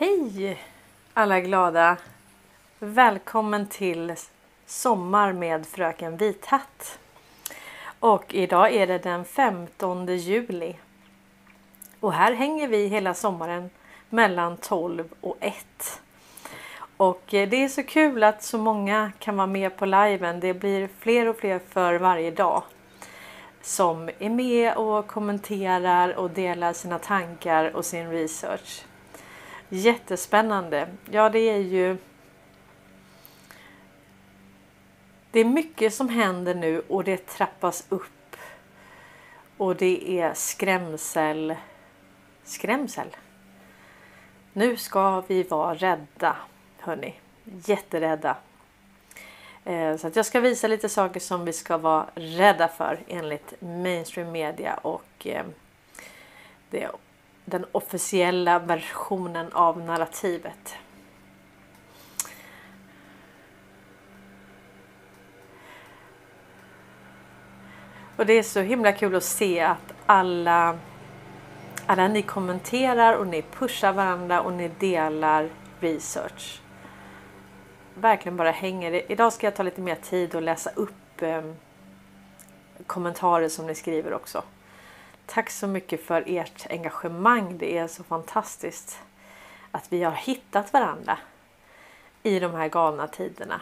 Hej 0.00 0.58
alla 1.14 1.40
glada! 1.40 1.96
Välkommen 2.78 3.66
till 3.66 4.14
Sommar 4.66 5.32
med 5.32 5.66
Fröken 5.66 6.16
Vithatt. 6.16 6.98
Och 8.00 8.34
idag 8.34 8.74
är 8.74 8.86
det 8.86 8.98
den 8.98 9.24
15 9.24 10.06
juli. 10.06 10.76
Och 12.00 12.12
här 12.12 12.32
hänger 12.32 12.68
vi 12.68 12.86
hela 12.86 13.14
sommaren 13.14 13.70
mellan 14.10 14.56
12 14.56 15.04
och 15.20 15.36
1. 15.40 16.00
Och 16.96 17.34
eh, 17.34 17.48
det 17.48 17.64
är 17.64 17.68
så 17.68 17.82
kul 17.82 18.24
att 18.24 18.42
så 18.42 18.58
många 18.58 19.12
kan 19.18 19.36
vara 19.36 19.46
med 19.46 19.76
på 19.76 19.86
liven. 19.86 20.40
Det 20.40 20.54
blir 20.54 20.88
fler 20.98 21.28
och 21.28 21.36
fler 21.36 21.60
för 21.68 21.94
varje 21.94 22.30
dag 22.30 22.62
som 23.62 24.10
är 24.18 24.30
med 24.30 24.74
och 24.74 25.06
kommenterar 25.06 26.14
och 26.14 26.30
delar 26.30 26.72
sina 26.72 26.98
tankar 26.98 27.76
och 27.76 27.84
sin 27.84 28.10
research. 28.10 28.87
Jättespännande. 29.68 30.88
Ja, 31.10 31.28
det 31.30 31.38
är 31.38 31.58
ju. 31.58 31.96
Det 35.30 35.40
är 35.40 35.44
mycket 35.44 35.94
som 35.94 36.08
händer 36.08 36.54
nu 36.54 36.82
och 36.88 37.04
det 37.04 37.26
trappas 37.26 37.84
upp. 37.88 38.36
Och 39.56 39.76
det 39.76 40.20
är 40.20 40.34
skrämsel. 40.34 41.54
Skrämsel. 42.44 43.16
Nu 44.52 44.76
ska 44.76 45.20
vi 45.20 45.42
vara 45.42 45.74
rädda, 45.74 46.36
hörni. 46.78 47.14
Jätterädda. 47.44 48.36
Eh, 49.64 49.96
så 49.96 50.06
att 50.06 50.16
jag 50.16 50.26
ska 50.26 50.40
visa 50.40 50.68
lite 50.68 50.88
saker 50.88 51.20
som 51.20 51.44
vi 51.44 51.52
ska 51.52 51.78
vara 51.78 52.06
rädda 52.14 52.68
för 52.68 52.98
enligt 53.08 53.54
mainstream 53.60 54.32
media 54.32 54.74
och 54.74 55.26
eh, 55.26 55.44
det 56.70 56.90
den 57.48 57.66
officiella 57.72 58.58
versionen 58.58 59.52
av 59.52 59.80
narrativet. 59.80 60.76
Och 68.16 68.26
det 68.26 68.32
är 68.32 68.42
så 68.42 68.60
himla 68.60 68.92
kul 68.92 69.14
att 69.14 69.24
se 69.24 69.60
att 69.60 69.94
alla, 70.06 70.78
alla 71.86 72.08
ni 72.08 72.22
kommenterar 72.22 73.14
och 73.14 73.26
ni 73.26 73.42
pushar 73.42 73.92
varandra 73.92 74.40
och 74.40 74.52
ni 74.52 74.70
delar 74.78 75.48
research. 75.80 76.60
Verkligen 77.94 78.36
bara 78.36 78.50
hänger. 78.50 79.12
Idag 79.12 79.32
ska 79.32 79.46
jag 79.46 79.56
ta 79.56 79.62
lite 79.62 79.80
mer 79.80 79.94
tid 79.94 80.34
och 80.34 80.42
läsa 80.42 80.70
upp 80.74 81.22
eh, 81.22 81.42
kommentarer 82.86 83.48
som 83.48 83.66
ni 83.66 83.74
skriver 83.74 84.12
också. 84.12 84.42
Tack 85.30 85.50
så 85.50 85.66
mycket 85.66 86.04
för 86.04 86.24
ert 86.26 86.66
engagemang. 86.70 87.58
Det 87.58 87.78
är 87.78 87.86
så 87.86 88.04
fantastiskt 88.04 89.02
att 89.70 89.92
vi 89.92 90.02
har 90.02 90.12
hittat 90.12 90.72
varandra 90.72 91.18
i 92.22 92.40
de 92.40 92.54
här 92.54 92.68
galna 92.68 93.06
tiderna. 93.06 93.60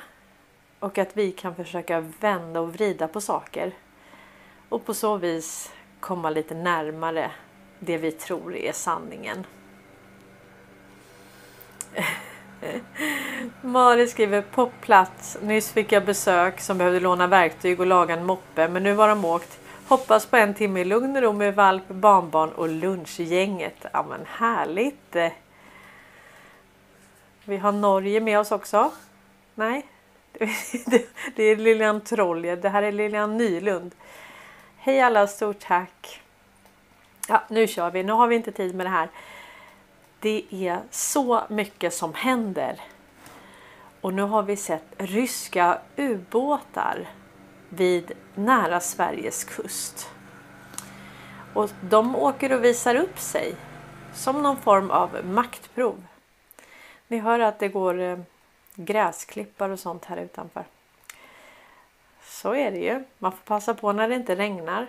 Och 0.79 0.99
att 0.99 1.17
vi 1.17 1.33
kan 1.33 1.55
försöka 1.55 2.01
vända 2.21 2.61
och 2.61 2.73
vrida 2.73 3.09
på 3.09 3.21
saker. 3.21 3.73
Och 4.69 4.85
på 4.85 4.95
så 4.95 5.17
vis 5.17 5.73
komma 6.01 6.31
lite 6.31 6.55
närmare 6.55 7.31
det 7.79 7.99
vi 7.99 8.13
tror 8.13 8.57
är 8.57 8.73
sanningen. 8.73 9.47
Mari 13.61 14.07
skriver 14.07 14.43
på 14.43 14.71
plats. 14.81 15.39
Nyss 15.43 15.73
fick 15.73 15.93
jag 15.93 16.05
besök 16.05 16.61
som 16.61 16.79
behövde 16.79 17.01
låna 17.01 17.27
verktyg 17.27 17.81
och 17.81 17.87
laga 17.87 18.15
en 18.15 18.27
moppe 18.27 18.69
men 18.69 18.83
nu 18.83 18.93
var 18.93 19.09
de 19.09 19.25
åkt 19.25 19.66
Hoppas 19.89 20.27
på 20.27 20.37
en 20.37 20.55
timme 20.55 20.81
i 20.81 20.85
lugn 20.85 21.17
och 21.17 21.23
ro 21.23 21.33
med 21.33 21.55
valp, 21.55 21.89
barnbarn 21.89 22.53
och 22.53 22.69
lunchgänget. 22.69 23.87
Ja 23.93 24.03
men 24.09 24.21
härligt! 24.27 25.17
Vi 27.45 27.57
har 27.57 27.73
Norge 27.73 28.21
med 28.21 28.39
oss 28.39 28.53
också. 28.53 28.93
Nej, 29.55 29.87
det 31.37 31.43
är 31.43 31.57
Lilian 31.57 32.01
Trollje. 32.01 32.57
Det 32.57 32.69
här 32.69 32.83
är 32.83 32.93
Lilian 32.93 33.37
Nylund. 33.37 33.95
Hej 34.77 35.01
alla, 35.01 35.27
stort 35.27 35.61
tack! 35.61 36.23
Ja, 37.29 37.43
nu 37.49 37.67
kör 37.67 37.91
vi. 37.91 38.03
Nu 38.03 38.13
har 38.13 38.27
vi 38.27 38.37
inte 38.37 38.53
tid 38.53 38.75
med 38.75 38.87
det 38.87 38.91
här. 38.91 39.09
Det 40.21 40.45
är 40.51 40.81
så 40.91 41.43
mycket 41.49 41.95
som 41.95 42.15
händer. 42.15 42.81
Och 44.01 44.15
nu 44.15 44.23
har 44.23 44.43
vi 44.43 44.57
sett 44.57 44.85
ryska 44.99 45.79
ubåtar 45.97 47.09
vid 47.69 48.13
nära 48.35 48.81
Sveriges 48.81 49.45
kust. 49.45 50.11
Och 51.55 51.71
de 51.81 52.17
åker 52.17 52.53
och 52.53 52.65
visar 52.65 52.95
upp 52.95 53.19
sig 53.19 53.55
som 54.15 54.43
någon 54.43 54.57
form 54.57 54.91
av 54.91 55.25
maktprov. 55.25 56.05
Ni 57.09 57.19
hör 57.19 57.41
att 57.41 57.59
det 57.59 57.69
går 57.69 58.01
eh, 58.01 58.19
gräsklippar 58.75 59.71
och 59.71 59.79
sånt 59.79 60.05
här 60.05 60.17
utanför. 60.17 60.65
Så 62.23 62.55
är 62.55 62.71
det 62.71 62.79
ju. 62.79 63.05
Man 63.19 63.33
får 63.33 63.45
passa 63.45 63.75
på 63.75 63.93
när 63.93 64.09
det 64.09 64.15
inte 64.15 64.37
regnar. 64.37 64.87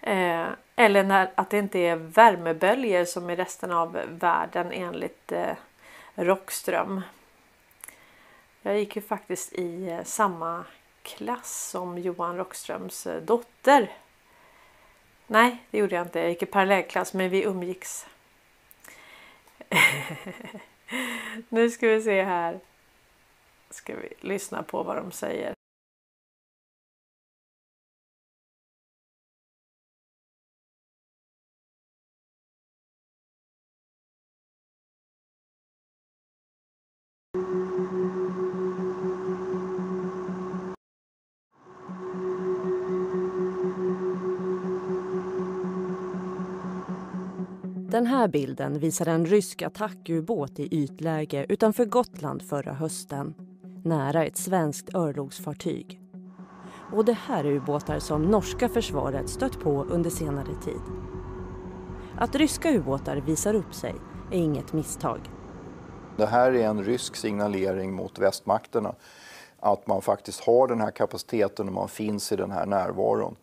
Eh, 0.00 0.46
eller 0.76 1.04
när, 1.04 1.30
att 1.34 1.50
det 1.50 1.58
inte 1.58 1.78
är 1.78 1.96
värmeböljor 1.96 3.04
som 3.04 3.30
i 3.30 3.36
resten 3.36 3.72
av 3.72 4.00
världen 4.08 4.72
enligt 4.72 5.32
eh, 5.32 5.54
Rockström. 6.14 7.02
Jag 8.62 8.78
gick 8.78 8.96
ju 8.96 9.02
faktiskt 9.02 9.52
i 9.52 9.88
eh, 9.88 10.04
samma 10.04 10.64
klass 11.02 11.70
som 11.70 11.98
Johan 11.98 12.36
Rockströms 12.36 13.06
eh, 13.06 13.22
dotter. 13.22 13.92
Nej, 15.26 15.62
det 15.70 15.78
gjorde 15.78 15.94
jag 15.94 16.06
inte. 16.06 16.20
Jag 16.20 16.28
gick 16.28 16.42
i 16.42 16.46
parallellklass, 16.46 17.14
men 17.14 17.30
vi 17.30 17.44
umgicks. 17.44 18.06
nu 21.48 21.70
ska 21.70 21.88
vi 21.88 22.02
se 22.02 22.22
här. 22.22 22.60
Ska 23.70 23.94
vi 23.94 24.12
lyssna 24.20 24.62
på 24.62 24.82
vad 24.82 24.96
de 24.96 25.12
säger. 25.12 25.57
Här 48.28 48.32
bilden 48.32 48.78
visar 48.78 49.06
en 49.06 49.26
rysk 49.26 49.62
attackubåt 49.62 50.58
i 50.58 50.68
ytläge 50.70 51.46
utanför 51.48 51.84
Gotland 51.84 52.42
förra 52.42 52.72
hösten, 52.72 53.34
nära 53.84 54.24
ett 54.24 54.36
svenskt 54.36 54.94
örlogsfartyg. 54.94 56.00
Och 56.92 57.04
det 57.04 57.12
här 57.12 57.44
är 57.44 57.52
ubåtar 57.52 57.98
som 57.98 58.22
norska 58.22 58.68
försvaret 58.68 59.28
stött 59.28 59.60
på 59.60 59.84
under 59.84 60.10
senare 60.10 60.54
tid. 60.64 60.82
Att 62.18 62.34
ryska 62.34 62.70
ubåtar 62.70 63.16
visar 63.16 63.54
upp 63.54 63.74
sig 63.74 63.94
är 64.32 64.38
inget 64.38 64.72
misstag. 64.72 65.20
Det 66.16 66.26
här 66.26 66.52
är 66.52 66.66
en 66.66 66.84
rysk 66.84 67.16
signalering 67.16 67.94
mot 67.94 68.18
västmakterna 68.18 68.94
att 69.60 69.86
man 69.86 70.02
faktiskt 70.02 70.40
har 70.40 70.68
den 70.68 70.80
här 70.80 70.90
kapaciteten 70.90 71.68
och 71.68 71.74
man 71.74 71.88
finns 71.88 72.32
i 72.32 72.36
den 72.36 72.50
här 72.50 72.66
närvaron. 72.66 73.36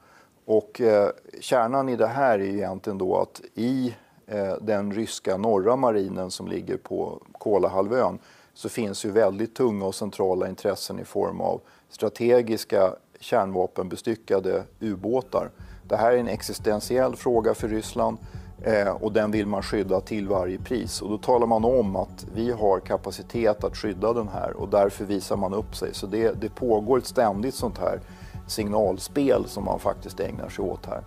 Och 0.46 0.82
eh, 0.82 1.10
kärnan 1.42 1.90
i 1.90 1.96
det 1.96 2.08
här 2.08 2.40
är 2.40 2.46
egentligen 2.46 2.98
då 2.98 3.18
att 3.18 3.42
i 3.54 3.96
Eh, 4.28 4.54
den 4.62 4.94
ryska 4.94 5.38
norra 5.38 5.76
marinen 5.76 6.32
som 6.32 6.48
ligger 6.48 6.78
på 6.78 7.22
Kolahalvön 7.32 8.20
så 8.54 8.70
finns 8.70 9.06
ju 9.06 9.12
väldigt 9.12 9.56
tunga 9.56 9.86
och 9.86 9.96
centrala 9.96 10.50
intressen 10.50 11.00
i 11.00 11.06
form 11.06 11.42
av 11.42 11.62
strategiska 11.90 12.96
kärnvapenbestyckade 13.20 14.64
ubåtar. 14.80 15.50
Det 15.84 15.96
här 15.96 16.12
är 16.12 16.18
en 16.18 16.28
existentiell 16.28 17.16
fråga 17.16 17.54
för 17.54 17.68
Ryssland 17.68 18.18
eh, 18.64 18.90
och 18.90 19.12
den 19.12 19.32
vill 19.32 19.48
man 19.48 19.64
skydda 19.64 20.02
till 20.02 20.28
varje 20.28 20.58
pris. 20.58 21.02
Och 21.02 21.10
då 21.10 21.18
talar 21.18 21.48
man 21.48 21.66
om 21.66 21.96
att 21.96 22.26
vi 22.36 22.52
har 22.52 22.80
kapacitet 22.80 23.64
att 23.64 23.78
skydda 23.78 24.14
den 24.14 24.28
här 24.28 24.54
och 24.54 24.70
därför 24.70 25.06
visar 25.06 25.38
man 25.38 25.54
upp 25.54 25.76
sig. 25.76 25.94
Så 25.94 26.08
det, 26.08 26.42
det 26.42 26.50
pågår 26.50 26.98
ett 26.98 27.06
ständigt 27.06 27.56
sånt 27.56 27.78
här 27.78 28.00
signalspel 28.48 29.46
som 29.48 29.66
man 29.66 29.80
faktiskt 29.80 30.20
ägnar 30.20 30.50
sig 30.50 30.66
åt 30.66 30.86
här. 30.86 31.04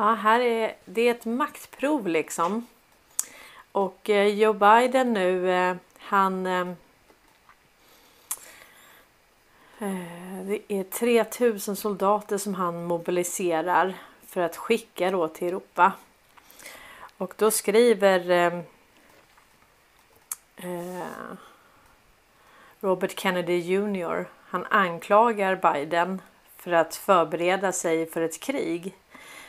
Ja, 0.00 0.14
här 0.14 0.40
är 0.40 0.74
det 0.84 1.08
är 1.08 1.10
ett 1.10 1.24
maktprov 1.24 2.08
liksom. 2.08 2.66
Och 3.72 4.10
eh, 4.10 4.26
Joe 4.26 4.52
Biden 4.52 5.12
nu, 5.12 5.50
eh, 5.50 5.76
han... 5.98 6.46
Eh, 6.46 6.68
eh 9.78 10.44
det 10.44 10.72
är 10.72 10.84
3000 10.84 11.76
soldater 11.76 12.38
som 12.38 12.54
han 12.54 12.84
mobiliserar 12.84 13.94
för 14.26 14.40
att 14.40 14.56
skicka 14.56 15.10
då 15.10 15.28
till 15.28 15.48
Europa. 15.48 15.92
Och 17.16 17.34
då 17.36 17.50
skriver 17.50 18.30
eh, 18.30 18.58
eh, 20.56 21.06
Robert 22.80 23.20
Kennedy 23.20 23.58
Jr. 23.58 24.26
Han 24.44 24.66
anklagar 24.70 25.72
Biden 25.72 26.22
för 26.56 26.72
att 26.72 26.96
förbereda 26.96 27.72
sig 27.72 28.06
för 28.06 28.20
ett 28.20 28.40
krig 28.40 28.94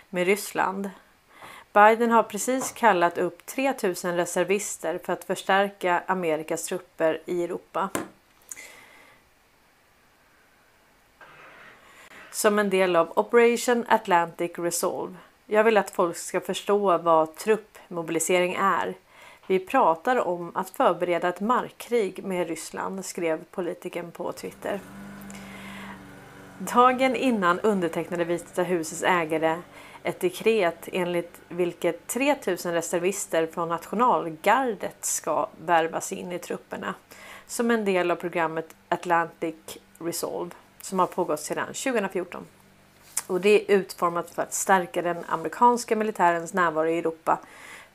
med 0.10 0.26
Ryssland. 0.28 0.90
Biden 1.74 2.12
har 2.12 2.24
precis 2.24 2.72
kallat 2.72 3.18
upp 3.18 3.46
3000 3.46 4.16
reservister 4.16 5.00
för 5.04 5.14
att 5.14 5.24
förstärka 5.24 6.04
Amerikas 6.08 6.66
trupper 6.66 7.22
i 7.26 7.44
Europa. 7.44 7.90
Som 12.32 12.60
en 12.60 12.70
del 12.70 12.96
av 12.96 13.12
Operation 13.16 13.86
Atlantic 13.88 14.52
Resolve. 14.56 15.16
Jag 15.46 15.64
vill 15.64 15.78
att 15.78 15.92
folk 15.92 16.18
ska 16.18 16.42
förstå 16.42 16.98
vad 16.98 17.36
truppmobilisering 17.36 18.56
är. 18.56 18.96
Vi 19.48 19.60
pratar 19.60 20.28
om 20.28 20.52
att 20.56 20.70
förbereda 20.70 21.30
ett 21.30 21.40
markkrig 21.40 22.24
med 22.24 22.48
Ryssland, 22.48 23.06
skrev 23.06 23.44
politikern 23.52 24.12
på 24.12 24.32
Twitter. 24.32 24.80
Dagen 26.58 27.16
innan 27.16 27.60
undertecknade 27.60 28.24
Vita 28.24 28.64
husets 28.64 29.04
ägare 29.04 29.58
ett 30.04 30.20
dekret 30.20 30.90
enligt 30.92 31.42
vilket 31.50 32.08
3000 32.08 32.74
reservister 32.74 33.48
från 33.48 33.70
nationalgardet 33.70 35.06
ska 35.06 35.48
värvas 35.66 36.12
in 36.12 36.32
i 36.32 36.40
trupperna 36.40 36.94
som 37.48 37.72
en 37.72 37.86
del 37.86 38.12
av 38.12 38.16
programmet 38.16 38.76
Atlantic 38.90 39.56
Resolve 40.00 40.52
som 40.82 41.00
har 41.00 41.08
pågått 41.08 41.40
sedan 41.40 41.68
2014. 41.68 42.46
Och 43.28 43.42
det 43.42 43.50
är 43.50 43.78
utformat 43.78 44.30
för 44.30 44.42
att 44.42 44.54
stärka 44.54 45.02
den 45.02 45.26
amerikanska 45.28 45.96
militärens 45.96 46.54
närvaro 46.54 46.88
i 46.88 46.98
Europa 46.98 47.40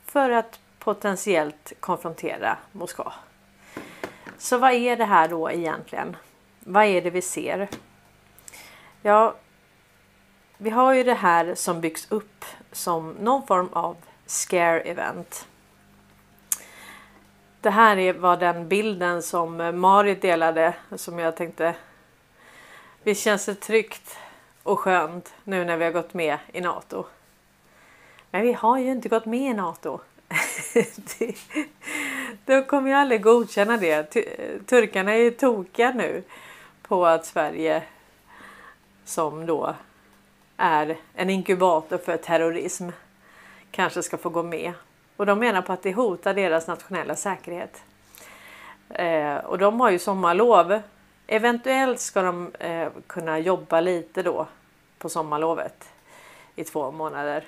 för 0.05 0.31
att 0.31 0.61
potentiellt 0.79 1.73
konfrontera 1.81 2.57
Moskva. 2.73 3.12
Så 4.39 4.59
vad 4.59 4.73
är 4.73 4.97
det 4.97 5.05
här 5.05 5.29
då 5.29 5.50
egentligen? 5.50 6.17
Vad 6.61 6.85
är 6.85 7.03
det 7.03 7.11
vi 7.11 7.23
ser? 7.23 7.69
Ja, 9.03 9.35
vi 10.59 10.71
har 10.71 10.93
ju 10.93 11.03
det 11.03 11.15
här 11.15 11.55
som 11.55 11.81
byggs 11.81 12.11
upp 12.11 12.45
som 12.73 13.11
någon 13.11 13.47
form 13.47 13.69
av 13.73 13.97
scare 14.27 14.81
event. 14.81 15.47
Det 17.61 17.71
här 17.71 18.12
var 18.12 18.37
den 18.37 18.69
bilden 18.69 19.23
som 19.23 19.81
Marit 19.81 20.23
delade 20.23 20.75
som 20.97 21.19
jag 21.19 21.37
tänkte. 21.37 21.75
Visst 23.03 23.23
känns 23.23 23.47
det 23.47 23.55
tryggt 23.55 24.19
och 24.62 24.81
skönt 24.81 25.35
nu 25.45 25.65
när 25.65 25.77
vi 25.77 25.85
har 25.85 25.93
gått 25.93 26.15
med 26.15 26.39
i 26.53 26.61
Nato. 26.61 27.05
Men 28.31 28.43
vi 28.43 28.53
har 28.53 28.79
ju 28.79 28.91
inte 28.91 29.09
gått 29.09 29.27
med 29.27 29.50
i 29.50 29.55
Nato. 29.55 30.00
De 32.45 32.65
kommer 32.65 32.89
ju 32.89 32.95
aldrig 32.95 33.23
godkänna 33.23 33.77
det. 33.77 34.05
Turkarna 34.67 35.12
är 35.12 35.19
ju 35.19 35.31
tokiga 35.31 35.91
nu 35.91 36.23
på 36.83 37.07
att 37.07 37.26
Sverige 37.26 37.83
som 39.05 39.47
då 39.47 39.75
är 40.56 40.96
en 41.14 41.30
inkubator 41.30 41.99
för 41.99 42.16
terrorism 42.16 42.88
kanske 43.70 44.02
ska 44.02 44.18
få 44.18 44.28
gå 44.28 44.42
med. 44.42 44.73
Och 45.16 45.26
de 45.26 45.38
menar 45.38 45.62
på 45.62 45.73
att 45.73 45.82
det 45.82 45.92
hotar 45.92 46.34
deras 46.34 46.66
nationella 46.66 47.16
säkerhet. 47.16 47.82
Eh, 48.88 49.37
och 49.37 49.58
de 49.58 49.80
har 49.80 49.90
ju 49.90 49.99
sommarlov. 49.99 50.80
Eventuellt 51.26 52.00
ska 52.00 52.23
de 52.23 52.54
eh, 52.58 52.88
kunna 53.06 53.38
jobba 53.38 53.80
lite 53.80 54.23
då 54.23 54.46
på 54.99 55.08
sommarlovet 55.08 55.88
i 56.56 56.64
två 56.64 56.90
månader. 56.90 57.44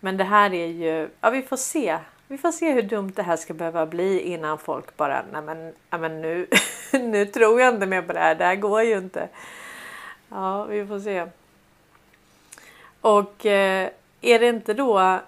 Men 0.00 0.16
det 0.16 0.24
här 0.24 0.54
är 0.54 0.66
ju, 0.66 1.08
ja 1.20 1.30
vi 1.30 1.42
får 1.42 1.56
se. 1.56 1.98
Vi 2.28 2.38
får 2.38 2.52
se 2.52 2.72
hur 2.72 2.82
dumt 2.82 3.12
det 3.16 3.22
här 3.22 3.36
ska 3.36 3.54
behöva 3.54 3.86
bli 3.86 4.20
innan 4.20 4.58
folk 4.58 4.96
bara, 4.96 5.24
nej 5.32 5.42
men, 5.42 5.64
nej 5.90 6.00
men 6.00 6.20
nu, 6.20 6.46
nu 6.92 7.26
tror 7.26 7.60
jag 7.60 7.74
inte 7.74 7.86
mer 7.86 8.02
på 8.02 8.12
det 8.12 8.18
här, 8.18 8.34
det 8.34 8.44
här 8.44 8.56
går 8.56 8.82
ju 8.82 8.98
inte. 8.98 9.28
Ja, 10.28 10.64
vi 10.64 10.86
får 10.86 11.00
se. 11.00 11.26
Och 13.02 13.46
eh, 13.46 13.88
är 14.20 14.38
det 14.38 14.48
inte 14.48 14.74
då 14.74 15.20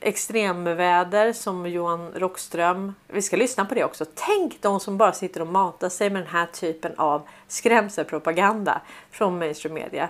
extremväder 0.00 1.32
som 1.32 1.66
Johan 1.66 2.12
Rockström. 2.14 2.94
Vi 3.06 3.22
ska 3.22 3.36
lyssna 3.36 3.64
på 3.64 3.74
det 3.74 3.84
också. 3.84 4.04
Tänk 4.14 4.62
de 4.62 4.80
som 4.80 4.98
bara 4.98 5.12
sitter 5.12 5.40
och 5.40 5.46
matar 5.46 5.88
sig 5.88 6.10
med 6.10 6.22
den 6.22 6.28
här 6.28 6.46
typen 6.46 6.92
av 6.96 7.22
skrämselpropaganda 7.48 8.80
från 9.10 9.38
mainstream 9.38 9.74
media. 9.74 10.08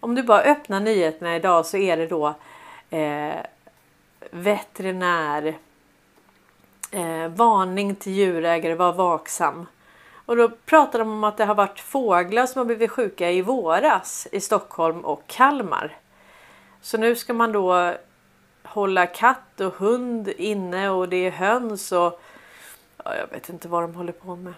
Om 0.00 0.14
du 0.14 0.22
bara 0.22 0.40
öppnar 0.40 0.80
nyheterna 0.80 1.36
idag 1.36 1.66
så 1.66 1.76
är 1.76 1.96
det 1.96 2.06
då 2.06 2.34
eh, 2.90 3.36
veterinär. 4.30 5.54
Eh, 6.90 7.28
varning 7.28 7.94
till 7.94 8.12
djurägare, 8.12 8.74
var 8.74 8.92
vaksam. 8.92 9.66
Och 10.26 10.36
då 10.36 10.48
pratar 10.48 10.98
de 10.98 11.10
om 11.10 11.24
att 11.24 11.36
det 11.36 11.44
har 11.44 11.54
varit 11.54 11.80
fåglar 11.80 12.46
som 12.46 12.58
har 12.58 12.64
blivit 12.64 12.90
sjuka 12.90 13.30
i 13.30 13.42
våras 13.42 14.28
i 14.32 14.40
Stockholm 14.40 15.04
och 15.04 15.22
Kalmar. 15.26 15.96
Så 16.80 16.98
nu 16.98 17.16
ska 17.16 17.32
man 17.34 17.52
då 17.52 17.94
hålla 18.62 19.06
katt 19.06 19.60
och 19.60 19.74
hund 19.74 20.28
inne 20.28 20.90
och 20.90 21.08
det 21.08 21.16
är 21.16 21.30
höns 21.30 21.92
och 21.92 22.20
ja, 23.04 23.16
jag 23.16 23.26
vet 23.26 23.48
inte 23.48 23.68
vad 23.68 23.82
de 23.82 23.94
håller 23.94 24.12
på 24.12 24.36
med. 24.36 24.54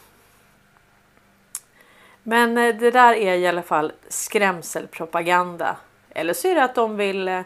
Men 2.22 2.58
eh, 2.58 2.76
det 2.76 2.90
där 2.90 3.14
är 3.14 3.34
i 3.36 3.46
alla 3.46 3.62
fall 3.62 3.92
skrämselpropaganda. 4.08 5.76
Eller 6.10 6.32
så 6.32 6.48
är 6.48 6.54
det 6.54 6.64
att 6.64 6.74
de 6.74 6.96
vill 6.96 7.28
eh, 7.28 7.42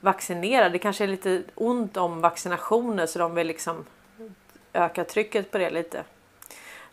vaccinera. 0.00 0.68
Det 0.68 0.78
kanske 0.78 1.04
är 1.04 1.08
lite 1.08 1.42
ont 1.54 1.96
om 1.96 2.20
vaccinationer 2.20 3.06
så 3.06 3.18
de 3.18 3.34
vill 3.34 3.46
liksom 3.46 3.84
öka 4.72 5.04
trycket 5.04 5.50
på 5.50 5.58
det 5.58 5.70
lite. 5.70 6.04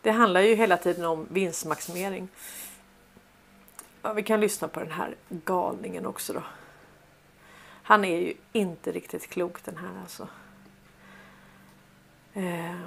Det 0.01 0.11
handlar 0.11 0.41
ju 0.41 0.55
hela 0.55 0.77
tiden 0.77 1.05
om 1.05 1.27
vinstmaximering. 1.29 2.27
Ja, 4.07 4.13
vi 4.13 4.23
kan 4.23 4.39
lyssna 4.39 4.67
på 4.67 4.79
den 4.79 4.91
här 4.91 5.15
galningen 5.29 6.05
också 6.05 6.33
då. 6.33 6.43
Han 7.83 8.05
är 8.05 8.21
ju 8.21 8.33
inte 8.53 8.91
riktigt 8.91 9.29
klok 9.29 9.63
den 9.63 9.77
här 9.77 10.01
alltså. 10.01 10.27
Eh, 12.33 12.81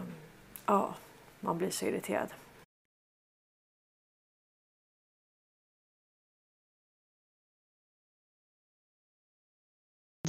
ja, 0.66 0.94
man 1.40 1.58
blir 1.58 1.70
så 1.70 1.86
irriterad. 1.86 2.28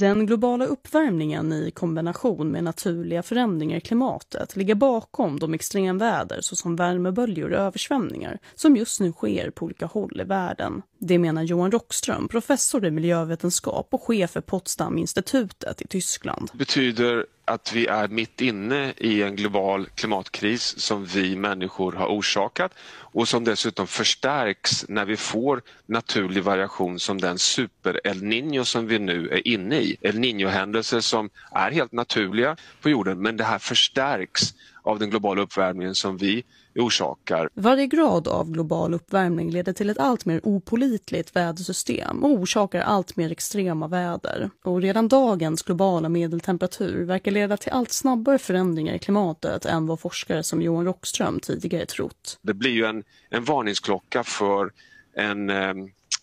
Den 0.02 0.26
globala 0.26 0.64
uppvärmningen 0.64 1.52
i 1.52 1.70
kombination 1.70 2.50
med 2.50 2.64
naturliga 2.64 3.22
förändringar 3.22 3.76
i 3.76 3.80
klimatet 3.80 4.56
ligger 4.56 4.74
bakom 4.74 5.38
de 5.38 5.54
extremväder 5.54 6.40
såsom 6.40 6.76
värmeböljor 6.76 7.52
och 7.52 7.58
översvämningar 7.58 8.38
som 8.54 8.76
just 8.76 9.00
nu 9.00 9.12
sker 9.12 9.50
på 9.50 9.64
olika 9.64 9.86
håll 9.86 10.20
i 10.20 10.24
världen. 10.24 10.82
Det 10.98 11.18
menar 11.18 11.42
Johan 11.42 11.70
Rockström, 11.70 12.28
professor 12.28 12.84
i 12.84 12.90
miljövetenskap 12.90 13.88
och 13.90 14.02
chef 14.02 14.30
för 14.30 14.40
Potsdam-institutet 14.40 15.82
i 15.82 15.86
Tyskland. 15.86 16.50
Betyder 16.52 17.26
att 17.44 17.72
vi 17.72 17.86
är 17.86 18.08
mitt 18.08 18.40
inne 18.40 18.92
i 18.96 19.22
en 19.22 19.36
global 19.36 19.86
klimatkris 19.86 20.78
som 20.78 21.04
vi 21.04 21.36
människor 21.36 21.92
har 21.92 22.06
orsakat 22.06 22.72
och 23.14 23.28
som 23.28 23.44
dessutom 23.44 23.86
förstärks 23.86 24.88
när 24.88 25.04
vi 25.04 25.16
får 25.16 25.62
naturlig 25.86 26.42
variation 26.42 26.98
som 26.98 27.20
den 27.20 27.38
super-El 27.38 28.22
Niño 28.22 28.64
som 28.64 28.86
vi 28.86 28.98
nu 28.98 29.28
är 29.28 29.48
inne 29.48 29.76
i. 29.76 29.96
El 30.00 30.18
Niño-händelser 30.18 31.00
som 31.00 31.30
är 31.52 31.70
helt 31.70 31.92
naturliga 31.92 32.56
på 32.80 32.90
jorden 32.90 33.22
men 33.22 33.36
det 33.36 33.44
här 33.44 33.58
förstärks 33.58 34.54
av 34.82 34.98
den 34.98 35.10
globala 35.10 35.42
uppvärmningen 35.42 35.94
som 35.94 36.16
vi 36.16 36.44
orsakar. 36.74 37.48
Varje 37.54 37.86
grad 37.86 38.28
av 38.28 38.50
global 38.50 38.94
uppvärmning 38.94 39.50
leder 39.50 39.72
till 39.72 39.90
ett 39.90 39.98
allt 39.98 40.24
mer 40.24 40.40
opolitligt 40.42 41.36
vädersystem 41.36 42.24
och 42.24 42.30
orsakar 42.30 42.80
allt 42.80 43.16
mer 43.16 43.32
extrema 43.32 43.88
väder. 43.88 44.50
Och 44.64 44.82
redan 44.82 45.08
dagens 45.08 45.62
globala 45.62 46.08
medeltemperatur 46.08 47.04
verkar 47.04 47.30
leda 47.30 47.56
till 47.56 47.72
allt 47.72 47.92
snabbare 47.92 48.38
förändringar 48.38 48.94
i 48.94 48.98
klimatet 48.98 49.64
än 49.64 49.86
vad 49.86 50.00
forskare 50.00 50.42
som 50.42 50.62
Johan 50.62 50.84
Rockström 50.84 51.40
tidigare 51.40 51.86
trott. 51.86 52.38
Det 52.42 52.54
blir 52.54 52.70
ju 52.70 52.84
en, 52.84 53.04
en 53.30 53.44
varningsklocka 53.44 54.24
för 54.24 54.72
en, 55.16 55.50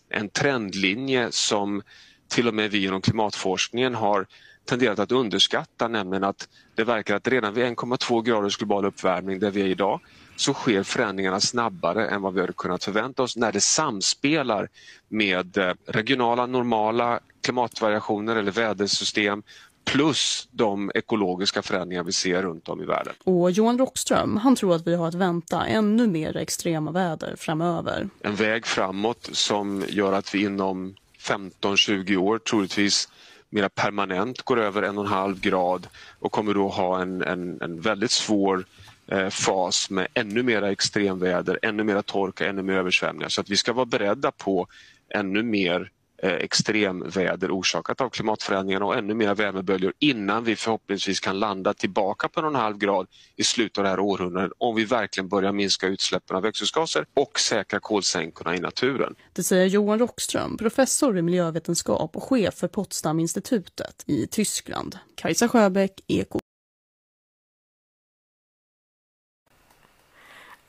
en 0.08 0.28
trendlinje 0.32 1.28
som 1.30 1.82
till 2.28 2.48
och 2.48 2.54
med 2.54 2.70
vi 2.70 2.84
inom 2.84 3.00
klimatforskningen 3.00 3.94
har 3.94 4.26
tenderat 4.64 4.98
att 4.98 5.12
underskatta, 5.12 5.88
nämligen 5.88 6.24
att 6.24 6.48
det 6.74 6.84
verkar 6.84 7.16
att 7.16 7.28
redan 7.28 7.54
vid 7.54 7.64
1,2 7.64 8.22
graders 8.22 8.56
global 8.56 8.84
uppvärmning 8.84 9.38
där 9.38 9.50
vi 9.50 9.60
är 9.60 9.66
idag 9.66 10.00
så 10.40 10.54
sker 10.54 10.82
förändringarna 10.82 11.40
snabbare 11.40 12.08
än 12.08 12.22
vad 12.22 12.34
vi 12.34 12.40
hade 12.40 12.52
kunnat 12.52 12.84
förvänta 12.84 13.22
oss 13.22 13.36
när 13.36 13.52
det 13.52 13.60
samspelar 13.60 14.68
med 15.08 15.58
eh, 15.58 15.74
regionala 15.86 16.46
normala 16.46 17.20
klimatvariationer 17.40 18.36
eller 18.36 18.52
vädersystem 18.52 19.42
plus 19.84 20.48
de 20.50 20.90
ekologiska 20.94 21.62
förändringar 21.62 22.04
vi 22.04 22.12
ser 22.12 22.42
runt 22.42 22.68
om 22.68 22.82
i 22.82 22.84
världen. 22.84 23.14
Och 23.24 23.50
Johan 23.50 23.78
Rockström, 23.78 24.36
han 24.36 24.56
tror 24.56 24.74
att 24.74 24.86
vi 24.86 24.94
har 24.94 25.08
att 25.08 25.14
vänta 25.14 25.66
ännu 25.66 26.06
mer 26.06 26.36
extrema 26.36 26.90
väder 26.90 27.34
framöver. 27.36 28.08
En 28.20 28.34
väg 28.34 28.66
framåt 28.66 29.28
som 29.32 29.84
gör 29.88 30.12
att 30.12 30.34
vi 30.34 30.42
inom 30.42 30.94
15-20 31.18 32.16
år 32.16 32.38
troligtvis 32.38 33.08
mera 33.50 33.68
permanent 33.68 34.42
går 34.42 34.60
över 34.60 34.82
en 34.82 34.98
och 34.98 35.04
en 35.04 35.10
halv 35.10 35.40
grad 35.40 35.86
och 36.18 36.32
kommer 36.32 36.54
då 36.54 36.68
ha 36.68 37.02
en, 37.02 37.22
en, 37.22 37.60
en 37.62 37.80
väldigt 37.80 38.10
svår 38.10 38.64
Eh, 39.10 39.28
fas 39.28 39.90
med 39.90 40.06
ännu 40.14 40.42
mera 40.42 40.70
extremväder, 40.70 41.58
ännu 41.62 41.84
mera 41.84 42.02
torka, 42.02 42.48
ännu 42.48 42.62
mer 42.62 42.74
översvämningar. 42.74 43.28
Så 43.28 43.40
att 43.40 43.50
vi 43.50 43.56
ska 43.56 43.72
vara 43.72 43.86
beredda 43.86 44.30
på 44.30 44.66
ännu 45.14 45.42
mer 45.42 45.90
eh, 46.22 46.32
extremväder 46.32 47.50
orsakat 47.50 48.00
av 48.00 48.08
klimatförändringarna 48.08 48.84
och 48.84 48.96
ännu 48.96 49.14
mer 49.14 49.34
värmeböljor 49.34 49.92
innan 49.98 50.44
vi 50.44 50.56
förhoppningsvis 50.56 51.20
kan 51.20 51.38
landa 51.38 51.74
tillbaka 51.74 52.28
på 52.28 52.40
en 52.40 52.54
halv 52.54 52.78
grad 52.78 53.06
i 53.36 53.44
slutet 53.44 53.78
av 53.78 53.84
det 53.84 53.90
här 53.90 54.00
århundradet 54.00 54.52
om 54.58 54.74
vi 54.74 54.84
verkligen 54.84 55.28
börjar 55.28 55.52
minska 55.52 55.86
utsläppen 55.86 56.36
av 56.36 56.42
växthusgaser 56.42 57.06
och 57.14 57.40
säkra 57.40 57.80
kolsänkorna 57.80 58.56
i 58.56 58.60
naturen. 58.60 59.14
Det 59.32 59.42
säger 59.42 59.66
Johan 59.66 59.98
Rockström, 59.98 60.56
professor 60.56 61.18
i 61.18 61.22
miljövetenskap 61.22 62.16
och 62.16 62.22
chef 62.22 62.54
för 62.54 62.68
Potsdaminstitutet 62.68 64.04
i 64.06 64.26
Tyskland. 64.26 64.98
Kajsa 65.14 65.48
Sjöbäck, 65.48 66.00
Eko. 66.06 66.40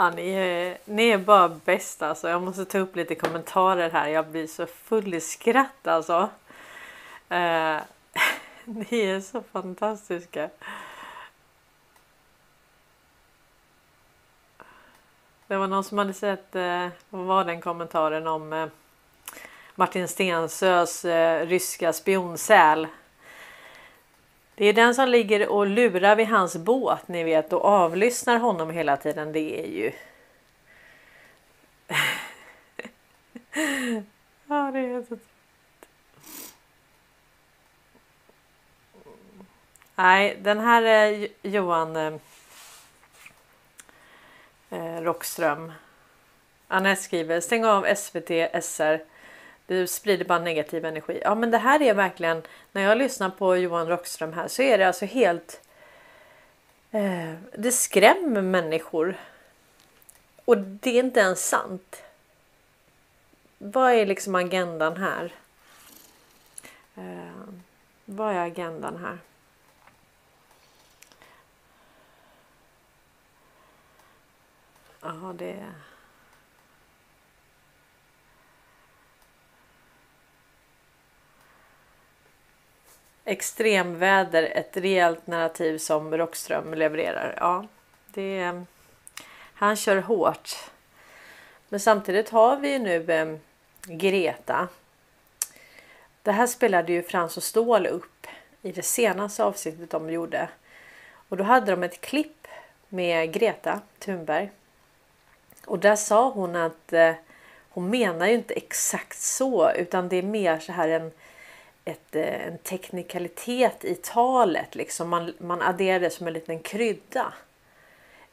Ja, 0.01 0.09
ni, 0.09 0.29
är, 0.29 0.77
ni 0.85 1.09
är 1.09 1.17
bara 1.17 1.49
bäst 1.49 2.01
alltså. 2.01 2.29
Jag 2.29 2.41
måste 2.41 2.65
ta 2.65 2.79
upp 2.79 2.95
lite 2.95 3.15
kommentarer 3.15 3.89
här. 3.89 4.07
Jag 4.07 4.27
blir 4.27 4.47
så 4.47 4.65
full 4.65 5.13
i 5.13 5.21
skratt 5.21 5.87
alltså. 5.87 6.29
Eh, 7.29 7.77
ni 8.65 8.99
är 8.99 9.21
så 9.21 9.43
fantastiska. 9.51 10.49
Det 15.47 15.57
var 15.57 15.67
någon 15.67 15.83
som 15.83 15.97
hade 15.97 16.13
sett, 16.13 16.55
eh, 16.55 16.87
vad 17.09 17.25
var 17.25 17.43
den 17.43 17.61
kommentaren 17.61 18.27
om 18.27 18.53
eh, 18.53 18.67
Martin 19.75 20.07
Stensös 20.07 21.05
eh, 21.05 21.47
ryska 21.47 21.93
spionsäl 21.93 22.87
det 24.61 24.67
är 24.67 24.73
den 24.73 24.95
som 24.95 25.09
ligger 25.09 25.49
och 25.49 25.67
lurar 25.67 26.15
vid 26.15 26.27
hans 26.27 26.57
båt 26.57 27.07
ni 27.07 27.23
vet 27.23 27.53
och 27.53 27.65
avlyssnar 27.65 28.39
honom 28.39 28.69
hela 28.69 28.97
tiden. 28.97 29.31
Det 29.31 29.59
är 29.59 29.67
ju... 29.67 29.91
ja, 34.47 34.71
det 34.71 34.79
är 34.79 35.05
så... 35.09 35.17
Nej, 39.95 40.37
den 40.41 40.59
här 40.59 41.27
Johan 41.41 41.95
eh, 41.95 42.13
eh 44.69 45.01
Rockström. 45.01 45.71
Anette 46.67 47.01
skriver 47.01 47.39
stäng 47.39 47.65
av 47.65 47.95
SVT 47.95 48.29
SR 48.63 49.10
det 49.65 49.87
sprider 49.87 50.25
bara 50.25 50.39
negativ 50.39 50.85
energi. 50.85 51.21
Ja, 51.23 51.35
men 51.35 51.51
det 51.51 51.57
här 51.57 51.81
är 51.81 51.93
verkligen 51.93 52.41
när 52.71 52.81
jag 52.81 52.97
lyssnar 52.97 53.29
på 53.29 53.57
Johan 53.57 53.87
Rockström 53.87 54.33
här 54.33 54.47
så 54.47 54.61
är 54.61 54.77
det 54.77 54.87
alltså 54.87 55.05
helt. 55.05 55.61
Eh, 56.91 57.33
det 57.57 57.71
skrämmer 57.71 58.41
människor. 58.41 59.17
Och 60.45 60.57
det 60.57 60.89
är 60.89 61.03
inte 61.03 61.19
ens 61.19 61.49
sant. 61.49 62.03
Vad 63.57 63.91
är 63.91 64.05
liksom 64.05 64.35
agendan 64.35 64.97
här? 64.97 65.33
Eh, 66.95 67.53
vad 68.05 68.35
är 68.35 68.45
agendan 68.45 68.97
här? 68.97 69.17
Ja, 75.01 75.33
det 75.37 75.65
extremväder 83.25 84.43
ett 84.43 84.77
rejält 84.77 85.27
narrativ 85.27 85.77
som 85.77 86.17
Rockström 86.17 86.73
levererar. 86.73 87.35
Ja, 87.39 87.67
det, 88.07 88.63
han 89.53 89.75
kör 89.75 89.97
hårt. 89.97 90.55
Men 91.69 91.79
samtidigt 91.79 92.29
har 92.29 92.57
vi 92.57 92.71
ju 92.71 92.79
nu 92.79 93.11
eh, 93.11 93.37
Greta. 93.85 94.67
Det 96.23 96.31
här 96.31 96.47
spelade 96.47 96.91
ju 96.91 97.03
Frans 97.03 97.37
och 97.37 97.43
Ståhl 97.43 97.87
upp 97.87 98.27
i 98.61 98.71
det 98.71 98.81
senaste 98.81 99.43
avsnittet 99.43 99.89
de 99.89 100.09
gjorde. 100.09 100.49
Och 101.29 101.37
då 101.37 101.43
hade 101.43 101.71
de 101.71 101.83
ett 101.83 102.01
klipp 102.01 102.47
med 102.89 103.33
Greta 103.33 103.81
Thunberg. 103.99 104.51
Och 105.65 105.79
där 105.79 105.95
sa 105.95 106.29
hon 106.29 106.55
att 106.55 106.93
eh, 106.93 107.13
hon 107.69 107.89
menar 107.89 108.27
ju 108.27 108.33
inte 108.33 108.53
exakt 108.53 109.17
så 109.17 109.71
utan 109.71 110.09
det 110.09 110.15
är 110.15 110.23
mer 110.23 110.59
så 110.59 110.71
här 110.71 110.89
en 110.89 111.11
ett, 111.91 112.15
eh, 112.15 112.47
en 112.47 112.57
teknikalitet 112.57 113.85
i 113.85 113.95
talet. 113.95 114.75
Liksom. 114.75 115.09
Man, 115.09 115.33
man 115.37 115.61
adderar 115.61 115.99
det 115.99 116.09
som 116.09 116.27
en 116.27 116.33
liten 116.33 116.59
krydda. 116.59 117.33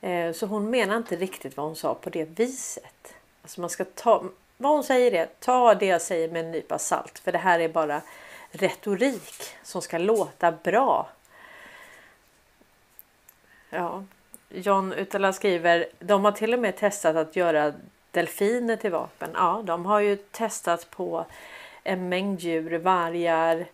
Eh, 0.00 0.32
så 0.32 0.46
hon 0.46 0.70
menar 0.70 0.96
inte 0.96 1.16
riktigt 1.16 1.56
vad 1.56 1.66
hon 1.66 1.76
sa 1.76 1.94
på 1.94 2.10
det 2.10 2.24
viset. 2.24 3.14
Alltså 3.42 3.60
man 3.60 3.70
ska 3.70 3.84
ta, 3.84 4.24
vad 4.56 4.72
hon 4.72 4.84
säger 4.84 5.12
är, 5.12 5.28
ta 5.40 5.74
det 5.74 5.86
jag 5.86 6.02
säger 6.02 6.28
med 6.28 6.44
en 6.44 6.50
nypa 6.50 6.78
salt. 6.78 7.18
För 7.18 7.32
det 7.32 7.38
här 7.38 7.60
är 7.60 7.68
bara 7.68 8.02
retorik 8.50 9.56
som 9.62 9.82
ska 9.82 9.98
låta 9.98 10.52
bra. 10.52 11.08
Ja, 13.70 14.04
John 14.48 14.92
Utala 14.92 15.32
skriver, 15.32 15.86
de 15.98 16.24
har 16.24 16.32
till 16.32 16.54
och 16.54 16.60
med 16.60 16.76
testat 16.76 17.16
att 17.16 17.36
göra 17.36 17.72
delfiner 18.10 18.76
till 18.76 18.90
vapen. 18.90 19.30
Ja, 19.34 19.62
de 19.64 19.86
har 19.86 20.00
ju 20.00 20.16
testat 20.16 20.90
på 20.90 21.26
en 21.88 22.08
mängd 22.08 22.40
djur, 22.40 22.78
vargar, 22.78 23.66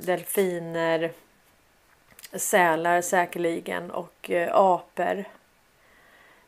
delfiner, 0.00 1.12
sälar 2.32 3.00
säkerligen 3.00 3.90
och 3.90 4.30
eh, 4.30 4.54
apor. 4.54 5.24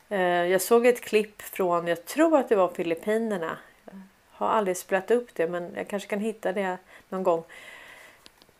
Eh, 0.08 0.20
jag 0.20 0.62
såg 0.62 0.86
ett 0.86 1.00
klipp 1.00 1.42
från, 1.42 1.86
jag 1.86 2.04
tror 2.04 2.38
att 2.38 2.48
det 2.48 2.56
var 2.56 2.68
Filippinerna. 2.68 3.58
Jag 3.84 4.00
har 4.30 4.48
aldrig 4.48 4.76
spelat 4.76 5.10
upp 5.10 5.34
det 5.34 5.48
men 5.48 5.72
jag 5.76 5.88
kanske 5.88 6.08
kan 6.08 6.20
hitta 6.20 6.52
det 6.52 6.78
någon 7.08 7.22
gång. 7.22 7.44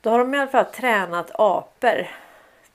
Då 0.00 0.10
har 0.10 0.18
de 0.18 0.34
i 0.34 0.38
alla 0.38 0.50
fall 0.50 0.64
tränat 0.64 1.30
apor 1.34 2.08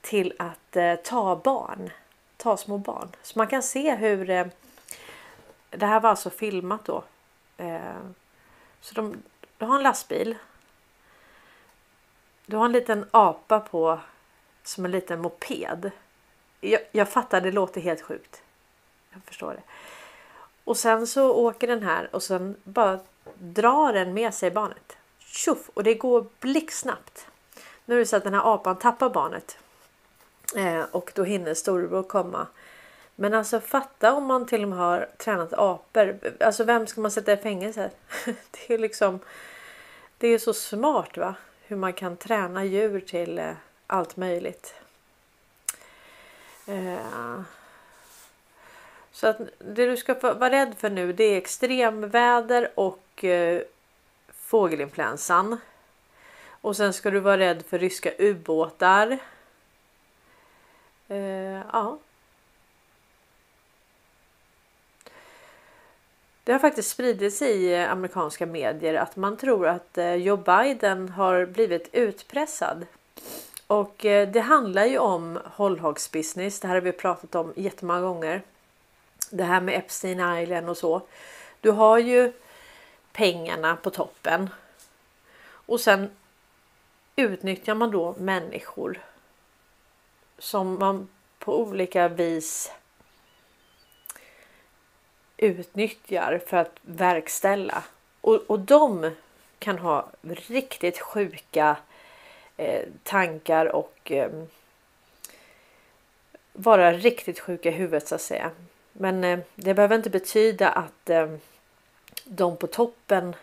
till 0.01 0.33
att 0.39 0.75
eh, 0.75 0.95
ta 0.95 1.35
barn, 1.35 1.89
ta 2.38 2.57
små 2.57 2.77
barn. 2.77 3.09
Så 3.21 3.39
man 3.39 3.47
kan 3.47 3.63
se 3.63 3.95
hur 3.95 4.25
det 5.69 5.85
här 5.85 5.99
var 5.99 6.09
alltså 6.09 6.29
filmat 6.29 6.85
då. 6.85 7.03
Så 8.81 8.95
de, 8.95 9.24
du 9.57 9.65
har 9.65 9.75
en 9.75 9.83
lastbil. 9.83 10.38
Du 12.45 12.57
har 12.57 12.65
en 12.65 12.71
liten 12.71 13.05
apa 13.12 13.59
på 13.59 14.00
som 14.63 14.86
en 14.86 14.91
liten 14.91 15.21
moped. 15.21 15.91
Jag, 16.62 16.81
jag 16.91 17.09
fattar, 17.09 17.41
det 17.41 17.51
låter 17.51 17.81
helt 17.81 18.01
sjukt. 18.01 18.41
Jag 19.13 19.21
förstår 19.24 19.53
det. 19.53 19.62
Och 20.63 20.77
sen 20.77 21.07
så 21.07 21.33
åker 21.33 21.67
den 21.67 21.83
här 21.83 22.15
och 22.15 22.24
sen 22.24 22.55
bara 22.63 23.00
drar 23.39 23.93
den 23.93 24.13
med 24.13 24.33
sig 24.33 24.51
barnet. 24.51 24.98
Tjoff! 25.19 25.69
Och 25.74 25.83
det 25.83 25.93
går 25.93 26.25
blixtsnabbt. 26.39 27.27
Nu 27.86 27.95
är 27.95 28.00
det 28.00 28.05
så 28.05 28.15
att 28.15 28.24
den 28.24 28.33
här 28.33 28.53
apan 28.53 28.75
tappar 28.79 29.09
barnet. 29.09 29.57
Eh, 30.55 30.81
och 30.81 31.12
då 31.15 31.24
hinner 31.24 31.53
storebror 31.53 32.03
komma 32.03 32.48
men 33.21 33.33
alltså 33.33 33.59
fatta 33.59 34.13
om 34.13 34.25
man 34.25 34.45
till 34.45 34.63
och 34.63 34.69
med 34.69 34.77
har 34.77 35.09
tränat 35.17 35.53
apor. 35.53 36.19
Alltså 36.39 36.63
vem 36.63 36.88
ska 36.88 37.01
man 37.01 37.11
sätta 37.11 37.33
i 37.33 37.38
fängelse? 37.38 37.91
Det 38.25 38.73
är 38.73 38.77
liksom. 38.77 39.19
Det 40.17 40.27
är 40.27 40.38
så 40.38 40.53
smart 40.53 41.17
va? 41.17 41.35
Hur 41.67 41.75
man 41.75 41.93
kan 41.93 42.17
träna 42.17 42.65
djur 42.65 42.99
till 42.99 43.39
eh, 43.39 43.51
allt 43.88 44.17
möjligt. 44.17 44.73
Eh, 46.67 47.41
så 49.11 49.27
att 49.27 49.38
det 49.57 49.85
du 49.85 49.97
ska 49.97 50.13
vara 50.13 50.49
rädd 50.49 50.75
för 50.77 50.89
nu 50.89 51.13
det 51.13 51.23
är 51.23 51.38
extremväder 51.38 52.71
och 52.75 53.23
eh, 53.23 53.61
fågelinfluensan. 54.33 55.57
Och 56.61 56.75
sen 56.75 56.93
ska 56.93 57.11
du 57.11 57.19
vara 57.19 57.38
rädd 57.38 57.63
för 57.65 57.79
ryska 57.79 58.11
ubåtar. 58.17 59.19
ja, 61.73 61.97
Det 66.50 66.53
har 66.53 66.60
faktiskt 66.60 66.89
spridit 66.89 67.36
sig 67.36 67.63
i 67.63 67.75
amerikanska 67.75 68.46
medier 68.46 68.94
att 68.94 69.15
man 69.15 69.38
tror 69.38 69.68
att 69.68 69.98
eh, 69.98 70.13
Joe 70.13 70.38
Biden 70.38 71.10
har 71.10 71.46
blivit 71.46 71.89
utpressad. 71.91 72.86
Och 73.68 74.06
eh, 74.06 74.29
det 74.29 74.39
handlar 74.39 74.86
ju 74.86 74.98
om 74.98 75.39
hållhagsbusiness. 75.46 76.60
Det 76.60 76.68
här 76.68 76.75
har 76.75 76.82
vi 76.82 76.91
pratat 76.91 77.36
om 77.36 77.53
jättemånga 77.56 78.01
gånger. 78.01 78.41
Det 79.29 79.44
här 79.44 79.62
med 79.62 79.75
Epstein 79.75 80.38
Island 80.38 80.70
och 80.70 80.77
så. 80.77 81.01
Du 81.62 81.72
har 81.72 81.98
ju 81.98 82.32
pengarna 83.12 83.75
på 83.75 83.89
toppen. 83.89 84.50
Och 85.46 85.79
sen 85.79 86.10
utnyttjar 87.15 87.75
man 87.75 87.91
då 87.91 88.15
människor. 88.18 89.01
Som 90.38 90.79
man 90.79 91.08
på 91.39 91.62
olika 91.62 92.08
vis 92.08 92.72
utnyttjar 95.39 96.41
för 96.48 96.58
att 96.58 96.75
verkställa. 96.81 97.84
Och, 98.22 98.36
och 98.36 98.60
de 98.60 99.12
kan 99.60 99.77
ha 99.77 100.10
riktigt 100.48 101.00
sjuka 101.00 101.77
eh, 102.58 102.81
tankar 103.03 103.65
och 103.65 104.12
eh, 104.12 104.31
vara 106.53 106.93
riktigt 106.93 107.39
sjuka 107.39 107.69
i 107.69 107.72
huvudet 107.72 108.08
så 108.08 108.15
att 108.15 108.22
säga. 108.22 108.51
Men 108.93 109.24
eh, 109.24 109.39
det 109.55 109.74
behöver 109.74 109.96
inte 109.96 110.10
betyda 110.10 110.69
att 110.69 111.10
eh, 111.10 111.27
de 112.25 112.57
på 112.57 112.68
toppen 112.68 113.35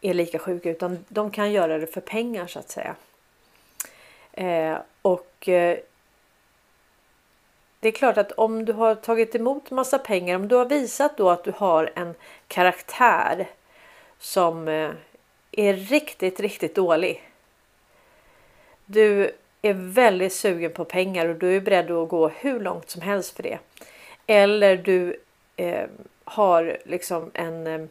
är 0.00 0.14
lika 0.14 0.38
sjuka 0.38 0.70
utan 0.70 1.04
de 1.08 1.30
kan 1.30 1.52
göra 1.52 1.78
det 1.78 1.86
för 1.86 2.00
pengar 2.00 2.46
så 2.46 2.58
att 2.58 2.70
säga. 2.70 2.96
Eh, 4.32 4.78
och 5.02 5.48
eh, 5.48 5.78
det 7.82 7.88
är 7.88 7.92
klart 7.92 8.18
att 8.18 8.32
om 8.32 8.64
du 8.64 8.72
har 8.72 8.94
tagit 8.94 9.34
emot 9.34 9.70
massa 9.70 9.98
pengar, 9.98 10.36
om 10.36 10.48
du 10.48 10.54
har 10.54 10.64
visat 10.64 11.16
då 11.16 11.30
att 11.30 11.44
du 11.44 11.52
har 11.56 11.90
en 11.94 12.14
karaktär 12.48 13.48
som 14.18 14.68
eh, 14.68 14.90
är 15.52 15.74
riktigt, 15.74 16.40
riktigt 16.40 16.74
dålig. 16.74 17.22
Du 18.84 19.30
är 19.62 19.72
väldigt 19.74 20.32
sugen 20.32 20.72
på 20.72 20.84
pengar 20.84 21.28
och 21.28 21.34
du 21.34 21.56
är 21.56 21.60
beredd 21.60 21.90
att 21.90 22.08
gå 22.08 22.28
hur 22.28 22.60
långt 22.60 22.90
som 22.90 23.02
helst 23.02 23.36
för 23.36 23.42
det. 23.42 23.58
Eller 24.26 24.76
du 24.76 25.16
eh, 25.56 25.86
har 26.24 26.78
liksom 26.84 27.30
en 27.34 27.66
eh, 27.66 27.86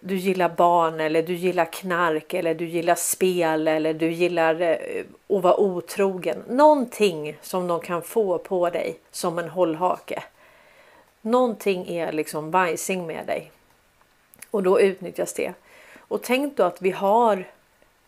du 0.00 0.16
gillar 0.16 0.48
barn 0.48 1.00
eller 1.00 1.22
du 1.22 1.34
gillar 1.34 1.64
knark 1.64 2.34
eller 2.34 2.54
du 2.54 2.66
gillar 2.66 2.94
spel 2.94 3.68
eller 3.68 3.94
du 3.94 4.10
gillar 4.10 4.60
eh, 4.60 5.04
att 5.28 5.42
vara 5.42 5.60
otrogen. 5.60 6.42
Någonting 6.48 7.38
som 7.42 7.66
de 7.66 7.80
kan 7.80 8.02
få 8.02 8.38
på 8.38 8.70
dig 8.70 8.98
som 9.10 9.38
en 9.38 9.48
hållhake. 9.48 10.22
Någonting 11.20 11.88
är 11.88 12.12
liksom 12.12 12.50
bajsing 12.50 13.06
med 13.06 13.26
dig. 13.26 13.52
Och 14.50 14.62
då 14.62 14.80
utnyttjas 14.80 15.32
det. 15.32 15.52
Och 15.98 16.22
tänk 16.22 16.56
då 16.56 16.62
att 16.62 16.82
vi 16.82 16.90
har 16.90 17.44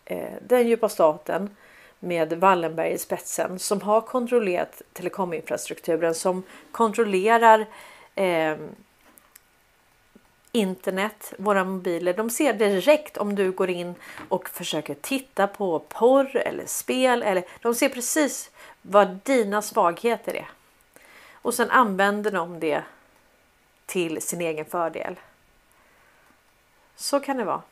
eh, 0.05 0.33
den 0.47 0.69
djupa 0.69 0.89
staten 0.89 1.57
med 1.99 2.33
Wallenberg 2.33 2.93
i 2.93 2.99
spetsen 2.99 3.59
som 3.59 3.81
har 3.81 4.01
kontrollerat 4.01 4.83
telekominfrastrukturen 4.93 6.15
som 6.15 6.43
kontrollerar 6.73 7.67
eh, 8.15 8.57
internet, 10.53 11.33
våra 11.39 11.65
mobiler, 11.65 12.15
de 12.15 12.31
ser 12.31 12.53
direkt 12.53 13.17
om 13.17 13.35
du 13.35 13.53
går 13.53 13.71
in 13.71 13.95
och 14.29 14.49
försöker 14.49 14.95
titta 14.95 15.47
på 15.47 15.79
porr 15.79 16.37
eller 16.37 16.67
spel. 16.67 17.23
Eller, 17.23 17.45
de 17.63 17.75
ser 17.75 17.89
precis 17.89 18.51
vad 18.83 19.19
dina 19.25 19.63
svagheter 19.63 20.35
är. 20.35 20.51
Och 21.33 21.55
sen 21.55 21.71
använder 21.71 22.31
de 22.31 22.61
det 22.61 22.83
till 23.87 24.23
sin 24.23 24.41
egen 24.41 24.65
fördel. 24.65 25.21
Så 26.97 27.21
kan 27.21 27.37
det 27.37 27.45
vara. 27.45 27.63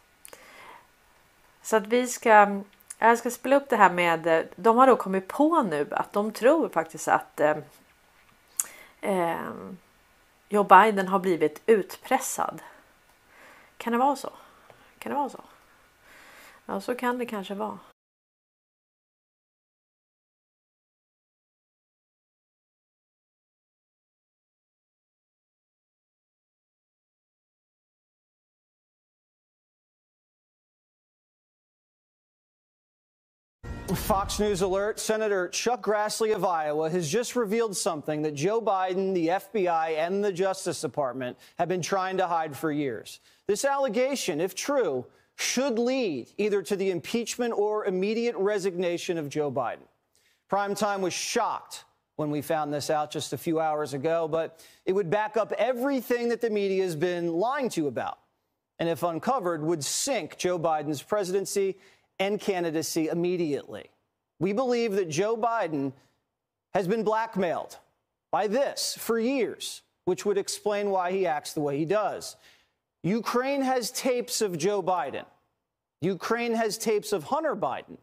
Så 1.62 1.76
att 1.76 1.86
vi 1.86 2.06
ska 2.06 2.62
jag 2.98 3.18
ska 3.18 3.30
spela 3.30 3.56
upp 3.56 3.68
det 3.68 3.76
här 3.76 3.90
med. 3.90 4.48
De 4.56 4.76
har 4.76 4.86
då 4.86 4.96
kommit 4.96 5.28
på 5.28 5.62
nu 5.62 5.86
att 5.90 6.12
de 6.12 6.32
tror 6.32 6.68
faktiskt 6.68 7.08
att 7.08 7.40
eh, 7.40 7.56
eh, 9.00 9.36
Joe 10.48 10.64
Biden 10.64 11.08
har 11.08 11.18
blivit 11.18 11.62
utpressad. 11.66 12.62
Kan 13.76 13.92
det 13.92 13.98
vara 13.98 14.16
så? 14.16 14.32
Kan 14.98 15.12
det 15.12 15.18
vara 15.18 15.28
så? 15.28 15.40
Ja, 16.66 16.80
så 16.80 16.94
kan 16.94 17.18
det 17.18 17.26
kanske 17.26 17.54
vara. 17.54 17.78
Fox 34.00 34.38
News 34.38 34.62
alert 34.62 34.98
Senator 34.98 35.48
Chuck 35.48 35.82
Grassley 35.82 36.34
of 36.34 36.44
Iowa 36.44 36.88
has 36.88 37.10
just 37.10 37.36
revealed 37.36 37.76
something 37.76 38.22
that 38.22 38.34
Joe 38.34 38.60
Biden, 38.60 39.12
the 39.12 39.28
FBI, 39.28 39.98
and 39.98 40.24
the 40.24 40.32
Justice 40.32 40.80
Department 40.80 41.36
have 41.58 41.68
been 41.68 41.82
trying 41.82 42.16
to 42.16 42.26
hide 42.26 42.56
for 42.56 42.72
years. 42.72 43.20
This 43.46 43.64
allegation, 43.64 44.40
if 44.40 44.54
true, 44.54 45.04
should 45.36 45.78
lead 45.78 46.30
either 46.38 46.62
to 46.62 46.76
the 46.76 46.90
impeachment 46.90 47.52
or 47.54 47.84
immediate 47.84 48.36
resignation 48.36 49.18
of 49.18 49.28
Joe 49.28 49.52
Biden. 49.52 49.86
Primetime 50.50 51.00
was 51.00 51.12
shocked 51.12 51.84
when 52.16 52.30
we 52.30 52.40
found 52.40 52.72
this 52.72 52.90
out 52.90 53.10
just 53.10 53.32
a 53.32 53.38
few 53.38 53.60
hours 53.60 53.94
ago, 53.94 54.26
but 54.26 54.64
it 54.86 54.92
would 54.92 55.10
back 55.10 55.36
up 55.36 55.52
everything 55.58 56.28
that 56.30 56.40
the 56.40 56.50
media 56.50 56.82
has 56.82 56.96
been 56.96 57.32
lying 57.32 57.68
to 57.70 57.86
about. 57.86 58.18
And 58.78 58.88
if 58.88 59.02
uncovered, 59.02 59.62
would 59.62 59.84
sink 59.84 60.36
Joe 60.38 60.58
Biden's 60.58 61.02
presidency 61.02 61.76
and 62.18 62.40
candidacy 62.40 63.08
immediately. 63.08 63.90
We 64.40 64.52
believe 64.52 64.92
that 64.92 65.08
Joe 65.08 65.36
Biden 65.36 65.92
has 66.74 66.86
been 66.86 67.04
blackmailed 67.04 67.78
by 68.30 68.46
this 68.46 68.96
for 68.98 69.18
years, 69.18 69.82
which 70.04 70.24
would 70.24 70.38
explain 70.38 70.90
why 70.90 71.12
he 71.12 71.26
acts 71.26 71.52
the 71.52 71.60
way 71.60 71.78
he 71.78 71.84
does. 71.84 72.36
Ukraine 73.02 73.62
has 73.62 73.90
tapes 73.90 74.40
of 74.40 74.58
Joe 74.58 74.82
Biden. 74.82 75.24
Ukraine 76.00 76.54
has 76.54 76.78
tapes 76.78 77.12
of 77.12 77.24
Hunter 77.24 77.56
Biden. 77.56 77.98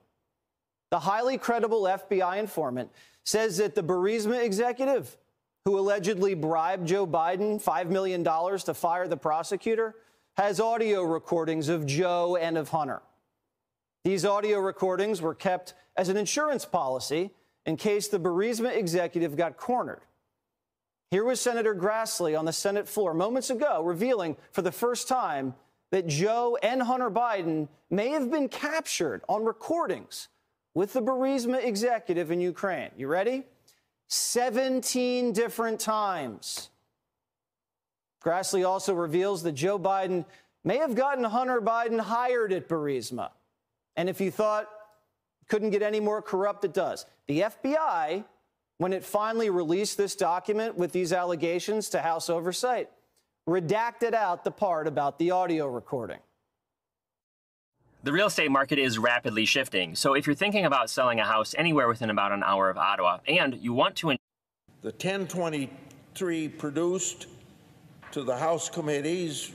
The 0.91 0.99
highly 0.99 1.38
credible 1.38 1.84
FBI 1.84 2.38
informant 2.38 2.89
says 3.23 3.58
that 3.58 3.75
the 3.75 3.84
Burisma 3.84 4.43
executive, 4.43 5.17
who 5.65 5.80
allegedly 5.80 6.34
bribed 6.34 6.88
Joe 6.88 7.08
Biden 7.08 7.62
$5 7.63 7.89
million 7.89 8.23
to 8.23 8.73
fire 8.73 9.08
the 9.08 9.17
prosecutor, 9.17 9.95
has 10.38 10.60
audio 10.60 11.04
recordings 11.04 11.69
of 11.69 11.86
Joe 11.86 12.36
and 12.36 12.58
of 12.58 12.69
Hunter. 12.69 13.01
These 14.06 14.24
audio 14.24 14.60
recordings 14.60 15.20
were 15.20 15.34
kept 15.34 15.74
as 15.98 16.10
an 16.10 16.15
insurance 16.15 16.63
policy 16.63 17.32
in 17.65 17.76
case 17.76 18.08
the 18.08 18.20
Burisma 18.20 18.72
executive 18.72 19.36
got 19.36 19.58
cornered. 19.58 20.02
Here 21.10 21.24
was 21.26 21.41
Senator 21.41 21.74
Grassley 21.74 22.38
on 22.38 22.46
the 22.46 22.54
Senate 22.54 22.88
floor 22.88 23.15
moments 23.15 23.50
ago 23.50 23.82
revealing 23.84 24.38
for 24.52 24.62
the 24.62 24.72
first 24.72 25.08
time 25.08 25.56
that 25.89 26.06
Joe 26.06 26.56
and 26.62 26.84
Hunter 26.84 27.10
Biden 27.10 27.68
may 27.89 28.10
have 28.10 28.30
been 28.30 28.48
captured 28.48 29.24
on 29.28 29.44
recordings 29.44 30.28
with 30.76 30.94
the 30.94 31.02
Burisma 31.02 31.65
executive 31.65 32.30
in 32.30 32.39
Ukraine. 32.39 32.91
You 32.96 33.08
ready? 33.08 33.44
17 34.10 35.34
different 35.34 35.80
times. 35.80 36.70
Grassley 38.24 38.68
also 38.68 38.94
reveals 38.94 39.41
that 39.41 39.54
Joe 39.54 39.80
Biden 39.80 40.26
may 40.63 40.78
have 40.78 40.94
gotten 40.94 41.24
Hunter 41.24 41.60
Biden 41.60 42.00
hired 42.00 42.54
at 42.54 42.70
Burisma. 42.70 43.32
And 43.97 44.10
if 44.10 44.19
you 44.19 44.31
thought 44.31 44.69
couldn't 45.47 45.69
get 45.69 45.81
any 45.81 45.99
more 45.99 46.21
corrupt, 46.21 46.65
it 46.65 46.73
does. 46.73 47.05
The 47.27 47.41
FBI, 47.41 48.23
when 48.77 48.93
it 48.93 49.03
finally 49.03 49.49
released 49.49 49.97
this 49.97 50.15
document 50.15 50.75
with 50.75 50.91
these 50.91 51.13
allegations 51.13 51.89
to 51.89 52.01
House 52.01 52.29
Oversight, 52.29 52.89
redacted 53.47 54.13
out 54.13 54.43
the 54.43 54.51
part 54.51 54.88
about 54.88 55.19
the 55.19 55.31
audio 55.31 55.67
recording. 55.67 56.19
The 58.03 58.12
real 58.12 58.27
estate 58.27 58.51
market 58.51 58.77
is 58.77 58.99
rapidly 58.99 59.45
shifting. 59.45 59.95
So 59.95 60.13
if 60.13 60.27
you're 60.27 60.36
thinking 60.36 60.65
about 60.65 60.89
selling 60.89 61.19
a 61.19 61.25
house 61.25 61.55
anywhere 61.58 61.88
within 61.88 62.12
about 62.12 62.31
an 62.31 62.43
hour 62.43 62.69
of 62.69 62.77
Ottawa 62.77 63.19
and 63.27 63.55
you 63.55 63.73
want 63.73 63.95
to. 63.97 64.10
The 64.81 64.91
1023 64.91 66.49
produced 66.49 67.27
to 68.12 68.23
the 68.23 68.38
House 68.38 68.69
committees 68.69 69.51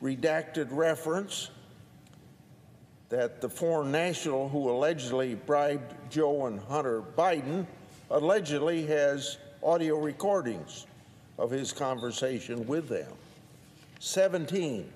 redacted 0.00 0.68
reference 0.70 1.50
that 3.12 3.42
the 3.42 3.48
foreign 3.48 3.92
national 3.92 4.48
who 4.48 4.70
allegedly 4.70 5.34
bribed 5.34 5.94
Joe 6.08 6.46
and 6.46 6.58
Hunter 6.58 7.02
Biden 7.02 7.66
allegedly 8.10 8.86
has 8.86 9.36
audio 9.62 9.98
recordings 9.98 10.86
of 11.38 11.50
his 11.50 11.72
conversation 11.72 12.66
with 12.66 12.88
them. 12.88 13.12
17. 14.00 14.90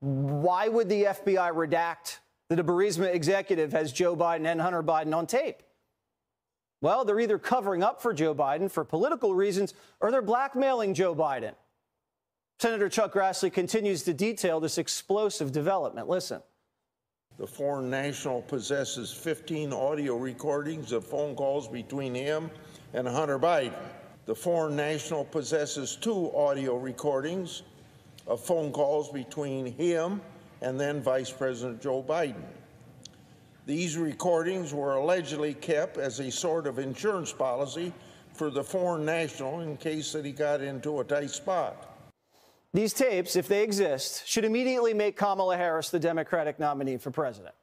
Why 0.00 0.68
would 0.68 0.90
the 0.90 1.04
FBI 1.04 1.54
redact 1.54 2.18
that 2.50 2.60
a 2.60 2.64
Burisma 2.64 3.14
executive 3.14 3.72
has 3.72 3.94
Joe 3.94 4.14
Biden 4.14 4.44
and 4.44 4.60
Hunter 4.60 4.82
Biden 4.82 5.16
on 5.16 5.26
tape? 5.26 5.62
Well, 6.82 7.06
they're 7.06 7.18
either 7.18 7.38
covering 7.38 7.82
up 7.82 8.02
for 8.02 8.12
Joe 8.12 8.34
Biden 8.34 8.70
for 8.70 8.84
political 8.84 9.34
reasons 9.34 9.72
or 10.00 10.10
they're 10.10 10.20
blackmailing 10.20 10.92
Joe 10.92 11.14
Biden. 11.14 11.54
Senator 12.60 12.90
Chuck 12.90 13.14
Grassley 13.14 13.50
continues 13.50 14.02
to 14.02 14.12
detail 14.12 14.60
this 14.60 14.76
explosive 14.76 15.50
development. 15.50 16.10
Listen. 16.10 16.42
The 17.38 17.46
foreign 17.46 17.88
national 17.88 18.42
possesses 18.42 19.12
15 19.12 19.72
audio 19.72 20.16
recordings 20.16 20.92
of 20.92 21.06
phone 21.06 21.34
calls 21.34 21.66
between 21.66 22.14
him 22.14 22.50
and 22.92 23.08
Hunter 23.08 23.38
Biden. 23.38 23.72
The 24.26 24.34
foreign 24.34 24.76
national 24.76 25.24
possesses 25.24 25.96
two 25.96 26.30
audio 26.36 26.76
recordings 26.76 27.62
of 28.26 28.40
phone 28.40 28.70
calls 28.70 29.10
between 29.10 29.66
him 29.66 30.20
and 30.60 30.78
then 30.78 31.00
Vice 31.00 31.30
President 31.30 31.80
Joe 31.80 32.02
Biden. 32.02 32.44
These 33.64 33.96
recordings 33.96 34.74
were 34.74 34.94
allegedly 34.94 35.54
kept 35.54 35.96
as 35.96 36.20
a 36.20 36.30
sort 36.30 36.66
of 36.66 36.78
insurance 36.78 37.32
policy 37.32 37.92
for 38.34 38.50
the 38.50 38.62
foreign 38.62 39.04
national 39.04 39.60
in 39.60 39.76
case 39.78 40.12
that 40.12 40.24
he 40.24 40.32
got 40.32 40.60
into 40.60 41.00
a 41.00 41.04
tight 41.04 41.30
spot. 41.30 41.91
These 42.74 42.94
tapes, 42.94 43.36
if 43.36 43.48
they 43.48 43.62
exist, 43.62 44.26
should 44.26 44.44
immediately 44.44 44.94
make 44.94 45.16
Kamala 45.16 45.56
Harris 45.56 45.90
the 45.90 45.98
Democratic 45.98 46.58
nominee 46.58 46.96
for 46.96 47.10
president. 47.10 47.54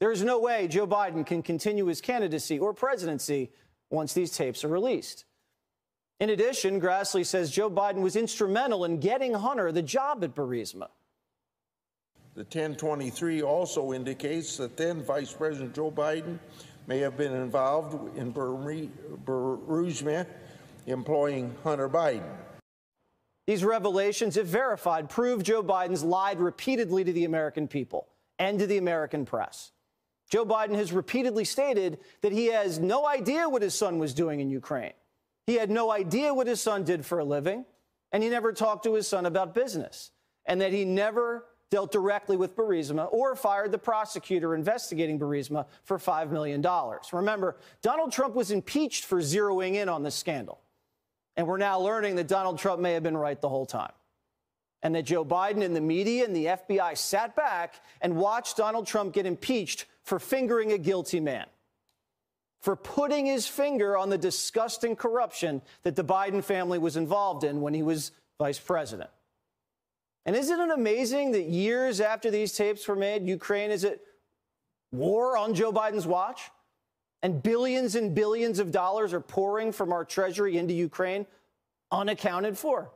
There 0.00 0.12
is 0.12 0.22
no 0.22 0.38
way 0.38 0.68
Joe 0.68 0.86
Biden 0.86 1.24
can 1.26 1.42
continue 1.42 1.86
his 1.86 2.00
candidacy 2.00 2.58
or 2.58 2.74
presidency 2.74 3.50
once 3.90 4.12
these 4.12 4.30
tapes 4.36 4.64
are 4.64 4.68
released. 4.68 5.24
In 6.20 6.30
addition, 6.30 6.80
Grassley 6.80 7.24
says 7.24 7.50
Joe 7.50 7.70
Biden 7.70 8.02
was 8.02 8.16
instrumental 8.16 8.84
in 8.84 9.00
getting 9.00 9.32
Hunter 9.32 9.72
the 9.72 9.82
job 9.82 10.22
at 10.22 10.34
Burisma. 10.34 10.88
The 12.34 12.42
1023 12.42 13.42
also 13.42 13.92
indicates 13.92 14.58
that 14.58 14.76
then 14.76 15.02
Vice 15.02 15.32
President 15.32 15.74
Joe 15.74 15.90
Biden 15.90 16.38
may 16.86 16.98
have 16.98 17.16
been 17.16 17.32
involved 17.32 18.16
in 18.16 18.32
Burisma 18.32 20.26
employing 20.86 21.54
Hunter 21.64 21.88
Biden. 21.88 22.36
These 23.50 23.64
revelations, 23.64 24.36
if 24.36 24.46
verified, 24.46 25.08
prove 25.08 25.42
Joe 25.42 25.60
Biden's 25.60 26.04
lied 26.04 26.38
repeatedly 26.38 27.02
to 27.02 27.12
the 27.12 27.24
American 27.24 27.66
people 27.66 28.06
and 28.38 28.60
to 28.60 28.66
the 28.68 28.78
American 28.78 29.26
press. 29.26 29.72
Joe 30.30 30.46
Biden 30.46 30.76
has 30.76 30.92
repeatedly 30.92 31.44
stated 31.44 31.98
that 32.20 32.30
he 32.30 32.46
has 32.46 32.78
no 32.78 33.08
idea 33.08 33.48
what 33.48 33.62
his 33.62 33.74
son 33.74 33.98
was 33.98 34.14
doing 34.14 34.38
in 34.38 34.50
Ukraine. 34.50 34.92
He 35.48 35.54
had 35.54 35.68
no 35.68 35.90
idea 35.90 36.32
what 36.32 36.46
his 36.46 36.60
son 36.60 36.84
did 36.84 37.04
for 37.04 37.18
a 37.18 37.24
living, 37.24 37.64
and 38.12 38.22
he 38.22 38.28
never 38.28 38.52
talked 38.52 38.84
to 38.84 38.94
his 38.94 39.08
son 39.08 39.26
about 39.26 39.52
business, 39.52 40.12
and 40.46 40.60
that 40.60 40.72
he 40.72 40.84
never 40.84 41.46
dealt 41.70 41.90
directly 41.90 42.36
with 42.36 42.54
Burisma 42.54 43.12
or 43.12 43.34
fired 43.34 43.72
the 43.72 43.78
prosecutor 43.78 44.54
investigating 44.54 45.18
Burisma 45.18 45.66
for 45.82 45.98
$5 45.98 46.30
million. 46.30 46.64
Remember, 47.12 47.56
Donald 47.82 48.12
Trump 48.12 48.36
was 48.36 48.52
impeached 48.52 49.06
for 49.06 49.18
zeroing 49.18 49.74
in 49.74 49.88
on 49.88 50.04
this 50.04 50.14
scandal. 50.14 50.60
And 51.40 51.48
we're 51.48 51.56
now 51.56 51.80
learning 51.80 52.16
that 52.16 52.28
Donald 52.28 52.58
Trump 52.58 52.82
may 52.82 52.92
have 52.92 53.02
been 53.02 53.16
right 53.16 53.40
the 53.40 53.48
whole 53.48 53.64
time. 53.64 53.92
And 54.82 54.94
that 54.94 55.04
Joe 55.04 55.24
Biden 55.24 55.64
and 55.64 55.74
the 55.74 55.80
media 55.80 56.26
and 56.26 56.36
the 56.36 56.44
FBI 56.44 56.98
sat 56.98 57.34
back 57.34 57.76
and 58.02 58.16
watched 58.16 58.58
Donald 58.58 58.86
Trump 58.86 59.14
get 59.14 59.24
impeached 59.24 59.86
for 60.02 60.18
fingering 60.18 60.72
a 60.72 60.76
guilty 60.76 61.18
man, 61.18 61.46
for 62.60 62.76
putting 62.76 63.24
his 63.24 63.46
finger 63.46 63.96
on 63.96 64.10
the 64.10 64.18
disgusting 64.18 64.94
corruption 64.94 65.62
that 65.82 65.96
the 65.96 66.04
Biden 66.04 66.44
family 66.44 66.78
was 66.78 66.98
involved 66.98 67.42
in 67.42 67.62
when 67.62 67.72
he 67.72 67.82
was 67.82 68.12
vice 68.38 68.58
president. 68.58 69.08
And 70.26 70.36
isn't 70.36 70.60
it 70.60 70.70
amazing 70.70 71.32
that 71.32 71.44
years 71.44 72.02
after 72.02 72.30
these 72.30 72.52
tapes 72.52 72.86
were 72.86 72.96
made, 72.96 73.26
Ukraine 73.26 73.70
is 73.70 73.86
at 73.86 74.00
war 74.92 75.38
on 75.38 75.54
Joe 75.54 75.72
Biden's 75.72 76.06
watch? 76.06 76.50
And 77.22 77.42
billions 77.42 77.94
and 77.96 78.14
billions 78.14 78.58
of 78.58 78.70
dollars 78.70 79.12
are 79.12 79.20
pouring 79.20 79.72
from 79.72 79.92
our 79.92 80.04
treasury 80.04 80.56
into 80.56 80.72
Ukraine 80.72 81.26
unaccounted 81.90 82.56
for. 82.56 82.90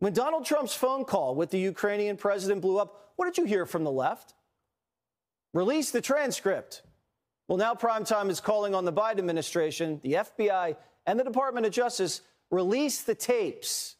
When 0.00 0.12
Donald 0.12 0.44
Trump's 0.44 0.74
phone 0.74 1.04
call 1.04 1.34
with 1.34 1.50
the 1.50 1.58
Ukrainian 1.58 2.16
president 2.16 2.60
blew 2.60 2.78
up, 2.78 3.12
what 3.16 3.26
did 3.26 3.38
you 3.38 3.44
hear 3.44 3.66
from 3.66 3.84
the 3.84 3.90
left? 3.90 4.34
Release 5.54 5.90
the 5.90 6.00
transcript. 6.00 6.82
Well, 7.48 7.58
now 7.58 7.74
primetime 7.74 8.28
is 8.28 8.40
calling 8.40 8.74
on 8.74 8.84
the 8.84 8.92
Biden 8.92 9.18
administration, 9.18 10.00
the 10.02 10.14
FBI, 10.14 10.76
and 11.06 11.18
the 11.18 11.24
Department 11.24 11.66
of 11.66 11.72
Justice 11.72 12.20
release 12.50 13.02
the 13.02 13.14
tapes. 13.14 13.96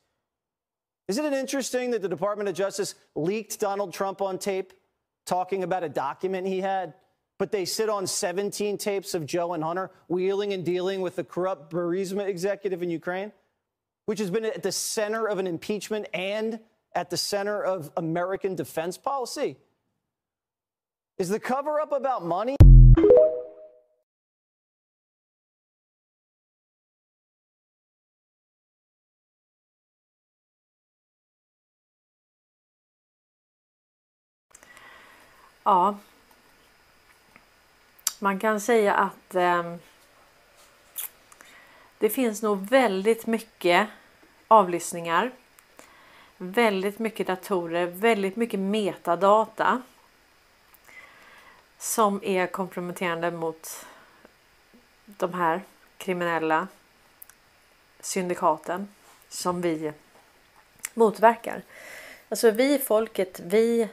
Isn't 1.08 1.24
it 1.24 1.32
interesting 1.32 1.90
that 1.92 2.02
the 2.02 2.08
Department 2.08 2.50
of 2.50 2.54
Justice 2.54 2.94
leaked 3.14 3.58
Donald 3.58 3.94
Trump 3.94 4.20
on 4.20 4.38
tape 4.38 4.74
talking 5.24 5.64
about 5.64 5.82
a 5.82 5.88
document 5.88 6.46
he 6.46 6.60
had? 6.60 6.92
But 7.38 7.52
they 7.52 7.64
sit 7.64 7.88
on 7.88 8.06
17 8.06 8.78
tapes 8.78 9.14
of 9.14 9.24
Joe 9.24 9.52
and 9.54 9.62
Hunter 9.62 9.90
wheeling 10.08 10.52
and 10.52 10.64
dealing 10.64 11.00
with 11.00 11.16
the 11.16 11.24
corrupt 11.24 11.72
Burisma 11.72 12.26
executive 12.26 12.82
in 12.82 12.90
Ukraine, 12.90 13.32
which 14.06 14.18
has 14.18 14.30
been 14.30 14.44
at 14.44 14.62
the 14.62 14.72
center 14.72 15.26
of 15.26 15.38
an 15.38 15.46
impeachment 15.46 16.06
and 16.12 16.58
at 16.94 17.10
the 17.10 17.16
center 17.16 17.62
of 17.62 17.92
American 17.96 18.56
defense 18.56 18.98
policy. 18.98 19.56
Is 21.16 21.28
the 21.28 21.40
cover 21.40 21.80
up 21.80 21.92
about 21.92 22.24
money? 22.24 22.56
Ja. 35.68 36.07
Man 38.18 38.38
kan 38.38 38.60
säga 38.60 38.94
att 38.94 39.34
eh, 39.34 39.74
det 41.98 42.10
finns 42.10 42.42
nog 42.42 42.68
väldigt 42.68 43.26
mycket 43.26 43.88
avlyssningar. 44.48 45.30
Väldigt 46.36 46.98
mycket 46.98 47.26
datorer, 47.26 47.86
väldigt 47.86 48.36
mycket 48.36 48.60
metadata. 48.60 49.82
Som 51.78 52.20
är 52.24 52.46
komprometterande 52.46 53.30
mot 53.30 53.86
de 55.04 55.34
här 55.34 55.62
kriminella 55.96 56.68
syndikaten 58.00 58.88
som 59.28 59.60
vi 59.60 59.92
motverkar. 60.94 61.62
Alltså 62.28 62.50
vi 62.50 62.78
folket, 62.78 63.40
vi 63.40 63.88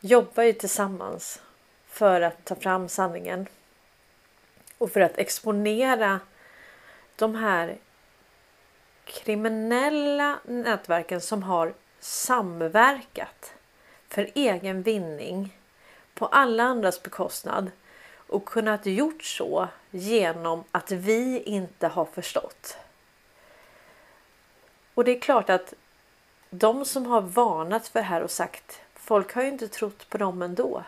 jobbar 0.00 0.42
ju 0.42 0.52
tillsammans 0.52 1.40
för 1.94 2.20
att 2.20 2.44
ta 2.44 2.54
fram 2.54 2.88
sanningen 2.88 3.46
och 4.78 4.90
för 4.90 5.00
att 5.00 5.18
exponera 5.18 6.20
de 7.16 7.34
här 7.34 7.78
kriminella 9.04 10.38
nätverken 10.44 11.20
som 11.20 11.42
har 11.42 11.74
samverkat 12.00 13.54
för 14.08 14.30
egen 14.34 14.82
vinning 14.82 15.58
på 16.14 16.26
alla 16.26 16.62
andras 16.62 17.02
bekostnad 17.02 17.70
och 18.16 18.44
kunnat 18.44 18.86
gjort 18.86 19.22
så 19.22 19.68
genom 19.90 20.64
att 20.70 20.90
vi 20.90 21.42
inte 21.42 21.88
har 21.88 22.04
förstått. 22.04 22.76
Och 24.94 25.04
det 25.04 25.16
är 25.16 25.20
klart 25.20 25.50
att 25.50 25.74
de 26.50 26.84
som 26.84 27.06
har 27.06 27.20
varnat 27.20 27.88
för 27.88 28.00
det 28.00 28.06
här 28.06 28.22
och 28.22 28.30
sagt 28.30 28.80
folk 28.94 29.34
har 29.34 29.42
ju 29.42 29.48
inte 29.48 29.68
trott 29.68 30.08
på 30.08 30.18
dem 30.18 30.42
ändå. 30.42 30.84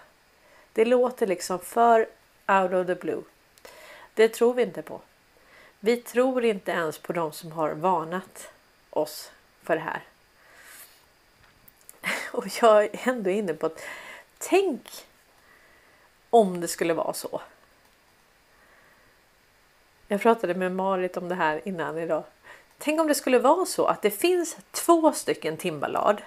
Det 0.76 0.84
låter 0.84 1.26
liksom 1.26 1.58
för 1.58 2.08
out 2.46 2.72
of 2.72 2.86
the 2.86 2.94
blue. 2.94 3.22
Det 4.14 4.28
tror 4.28 4.54
vi 4.54 4.62
inte 4.62 4.82
på. 4.82 5.00
Vi 5.80 5.96
tror 5.96 6.44
inte 6.44 6.70
ens 6.70 6.98
på 6.98 7.12
de 7.12 7.32
som 7.32 7.52
har 7.52 7.70
varnat 7.70 8.50
oss 8.90 9.32
för 9.62 9.76
det 9.76 9.82
här. 9.82 10.02
Och 12.32 12.46
jag 12.60 12.84
är 12.84 13.08
ändå 13.08 13.30
inne 13.30 13.54
på 13.54 13.66
att 13.66 13.84
tänk 14.38 15.06
om 16.30 16.60
det 16.60 16.68
skulle 16.68 16.94
vara 16.94 17.12
så. 17.12 17.40
Jag 20.08 20.20
pratade 20.20 20.54
med 20.54 20.72
Marit 20.72 21.16
om 21.16 21.28
det 21.28 21.34
här 21.34 21.68
innan 21.68 21.98
idag. 21.98 22.24
Tänk 22.78 23.00
om 23.00 23.08
det 23.08 23.14
skulle 23.14 23.38
vara 23.38 23.66
så 23.66 23.86
att 23.86 24.02
det 24.02 24.10
finns 24.10 24.56
två 24.70 25.12
stycken 25.12 25.56
Timbalad 25.56 26.22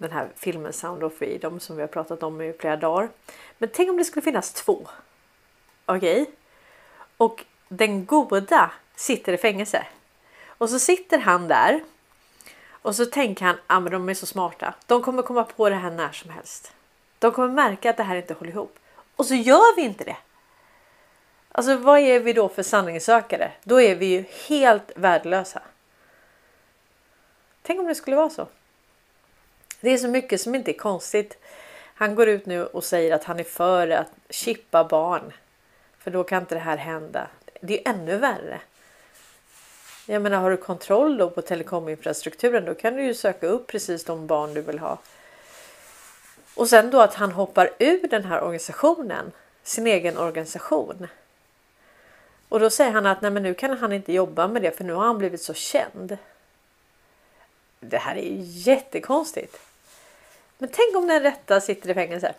den 0.00 0.12
här 0.12 0.28
filmen 0.36 0.72
Sound 0.72 1.04
of 1.04 1.14
Freedom 1.14 1.60
som 1.60 1.76
vi 1.76 1.82
har 1.82 1.88
pratat 1.88 2.22
om 2.22 2.40
i 2.40 2.52
flera 2.52 2.76
dagar. 2.76 3.08
Men 3.58 3.68
tänk 3.72 3.90
om 3.90 3.96
det 3.96 4.04
skulle 4.04 4.22
finnas 4.22 4.52
två. 4.52 4.88
Okej? 5.86 6.22
Okay? 6.22 6.34
Och 7.16 7.44
den 7.68 8.06
goda 8.06 8.70
sitter 8.94 9.32
i 9.32 9.36
fängelse. 9.36 9.86
Och 10.46 10.70
så 10.70 10.78
sitter 10.78 11.18
han 11.18 11.48
där. 11.48 11.80
Och 12.82 12.96
så 12.96 13.06
tänker 13.06 13.44
han, 13.44 13.54
att 13.54 13.60
ah, 13.66 13.80
men 13.80 13.92
de 13.92 14.08
är 14.08 14.14
så 14.14 14.26
smarta. 14.26 14.74
De 14.86 15.02
kommer 15.02 15.22
komma 15.22 15.44
på 15.44 15.68
det 15.68 15.76
här 15.76 15.90
när 15.90 16.12
som 16.12 16.30
helst. 16.30 16.72
De 17.18 17.32
kommer 17.32 17.48
märka 17.48 17.90
att 17.90 17.96
det 17.96 18.02
här 18.02 18.16
inte 18.16 18.34
håller 18.34 18.50
ihop. 18.50 18.78
Och 19.16 19.26
så 19.26 19.34
gör 19.34 19.76
vi 19.76 19.82
inte 19.82 20.04
det. 20.04 20.16
Alltså 21.52 21.76
vad 21.76 21.98
är 21.98 22.20
vi 22.20 22.32
då 22.32 22.48
för 22.48 22.62
sanningssökare? 22.62 23.52
Då 23.64 23.80
är 23.80 23.94
vi 23.94 24.06
ju 24.06 24.24
helt 24.48 24.92
värdelösa. 24.96 25.62
Tänk 27.62 27.80
om 27.80 27.86
det 27.86 27.94
skulle 27.94 28.16
vara 28.16 28.30
så. 28.30 28.46
Det 29.80 29.90
är 29.90 29.98
så 29.98 30.08
mycket 30.08 30.40
som 30.40 30.54
inte 30.54 30.70
är 30.70 30.78
konstigt. 30.78 31.38
Han 31.94 32.14
går 32.14 32.28
ut 32.28 32.46
nu 32.46 32.66
och 32.66 32.84
säger 32.84 33.14
att 33.14 33.24
han 33.24 33.40
är 33.40 33.44
för 33.44 33.88
att 33.88 34.12
chippa 34.30 34.84
barn. 34.84 35.32
För 35.98 36.10
då 36.10 36.24
kan 36.24 36.42
inte 36.42 36.54
det 36.54 36.60
här 36.60 36.76
hända. 36.76 37.26
Det 37.60 37.86
är 37.86 37.90
ännu 37.90 38.16
värre. 38.16 38.60
Jag 40.06 40.22
menar, 40.22 40.38
har 40.40 40.50
du 40.50 40.56
kontroll 40.56 41.16
då 41.16 41.30
på 41.30 41.42
telekominfrastrukturen 41.42 42.64
då 42.64 42.74
kan 42.74 42.96
du 42.96 43.02
ju 43.02 43.14
söka 43.14 43.46
upp 43.46 43.66
precis 43.66 44.04
de 44.04 44.26
barn 44.26 44.54
du 44.54 44.60
vill 44.60 44.78
ha. 44.78 44.98
Och 46.54 46.68
sen 46.68 46.90
då 46.90 47.00
att 47.00 47.14
han 47.14 47.32
hoppar 47.32 47.70
ur 47.78 48.08
den 48.08 48.24
här 48.24 48.40
organisationen, 48.40 49.32
sin 49.62 49.86
egen 49.86 50.18
organisation. 50.18 51.06
Och 52.48 52.60
då 52.60 52.70
säger 52.70 52.92
han 52.92 53.06
att 53.06 53.22
nej, 53.22 53.30
men 53.30 53.42
nu 53.42 53.54
kan 53.54 53.78
han 53.78 53.92
inte 53.92 54.12
jobba 54.12 54.48
med 54.48 54.62
det 54.62 54.76
för 54.76 54.84
nu 54.84 54.92
har 54.92 55.04
han 55.04 55.18
blivit 55.18 55.42
så 55.42 55.54
känd. 55.54 56.18
Det 57.80 57.98
här 57.98 58.16
är 58.16 58.36
jättekonstigt. 58.40 59.69
Men 60.60 60.68
tänk 60.72 60.96
om 60.96 61.06
den 61.06 61.22
rätta 61.22 61.60
sitter 61.60 61.90
i 61.90 61.94
fängelse. 61.94 62.34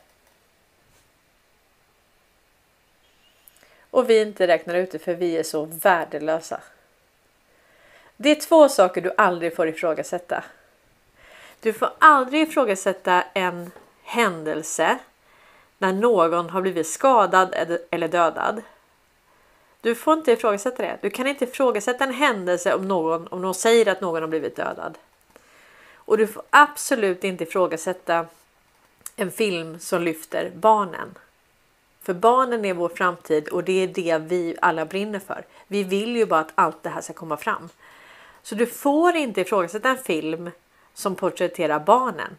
Och 3.89 4.09
vi 4.09 4.21
inte 4.21 4.47
räknar 4.47 4.75
ut 4.75 4.91
det 4.91 4.99
för 4.99 5.13
vi 5.13 5.37
är 5.37 5.43
så 5.43 5.65
värdelösa. 5.65 6.59
Det 8.17 8.29
är 8.29 8.35
två 8.35 8.69
saker 8.69 9.01
du 9.01 9.13
aldrig 9.17 9.55
får 9.55 9.67
ifrågasätta. 9.67 10.43
Du 11.59 11.73
får 11.73 11.89
aldrig 11.99 12.41
ifrågasätta 12.41 13.23
en 13.33 13.71
händelse 14.03 14.97
när 15.77 15.93
någon 15.93 16.49
har 16.49 16.61
blivit 16.61 16.87
skadad 16.87 17.55
eller 17.91 18.07
dödad. 18.07 18.61
Du 19.81 19.95
får 19.95 20.13
inte 20.13 20.31
ifrågasätta 20.31 20.83
det. 20.83 20.97
Du 21.01 21.09
kan 21.09 21.27
inte 21.27 21.45
ifrågasätta 21.45 22.03
en 22.03 22.13
händelse 22.13 22.73
om 22.73 22.87
någon, 22.87 23.27
om 23.27 23.41
någon 23.41 23.55
säger 23.55 23.87
att 23.87 24.01
någon 24.01 24.21
har 24.21 24.29
blivit 24.29 24.55
dödad. 24.55 24.97
Och 26.05 26.17
du 26.17 26.27
får 26.27 26.43
absolut 26.49 27.23
inte 27.23 27.43
ifrågasätta 27.43 28.25
en 29.15 29.31
film 29.31 29.79
som 29.79 30.01
lyfter 30.01 30.51
barnen. 30.55 31.17
För 32.03 32.13
barnen 32.13 32.65
är 32.65 32.73
vår 32.73 32.89
framtid 32.89 33.47
och 33.47 33.63
det 33.63 33.83
är 33.83 33.87
det 33.87 34.17
vi 34.17 34.55
alla 34.61 34.85
brinner 34.85 35.19
för. 35.19 35.45
Vi 35.67 35.83
vill 35.83 36.15
ju 36.15 36.25
bara 36.25 36.39
att 36.39 36.51
allt 36.55 36.83
det 36.83 36.89
här 36.89 37.01
ska 37.01 37.13
komma 37.13 37.37
fram. 37.37 37.69
Så 38.43 38.55
du 38.55 38.65
får 38.65 39.15
inte 39.15 39.41
ifrågasätta 39.41 39.89
en 39.89 39.97
film 39.97 40.51
som 40.93 41.15
porträtterar 41.15 41.79
barnen. 41.79 42.37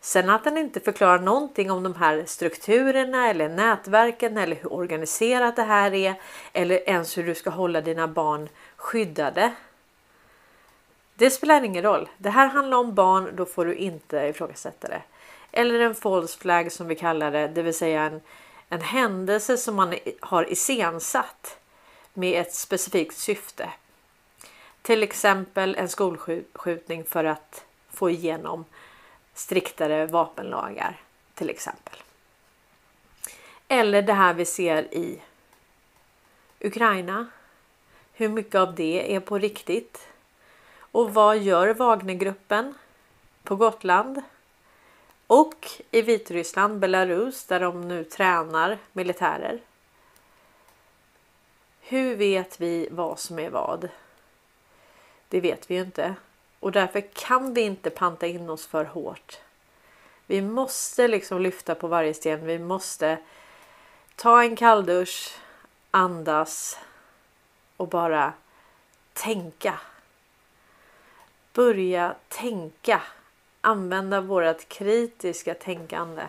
Sen 0.00 0.30
att 0.30 0.44
den 0.44 0.58
inte 0.58 0.80
förklarar 0.80 1.18
någonting 1.18 1.70
om 1.70 1.82
de 1.82 1.94
här 1.94 2.24
strukturerna 2.26 3.30
eller 3.30 3.48
nätverken 3.48 4.36
eller 4.36 4.56
hur 4.56 4.72
organiserat 4.72 5.56
det 5.56 5.62
här 5.62 5.94
är 5.94 6.14
eller 6.52 6.88
ens 6.88 7.18
hur 7.18 7.22
du 7.22 7.34
ska 7.34 7.50
hålla 7.50 7.80
dina 7.80 8.08
barn 8.08 8.48
skyddade. 8.76 9.52
Det 11.18 11.30
spelar 11.30 11.62
ingen 11.62 11.82
roll. 11.82 12.08
Det 12.18 12.30
här 12.30 12.46
handlar 12.46 12.78
om 12.78 12.94
barn, 12.94 13.36
då 13.36 13.46
får 13.46 13.64
du 13.64 13.74
inte 13.74 14.16
ifrågasätta 14.16 14.88
det. 14.88 15.02
Eller 15.52 15.80
en 15.80 15.94
false 15.94 16.38
flag 16.38 16.72
som 16.72 16.88
vi 16.88 16.94
kallar 16.94 17.30
det, 17.30 17.48
det 17.48 17.62
vill 17.62 17.74
säga 17.74 18.02
en, 18.02 18.20
en 18.68 18.80
händelse 18.80 19.56
som 19.56 19.74
man 19.76 19.94
har 20.20 20.52
iscensatt 20.52 21.58
med 22.14 22.40
ett 22.40 22.54
specifikt 22.54 23.16
syfte. 23.16 23.70
Till 24.82 25.02
exempel 25.02 25.74
en 25.74 25.88
skolskjutning 25.88 27.04
för 27.04 27.24
att 27.24 27.64
få 27.90 28.10
igenom 28.10 28.64
striktare 29.34 30.06
vapenlagar 30.06 31.00
till 31.34 31.50
exempel. 31.50 31.94
Eller 33.68 34.02
det 34.02 34.12
här 34.12 34.34
vi 34.34 34.44
ser 34.44 34.94
i 34.94 35.22
Ukraina. 36.60 37.26
Hur 38.12 38.28
mycket 38.28 38.54
av 38.54 38.74
det 38.74 39.14
är 39.14 39.20
på 39.20 39.38
riktigt? 39.38 40.08
Och 40.96 41.14
vad 41.14 41.38
gör 41.38 41.74
Wagnergruppen 41.74 42.74
på 43.42 43.56
Gotland? 43.56 44.22
Och 45.26 45.82
i 45.90 46.02
Vitryssland, 46.02 46.78
Belarus, 46.78 47.44
där 47.44 47.60
de 47.60 47.88
nu 47.88 48.04
tränar 48.04 48.78
militärer. 48.92 49.60
Hur 51.80 52.16
vet 52.16 52.60
vi 52.60 52.88
vad 52.90 53.18
som 53.18 53.38
är 53.38 53.50
vad? 53.50 53.88
Det 55.28 55.40
vet 55.40 55.70
vi 55.70 55.74
ju 55.74 55.80
inte. 55.80 56.14
Och 56.60 56.72
därför 56.72 57.00
kan 57.00 57.54
vi 57.54 57.60
inte 57.60 57.90
panta 57.90 58.26
in 58.26 58.50
oss 58.50 58.66
för 58.66 58.84
hårt. 58.84 59.38
Vi 60.26 60.42
måste 60.42 61.08
liksom 61.08 61.40
lyfta 61.40 61.74
på 61.74 61.88
varje 61.88 62.14
sten. 62.14 62.46
Vi 62.46 62.58
måste 62.58 63.18
ta 64.14 64.42
en 64.42 64.56
kalldusch, 64.56 65.38
andas 65.90 66.78
och 67.76 67.88
bara 67.88 68.32
tänka. 69.12 69.80
Börja 71.56 72.14
tänka. 72.28 73.02
Använda 73.60 74.20
vårt 74.20 74.68
kritiska 74.68 75.54
tänkande. 75.54 76.22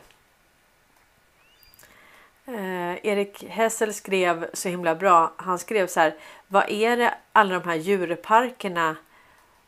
Eh, 2.45 3.05
Erik 3.05 3.43
Hessel 3.43 3.93
skrev 3.93 4.49
så 4.53 4.69
himla 4.69 4.95
bra. 4.95 5.33
Han 5.37 5.59
skrev 5.59 5.87
så 5.87 5.99
här. 5.99 6.15
Vad 6.47 6.69
är 6.69 6.97
det 6.97 7.13
alla 7.31 7.59
de 7.59 7.69
här 7.69 7.75
djurparkerna 7.75 8.95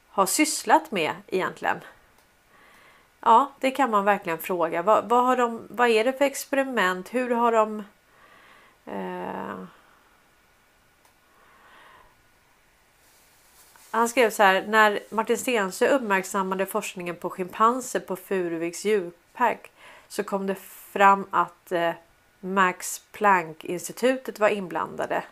har 0.09 0.25
sysslat 0.25 0.91
med 0.91 1.11
egentligen? 1.27 1.79
Ja, 3.19 3.51
det 3.59 3.71
kan 3.71 3.91
man 3.91 4.05
verkligen 4.05 4.39
fråga. 4.39 4.81
Vad, 4.81 5.09
vad, 5.09 5.25
har 5.25 5.37
de, 5.37 5.67
vad 5.69 5.89
är 5.89 6.03
det 6.03 6.13
för 6.13 6.25
experiment? 6.25 7.13
Hur 7.13 7.29
har 7.29 7.51
de... 7.51 7.83
Eh... 8.85 9.78
Han 13.91 14.09
skrev 14.09 14.29
så 14.29 14.43
här. 14.43 14.67
När 14.67 14.99
Martin 15.09 15.37
Stensö 15.37 15.87
uppmärksammade 15.87 16.65
forskningen 16.65 17.15
på 17.15 17.29
schimpanser 17.29 17.99
på 17.99 18.15
Furuviks 18.15 18.85
djurpark 18.85 19.71
så 20.07 20.23
kom 20.23 20.47
det 20.47 20.55
fram 20.55 21.27
att 21.31 21.71
eh, 21.71 21.93
Max 22.39 23.01
Planck-institutet 23.11 24.39
var 24.39 24.49
inblandade. 24.49 25.23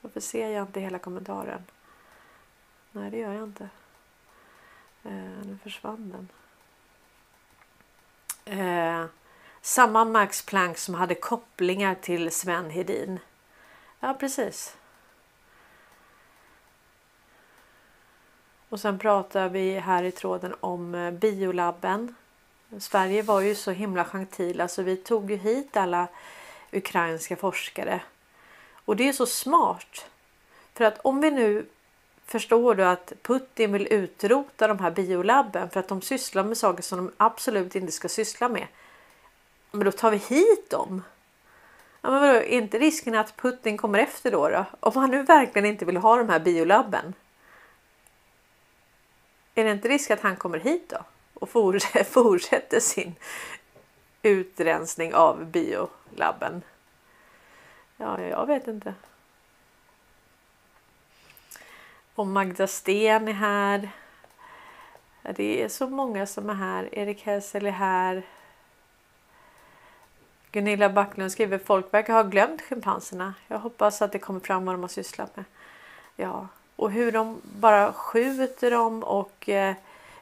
Varför 0.00 0.20
ser 0.20 0.48
jag 0.48 0.62
inte 0.62 0.80
hela 0.80 0.98
kommentaren? 0.98 1.64
Nej, 2.92 3.10
det 3.10 3.18
gör 3.18 3.32
jag 3.32 3.44
inte. 3.44 3.68
Eh, 5.04 5.12
nu 5.44 5.58
försvann 5.62 6.12
den. 6.12 6.28
Eh, 8.58 9.06
samma 9.60 10.04
Max 10.04 10.42
Planck 10.42 10.78
som 10.78 10.94
hade 10.94 11.14
kopplingar 11.14 11.94
till 11.94 12.30
Sven 12.30 12.70
Hedin. 12.70 13.18
Ja, 14.00 14.14
precis. 14.14 14.76
Och 18.74 18.80
sen 18.80 18.98
pratar 18.98 19.48
vi 19.48 19.78
här 19.78 20.02
i 20.02 20.12
tråden 20.12 20.54
om 20.60 20.94
eh, 20.94 21.10
biolabben. 21.10 22.14
Sverige 22.78 23.22
var 23.22 23.40
ju 23.40 23.54
så 23.54 23.70
himla 23.70 24.04
gentila 24.04 24.68
så 24.68 24.82
vi 24.82 24.96
tog 24.96 25.30
ju 25.30 25.36
hit 25.36 25.76
alla 25.76 26.08
ukrainska 26.72 27.36
forskare. 27.36 28.00
Och 28.84 28.96
det 28.96 29.08
är 29.08 29.12
så 29.12 29.26
smart. 29.26 30.06
För 30.72 30.84
att 30.84 30.98
om 31.02 31.20
vi 31.20 31.30
nu 31.30 31.66
förstår 32.24 32.74
du 32.74 32.84
att 32.84 33.12
Putin 33.22 33.72
vill 33.72 33.92
utrota 33.92 34.68
de 34.68 34.78
här 34.78 34.90
biolabben 34.90 35.70
för 35.70 35.80
att 35.80 35.88
de 35.88 36.02
sysslar 36.02 36.44
med 36.44 36.56
saker 36.58 36.82
som 36.82 36.98
de 36.98 37.12
absolut 37.16 37.76
inte 37.76 37.92
ska 37.92 38.08
syssla 38.08 38.48
med. 38.48 38.66
Men 39.70 39.84
då 39.84 39.92
tar 39.92 40.10
vi 40.10 40.16
hit 40.16 40.70
dem. 40.70 41.02
Ja, 42.00 42.10
men 42.10 42.20
vadå, 42.20 42.34
är 42.34 42.42
inte 42.42 42.78
risken 42.78 43.14
att 43.14 43.36
Putin 43.36 43.76
kommer 43.76 43.98
efter 43.98 44.30
då, 44.30 44.48
då? 44.48 44.64
Om 44.80 44.92
han 44.96 45.10
nu 45.10 45.22
verkligen 45.22 45.66
inte 45.66 45.84
vill 45.84 45.96
ha 45.96 46.16
de 46.16 46.28
här 46.28 46.40
biolabben. 46.40 47.14
Är 49.54 49.64
det 49.64 49.70
inte 49.70 49.88
risk 49.88 50.10
att 50.10 50.20
han 50.20 50.36
kommer 50.36 50.58
hit 50.58 50.88
då 50.88 50.98
och 51.34 51.50
fortsätter 52.06 52.80
sin 52.80 53.14
utrensning 54.22 55.14
av 55.14 55.46
biolabben? 55.46 56.62
Ja, 57.96 58.20
jag 58.20 58.46
vet 58.46 58.66
inte. 58.66 58.94
Och 62.14 62.26
Magda 62.26 62.66
Sten 62.66 63.28
är 63.28 63.32
här. 63.32 63.90
Det 65.22 65.62
är 65.62 65.68
så 65.68 65.88
många 65.88 66.26
som 66.26 66.50
är 66.50 66.54
här. 66.54 66.98
Erik 66.98 67.22
Hessel 67.22 67.66
är 67.66 67.70
här. 67.70 68.22
Gunilla 70.52 70.90
Backlund 70.90 71.32
skriver 71.32 71.58
folk 71.58 71.94
verkar 71.94 72.12
ha 72.12 72.22
glömt 72.22 72.62
schimpanserna. 72.62 73.34
Jag 73.48 73.58
hoppas 73.58 74.02
att 74.02 74.12
det 74.12 74.18
kommer 74.18 74.40
fram 74.40 74.64
vad 74.64 74.74
de 74.74 74.80
har 74.80 74.88
sysslat 74.88 75.36
med. 75.36 75.44
Ja, 76.16 76.48
och 76.76 76.90
hur 76.90 77.12
de 77.12 77.40
bara 77.42 77.92
skjuter 77.92 78.70
dem 78.70 79.02
och 79.02 79.48
eh, 79.48 79.74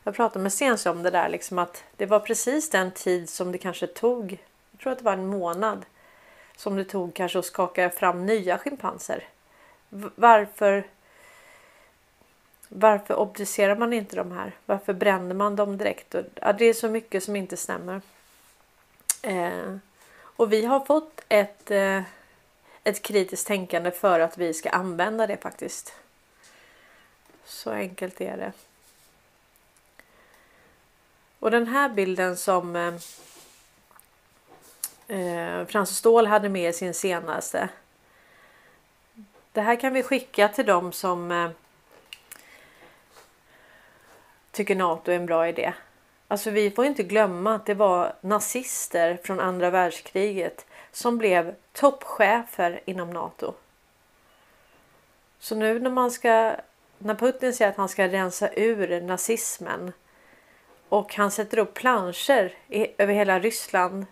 jag 0.03 0.15
pratade 0.15 0.43
med 0.43 0.53
Stensö 0.53 0.91
om 0.91 1.03
det 1.03 1.11
där 1.11 1.29
liksom 1.29 1.59
att 1.59 1.85
det 1.97 2.07
var 2.07 2.21
precis 2.21 2.71
den 2.71 2.91
tid 2.91 3.29
som 3.29 3.53
det 3.53 3.59
kanske 3.59 3.87
tog. 3.87 4.39
Jag 4.71 4.81
tror 4.81 4.93
att 4.93 4.99
det 4.99 5.05
var 5.05 5.13
en 5.13 5.27
månad 5.27 5.85
som 6.57 6.77
det 6.77 6.85
tog 6.85 7.15
kanske 7.15 7.39
att 7.39 7.45
skaka 7.45 7.91
fram 7.91 8.27
nya 8.27 8.59
schimpanser. 8.59 9.25
Varför 10.15 10.85
varför 12.75 13.15
obducerar 13.15 13.77
man 13.77 13.93
inte 13.93 14.17
de 14.17 14.33
här? 14.33 14.53
Varför 14.67 14.93
bränner 14.93 15.35
man 15.35 15.57
dem 15.57 15.79
direkt? 15.79 16.15
Ja, 16.35 16.53
det 16.53 16.65
är 16.65 16.75
så 16.75 16.89
mycket 16.89 17.25
som 17.25 17.37
inte 17.37 17.57
stämmer. 17.57 18.01
Eh, 19.23 19.77
och 20.37 20.53
vi 20.53 20.65
har 20.65 20.81
fått 20.81 21.21
ett, 21.29 21.71
eh, 21.71 22.03
ett 22.85 23.03
kritiskt 23.03 23.47
tänkande 23.47 23.91
för 23.91 24.21
att 24.21 24.39
vi 24.39 24.55
ska 24.55 24.71
använda 24.71 25.27
det 25.27 25.37
faktiskt. 25.37 25.95
Så 27.45 27.71
enkelt 27.71 28.21
är 28.21 28.37
det. 28.37 28.53
Och 31.39 31.51
den 31.51 31.67
här 31.67 31.89
bilden 31.89 32.37
som 32.37 32.77
eh, 32.77 32.95
eh, 35.19 35.67
Frans 35.67 35.97
Ståhl 35.97 36.27
hade 36.27 36.49
med 36.49 36.71
i 36.71 36.73
sin 36.73 36.95
senaste. 36.95 37.69
Det 39.53 39.61
här 39.61 39.81
kan 39.81 39.93
vi 39.93 40.03
skicka 40.03 40.49
till 40.49 40.67
dem 40.67 40.93
som 40.93 41.31
eh, 41.33 41.51
tycker 44.51 44.75
NATO 44.77 45.11
är 45.11 45.17
en 45.17 45.27
bra 45.27 45.49
idé. 45.49 45.73
Alltså 46.29 46.51
vi 46.51 46.71
får 46.71 46.85
inte 46.85 47.03
glömma 47.03 47.55
att 47.55 47.67
det 47.67 47.75
var 47.75 48.15
nazister 48.21 49.19
från 49.25 49.41
andra 49.41 49.71
världskriget 49.71 50.67
som 50.93 51.19
blev 51.19 51.55
toppchefer 51.73 52.81
inom 52.85 53.11
NATO. 53.11 53.55
Så 55.39 55.55
nu 55.55 55.81
när 55.81 55.91
man 55.91 56.11
ska 56.11 56.57
när 57.05 57.15
Putin 57.15 57.55
säger 57.55 57.71
att 57.71 57.77
han 57.77 57.89
ska 57.89 58.09
rensa 58.09 58.51
ur 58.53 59.01
nazismen 59.01 59.93
och 60.89 61.15
han 61.15 61.31
sätter 61.31 61.59
upp 61.59 61.75
planscher 61.75 62.53
över 62.99 63.15
hela 63.15 63.39
Ryssland 63.39 64.07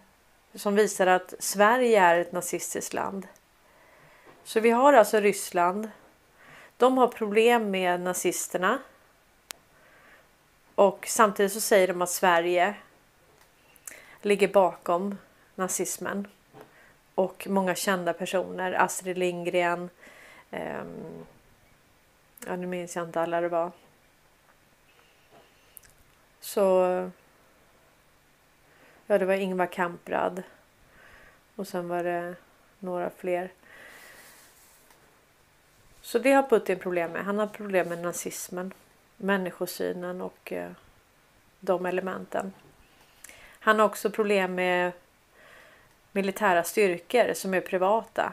som 0.55 0.75
visar 0.75 1.07
att 1.07 1.35
Sverige 1.39 2.01
är 2.01 2.19
ett 2.19 2.33
nazistiskt 2.33 2.95
land. 2.95 3.27
Så 4.45 4.61
vi 4.61 4.71
har 4.71 4.93
alltså 4.93 5.21
Ryssland. 5.21 5.91
De 6.77 6.99
har 6.99 7.09
problem 7.09 7.71
med 7.71 8.01
nazisterna. 8.01 8.79
Och 10.75 11.07
samtidigt 11.09 11.53
så 11.53 11.61
säger 11.61 11.89
de 11.89 12.03
att 12.03 12.11
Sverige 12.11 12.75
ligger 14.23 14.49
bakom 14.49 15.19
nazismen. 15.55 16.29
och 17.15 17.47
många 17.51 17.75
kända 17.75 18.13
personer. 18.13 18.73
Astrid 18.73 19.19
Lindgren. 19.19 19.91
Eh, 20.51 20.83
ja, 22.47 22.57
nu 22.57 22.67
minns 22.67 22.97
jag 22.97 23.05
inte 23.05 23.21
alla 23.21 23.41
det 23.41 23.49
var. 23.49 23.73
Så... 26.41 26.61
Ja, 29.07 29.19
det 29.19 29.25
var 29.25 29.35
Ingvar 29.35 29.67
Kamprad. 29.67 30.43
Och 31.57 31.69
sen 31.69 31.89
var 31.89 32.05
det 32.05 32.35
några 32.79 33.11
fler. 33.11 33.51
Så 36.01 36.19
det 36.19 36.33
har 36.33 36.43
Putin 36.43 36.79
problem 36.79 37.13
med. 37.13 37.25
Han 37.25 37.39
har 37.39 37.47
problem 37.47 37.89
med 37.89 37.99
nazismen, 37.99 38.75
människosynen 39.17 40.21
och 40.21 40.53
eh, 40.53 40.71
de 41.61 41.87
elementen. 41.87 42.53
Han 43.61 43.79
har 43.79 43.87
också 43.87 44.11
problem 44.11 44.55
med 44.55 44.93
militära 46.13 46.63
styrkor 46.63 47.35
som 47.35 47.55
är 47.55 47.61
privata. 47.61 48.33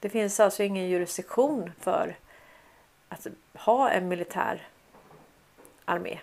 Det 0.00 0.08
finns 0.08 0.40
alltså 0.40 0.62
ingen 0.62 0.88
jurisdiktion 0.88 1.72
för 1.80 2.16
att 3.12 3.26
ha 3.54 3.90
en 3.90 4.08
militär 4.08 4.66
armé. 5.84 6.18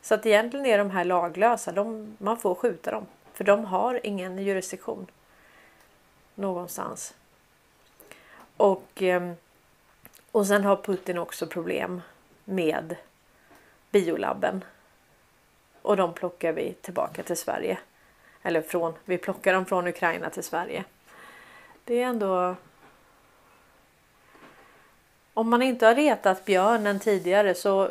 Så 0.00 0.14
att 0.14 0.26
egentligen 0.26 0.66
är 0.66 0.78
de 0.78 0.90
här 0.90 1.04
laglösa. 1.04 1.72
De, 1.72 2.16
man 2.18 2.36
får 2.38 2.54
skjuta 2.54 2.90
dem. 2.90 3.06
För 3.32 3.44
de 3.44 3.64
har 3.64 4.00
ingen 4.06 4.38
jurisdiktion. 4.38 5.06
Någonstans. 6.34 7.14
Och, 8.56 9.02
ehm, 9.02 9.34
och 10.32 10.46
sen 10.46 10.64
har 10.64 10.76
Putin 10.76 11.18
också 11.18 11.46
problem 11.46 12.00
med 12.44 12.96
biolabben. 13.90 14.64
Och 15.82 15.96
de 15.96 16.14
plockar 16.14 16.52
vi 16.52 16.74
tillbaka 16.80 17.22
till 17.22 17.36
Sverige. 17.36 17.78
Eller 18.42 18.62
från, 18.62 18.94
vi 19.04 19.18
plockar 19.18 19.52
dem 19.52 19.66
från 19.66 19.86
Ukraina 19.86 20.30
till 20.30 20.42
Sverige. 20.44 20.84
Det 21.84 22.02
är 22.02 22.06
ändå... 22.06 22.56
Om 25.34 25.50
man 25.50 25.62
inte 25.62 25.86
har 25.86 25.94
retat 25.94 26.44
björnen 26.44 27.00
tidigare 27.00 27.54
så 27.54 27.90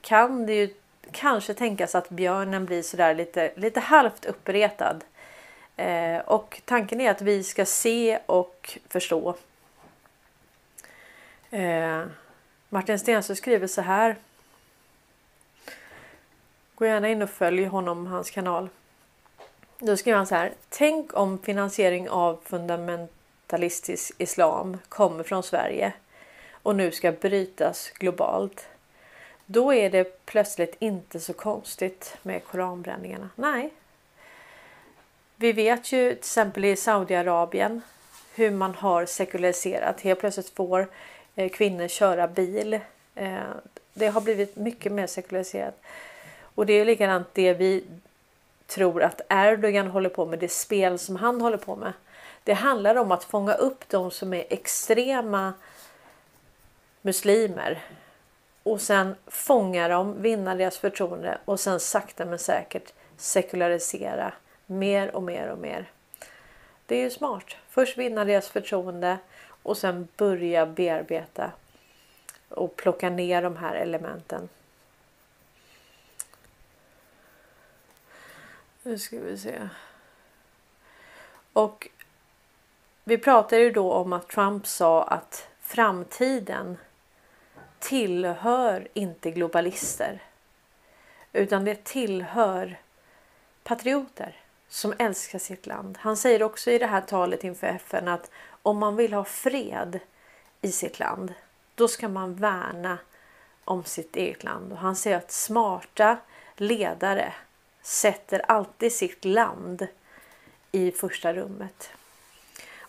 kan 0.00 0.46
det 0.46 0.54
ju 0.54 0.74
kanske 1.12 1.54
tänkas 1.54 1.94
att 1.94 2.08
björnen 2.08 2.64
blir 2.64 2.82
sådär 2.82 3.14
lite, 3.14 3.52
lite 3.56 3.80
halvt 3.80 4.24
uppretad. 4.24 5.04
Eh, 5.76 6.18
och 6.18 6.60
tanken 6.64 7.00
är 7.00 7.10
att 7.10 7.22
vi 7.22 7.44
ska 7.44 7.64
se 7.64 8.18
och 8.26 8.78
förstå. 8.88 9.34
Eh, 11.50 12.02
Martin 12.68 12.98
Stensö 12.98 13.34
skriver 13.34 13.66
så 13.66 13.82
här. 13.82 14.16
Gå 16.74 16.86
gärna 16.86 17.08
in 17.08 17.22
och 17.22 17.30
följ 17.30 17.64
honom, 17.64 18.06
hans 18.06 18.30
kanal. 18.30 18.68
Då 19.78 19.96
skriver 19.96 20.16
han 20.16 20.26
så 20.26 20.34
här. 20.34 20.52
Tänk 20.68 21.16
om 21.16 21.38
finansiering 21.38 22.08
av 22.08 22.40
fundamentalistisk 22.44 24.12
islam 24.18 24.78
kommer 24.88 25.24
från 25.24 25.42
Sverige 25.42 25.92
och 26.62 26.76
nu 26.76 26.90
ska 26.90 27.12
brytas 27.12 27.90
globalt. 27.90 28.66
Då 29.46 29.74
är 29.74 29.90
det 29.90 30.26
plötsligt 30.26 30.76
inte 30.78 31.20
så 31.20 31.32
konstigt 31.32 32.16
med 32.22 32.44
koranbränningarna. 32.44 33.28
Nej. 33.34 33.72
Vi 35.36 35.52
vet 35.52 35.92
ju 35.92 36.08
till 36.08 36.18
exempel 36.18 36.64
i 36.64 36.76
Saudiarabien 36.76 37.82
hur 38.34 38.50
man 38.50 38.74
har 38.74 39.06
sekulariserat. 39.06 40.00
Helt 40.00 40.20
plötsligt 40.20 40.50
får 40.50 40.88
eh, 41.36 41.50
kvinnor 41.50 41.88
köra 41.88 42.28
bil. 42.28 42.80
Eh, 43.14 43.38
det 43.94 44.08
har 44.08 44.20
blivit 44.20 44.56
mycket 44.56 44.92
mer 44.92 45.06
sekulariserat. 45.06 45.80
Och 46.54 46.66
det 46.66 46.72
är 46.72 46.84
likadant 46.84 47.26
det 47.32 47.54
vi 47.54 47.84
tror 48.66 49.02
att 49.02 49.20
Erdogan 49.28 49.86
håller 49.86 50.08
på 50.08 50.26
med, 50.26 50.38
det 50.38 50.52
spel 50.52 50.98
som 50.98 51.16
han 51.16 51.40
håller 51.40 51.56
på 51.56 51.76
med. 51.76 51.92
Det 52.44 52.52
handlar 52.52 52.96
om 52.96 53.12
att 53.12 53.24
fånga 53.24 53.54
upp 53.54 53.88
de 53.88 54.10
som 54.10 54.34
är 54.34 54.44
extrema 54.50 55.52
muslimer 57.02 57.82
och 58.62 58.80
sen 58.80 59.14
fånga 59.26 59.88
dem, 59.88 60.22
vinna 60.22 60.54
deras 60.54 60.78
förtroende 60.78 61.38
och 61.44 61.60
sen 61.60 61.80
sakta 61.80 62.24
men 62.24 62.38
säkert 62.38 62.92
sekularisera 63.16 64.32
mer 64.66 65.16
och 65.16 65.22
mer 65.22 65.48
och 65.48 65.58
mer. 65.58 65.90
Det 66.86 66.96
är 66.96 67.02
ju 67.02 67.10
smart. 67.10 67.56
Först 67.68 67.98
vinna 67.98 68.24
deras 68.24 68.48
förtroende 68.48 69.18
och 69.62 69.76
sen 69.76 70.08
börja 70.16 70.66
bearbeta 70.66 71.52
och 72.48 72.76
plocka 72.76 73.10
ner 73.10 73.42
de 73.42 73.56
här 73.56 73.74
elementen. 73.74 74.48
Nu 78.82 78.98
ska 78.98 79.20
vi 79.20 79.38
se. 79.38 79.68
Och 81.52 81.88
vi 83.04 83.18
pratade 83.18 83.62
ju 83.62 83.70
då 83.70 83.92
om 83.92 84.12
att 84.12 84.28
Trump 84.28 84.66
sa 84.66 85.02
att 85.02 85.48
framtiden 85.60 86.76
tillhör 87.82 88.88
inte 88.94 89.30
globalister. 89.30 90.22
Utan 91.32 91.64
det 91.64 91.84
tillhör 91.84 92.78
patrioter 93.62 94.36
som 94.68 94.94
älskar 94.98 95.38
sitt 95.38 95.66
land. 95.66 95.98
Han 96.00 96.16
säger 96.16 96.42
också 96.42 96.70
i 96.70 96.78
det 96.78 96.86
här 96.86 97.00
talet 97.00 97.44
inför 97.44 97.66
FN 97.66 98.08
att 98.08 98.30
om 98.62 98.78
man 98.78 98.96
vill 98.96 99.12
ha 99.12 99.24
fred 99.24 100.00
i 100.60 100.72
sitt 100.72 100.98
land, 100.98 101.34
då 101.74 101.88
ska 101.88 102.08
man 102.08 102.34
värna 102.34 102.98
om 103.64 103.84
sitt 103.84 104.16
eget 104.16 104.44
land. 104.44 104.72
Och 104.72 104.78
han 104.78 104.96
säger 104.96 105.16
att 105.16 105.32
smarta 105.32 106.18
ledare 106.56 107.32
sätter 107.82 108.50
alltid 108.50 108.92
sitt 108.92 109.24
land 109.24 109.86
i 110.72 110.90
första 110.90 111.34
rummet. 111.34 111.90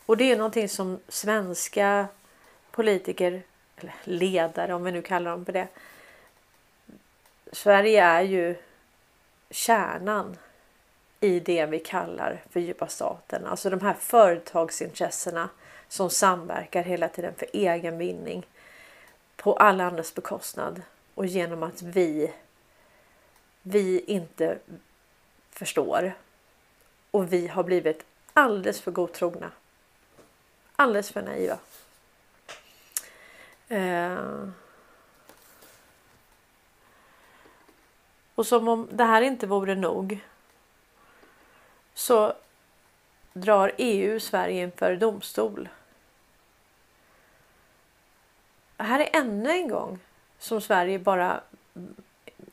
Och 0.06 0.18
det 0.18 0.32
är 0.32 0.38
någonting 0.38 0.70
som 0.70 1.00
svenska 1.08 2.08
politiker 2.72 3.44
eller 3.78 3.94
ledare 4.04 4.74
om 4.74 4.84
vi 4.84 4.92
nu 4.92 5.02
kallar 5.02 5.32
dem 5.32 5.46
för 5.46 5.54
det. 5.54 5.68
Sverige 7.52 8.04
är 8.04 8.22
ju 8.22 8.56
kärnan 9.50 10.38
i 11.20 11.40
det 11.40 11.66
vi 11.66 11.80
kallar 11.80 12.42
för 12.50 12.60
djupa 12.60 12.88
staten. 12.88 13.46
Alltså 13.46 13.70
de 13.70 13.82
här 13.82 13.94
företagsintressena 13.94 15.50
som 15.88 16.10
samverkar 16.10 16.84
hela 16.84 17.10
tiden 17.10 17.34
för 17.36 17.48
egen 17.54 17.98
vinning 17.98 18.46
på 19.36 19.54
alla 19.54 19.84
andras 19.84 20.16
bekostnad 20.16 20.82
och 21.16 21.26
genom 21.26 21.64
att 21.64 21.82
vi 21.82 22.34
vi 23.62 24.00
inte 24.00 24.58
förstår 25.50 26.14
och 27.12 27.34
vi 27.34 27.48
har 27.48 27.64
blivit 27.64 28.06
alldeles 28.34 28.82
för 28.82 28.92
godtrogna. 28.92 29.52
Alldeles 30.76 31.12
för 31.12 31.22
naiva. 31.22 31.58
Eh. 33.74 34.48
Och 38.36 38.48
som 38.48 38.68
om 38.68 38.88
det 38.92 39.04
här 39.04 39.22
inte 39.22 39.48
vore 39.48 39.76
nog 39.76 40.20
så 41.94 42.34
drar 43.34 43.72
EU 43.78 44.20
Sverige 44.20 44.64
inför 44.64 44.96
domstol. 44.96 45.70
Här 48.78 49.00
är 49.00 49.10
ännu 49.14 49.50
en 49.50 49.68
gång 49.68 50.00
som 50.40 50.62
Sverige 50.62 51.00
bara 51.00 51.42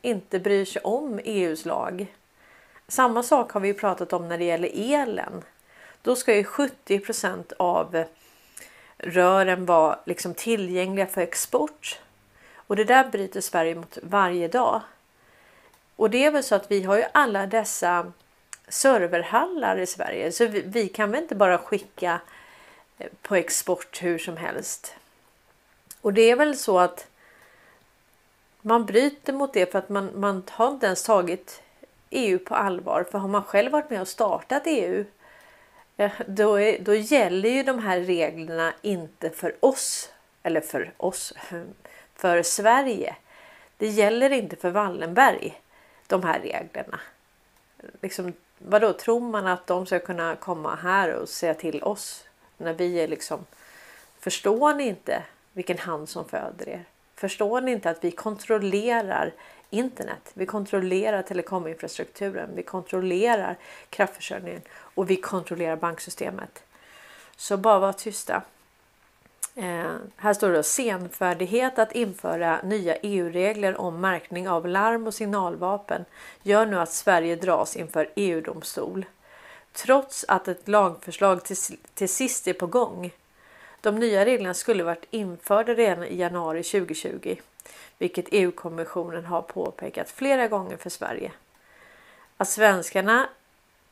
inte 0.03 0.41
bryr 0.41 0.64
sig 0.64 0.83
om 0.83 1.21
EUs 1.25 1.64
lag. 1.64 2.14
Samma 2.89 3.23
sak 3.23 3.53
har 3.53 3.61
vi 3.61 3.75
pratat 3.75 4.12
om 4.12 4.29
när 4.29 4.39
det 4.39 4.45
gäller 4.45 4.71
elen. 4.75 5.43
Då 6.03 6.16
ska 6.16 6.35
ju 6.35 6.43
70% 6.43 7.53
av 7.59 8.05
rören 9.03 9.67
var 9.67 10.01
liksom 10.07 10.35
tillgängliga 10.35 11.07
för 11.07 11.21
export. 11.21 11.99
Och 12.55 12.77
det 12.77 12.85
där 12.85 13.09
bryter 13.09 13.41
Sverige 13.41 13.75
mot 13.75 13.99
varje 14.03 14.49
dag. 14.49 14.81
Och 15.97 16.11
det 16.11 16.25
är 16.25 16.31
väl 16.31 16.45
så 16.45 16.55
att 16.55 16.71
vi 16.71 16.83
har 16.83 16.97
ju 16.97 17.05
alla 17.13 17.47
dessa 17.47 18.13
serverhallar 18.69 19.79
i 19.79 19.87
Sverige 19.87 20.33
så 20.33 20.47
vi, 20.47 20.61
vi 20.61 20.89
kan 20.89 21.11
väl 21.11 21.23
inte 21.23 21.35
bara 21.35 21.59
skicka 21.59 22.21
eh, 22.99 23.09
på 23.23 23.37
export 23.37 24.03
hur 24.03 24.19
som 24.19 24.37
helst. 24.37 24.95
Och 26.01 26.13
det 26.13 26.31
är 26.31 26.37
väl 26.37 26.57
så 26.57 26.79
att 26.79 27.07
man 28.63 28.87
bryter 28.87 29.33
mot 29.33 29.53
det 29.53 29.73
för 29.73 29.79
att 29.79 29.89
man, 29.89 30.11
man 30.15 30.43
har 30.51 30.69
inte 30.69 30.87
ens 30.87 31.03
tagit 31.03 31.63
EU 32.11 32.39
på 32.39 32.55
allvar. 32.55 33.05
För 33.11 33.19
har 33.19 33.29
man 33.29 33.45
själv 33.45 33.73
varit 33.73 33.91
med 33.91 34.01
och 34.01 34.09
startat 34.09 34.63
EU 34.67 35.05
då, 36.27 36.61
är, 36.61 36.79
då 36.79 36.95
gäller 36.95 37.49
ju 37.49 37.63
de 37.63 37.79
här 37.79 38.01
reglerna 38.01 38.75
inte 38.83 39.31
för 39.31 39.57
oss 39.61 40.13
eller 40.43 40.61
för 40.61 40.93
oss, 40.97 41.33
för 42.15 42.43
Sverige. 42.43 43.17
Det 43.77 43.87
gäller 43.87 44.31
inte 44.31 44.57
för 44.57 44.71
Wallenberg, 44.71 45.61
de 46.07 46.23
här 46.23 46.41
reglerna. 46.41 47.01
Liksom, 48.03 48.33
vadå, 48.59 48.93
tror 48.93 49.21
man 49.21 49.47
att 49.47 49.67
de 49.67 49.87
ska 49.87 49.99
kunna 49.99 50.37
komma 50.37 50.75
här 50.75 51.13
och 51.13 51.29
säga 51.29 51.55
till 51.55 51.83
oss 51.83 52.25
när 52.57 52.73
vi 52.73 53.01
är 53.01 53.09
liksom... 53.09 53.47
Förstår 54.19 54.75
ni 54.75 54.85
inte 54.85 55.23
vilken 55.53 55.79
hand 55.79 56.09
som 56.09 56.29
föder 56.29 56.69
er? 56.69 56.85
Förstår 57.15 57.61
ni 57.61 57.73
inte 57.73 57.91
att 57.91 58.05
vi 58.05 58.11
kontrollerar 58.11 59.33
internet? 59.71 60.31
Vi 60.35 60.47
kontrollerar 60.47 61.23
telekominfrastrukturen. 61.23 62.51
Vi 62.55 62.62
kontrollerar 62.62 63.57
kraftförsörjningen 63.91 64.62
och 64.73 65.11
vi 65.11 65.16
kontrollerar 65.16 65.77
banksystemet. 65.77 66.62
Så 67.37 67.57
bara 67.57 67.79
var 67.79 67.93
tysta. 67.93 68.43
Eh, 69.55 69.95
här 70.16 70.35
står 70.35 70.51
det 70.51 70.62
senfärdighet 70.62 71.79
att 71.79 71.93
införa 71.93 72.62
nya 72.62 72.97
EU-regler 72.97 73.81
om 73.81 74.01
märkning 74.01 74.49
av 74.49 74.66
larm 74.66 75.07
och 75.07 75.14
signalvapen 75.14 76.05
gör 76.43 76.66
nu 76.66 76.79
att 76.81 76.93
Sverige 76.93 77.37
dras 77.37 77.77
inför 77.77 78.11
EU-domstol. 78.14 79.07
Trots 79.73 80.25
att 80.29 80.49
ett 80.49 80.68
lagförslag 80.68 81.45
till, 81.45 81.57
till 81.95 82.09
sist 82.09 82.49
är 82.49 82.53
på 82.53 82.66
gång. 82.66 83.12
De 83.81 83.99
nya 83.99 84.25
reglerna 84.25 84.55
skulle 84.55 84.85
varit 84.85 85.07
införda 85.11 85.75
redan 85.75 86.05
i 86.05 86.16
januari 86.16 86.62
2020, 86.62 87.37
vilket 87.99 88.27
EU-kommissionen 88.31 89.25
har 89.25 89.43
påpekat 89.43 90.11
flera 90.11 90.49
gånger 90.49 90.77
för 90.77 90.91
Sverige. 90.91 91.33
Att 92.37 92.49
svenskarna 92.49 93.29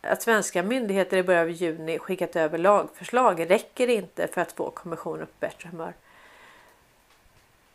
att 0.00 0.22
svenska 0.22 0.62
myndigheter 0.62 1.16
i 1.16 1.22
början 1.22 1.42
av 1.42 1.50
juni 1.50 1.98
skickat 1.98 2.36
över 2.36 2.58
lagförslag 2.58 3.50
räcker 3.50 3.88
inte 3.88 4.28
för 4.28 4.40
att 4.40 4.52
få 4.52 4.70
kommissionen 4.70 5.26
på 5.26 5.32
bättre 5.40 5.68
humör. 5.68 5.92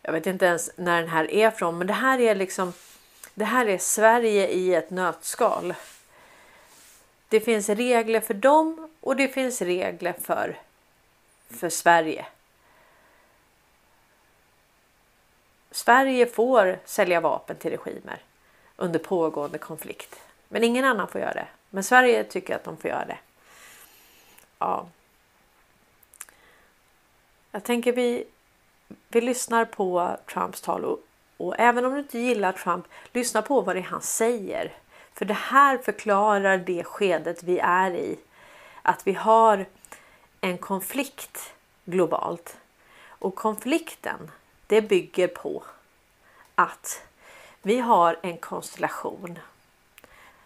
Jag 0.02 0.12
vet 0.12 0.26
inte 0.26 0.46
ens 0.46 0.70
när 0.76 1.00
den 1.00 1.10
här 1.10 1.30
är 1.30 1.50
från, 1.50 1.78
men 1.78 1.86
det 1.86 1.92
här 1.92 2.20
är 2.20 2.34
liksom. 2.34 2.72
Det 3.34 3.44
här 3.44 3.66
är 3.66 3.78
Sverige 3.78 4.48
i 4.48 4.74
ett 4.74 4.90
nötskal. 4.90 5.74
Det 7.28 7.40
finns 7.40 7.68
regler 7.68 8.20
för 8.20 8.34
dem 8.34 8.90
och 9.00 9.16
det 9.16 9.28
finns 9.28 9.62
regler 9.62 10.14
för 10.22 10.58
för 11.50 11.68
Sverige. 11.68 12.26
Sverige 15.74 16.26
får 16.26 16.78
sälja 16.84 17.20
vapen 17.20 17.56
till 17.56 17.70
regimer 17.70 18.22
under 18.76 18.98
pågående 18.98 19.58
konflikt, 19.58 20.20
men 20.48 20.64
ingen 20.64 20.84
annan 20.84 21.08
får 21.08 21.20
göra 21.20 21.34
det. 21.34 21.46
Men 21.70 21.84
Sverige 21.84 22.24
tycker 22.24 22.56
att 22.56 22.64
de 22.64 22.76
får 22.76 22.90
göra 22.90 23.04
det. 23.04 23.18
Ja. 24.58 24.86
Jag 27.50 27.64
tänker 27.64 27.92
vi, 27.92 28.24
vi 29.08 29.20
lyssnar 29.20 29.64
på 29.64 30.16
Trumps 30.32 30.60
tal 30.60 30.84
och, 30.84 30.98
och 31.36 31.54
även 31.58 31.84
om 31.84 31.92
du 31.92 31.98
inte 31.98 32.18
gillar 32.18 32.52
Trump, 32.52 32.86
lyssna 33.12 33.42
på 33.42 33.60
vad 33.60 33.76
det 33.76 33.80
är 33.80 33.82
han 33.82 34.02
säger. 34.02 34.72
För 35.12 35.24
det 35.24 35.34
här 35.34 35.78
förklarar 35.78 36.58
det 36.58 36.84
skedet 36.84 37.42
vi 37.42 37.58
är 37.58 37.90
i. 37.90 38.18
Att 38.82 39.06
vi 39.06 39.12
har 39.12 39.66
en 40.40 40.58
konflikt 40.58 41.54
globalt. 41.84 42.56
Och 43.06 43.34
konflikten, 43.34 44.30
det 44.66 44.82
bygger 44.82 45.28
på 45.28 45.64
att 46.54 47.02
vi 47.62 47.78
har 47.78 48.18
en 48.22 48.38
konstellation 48.38 49.38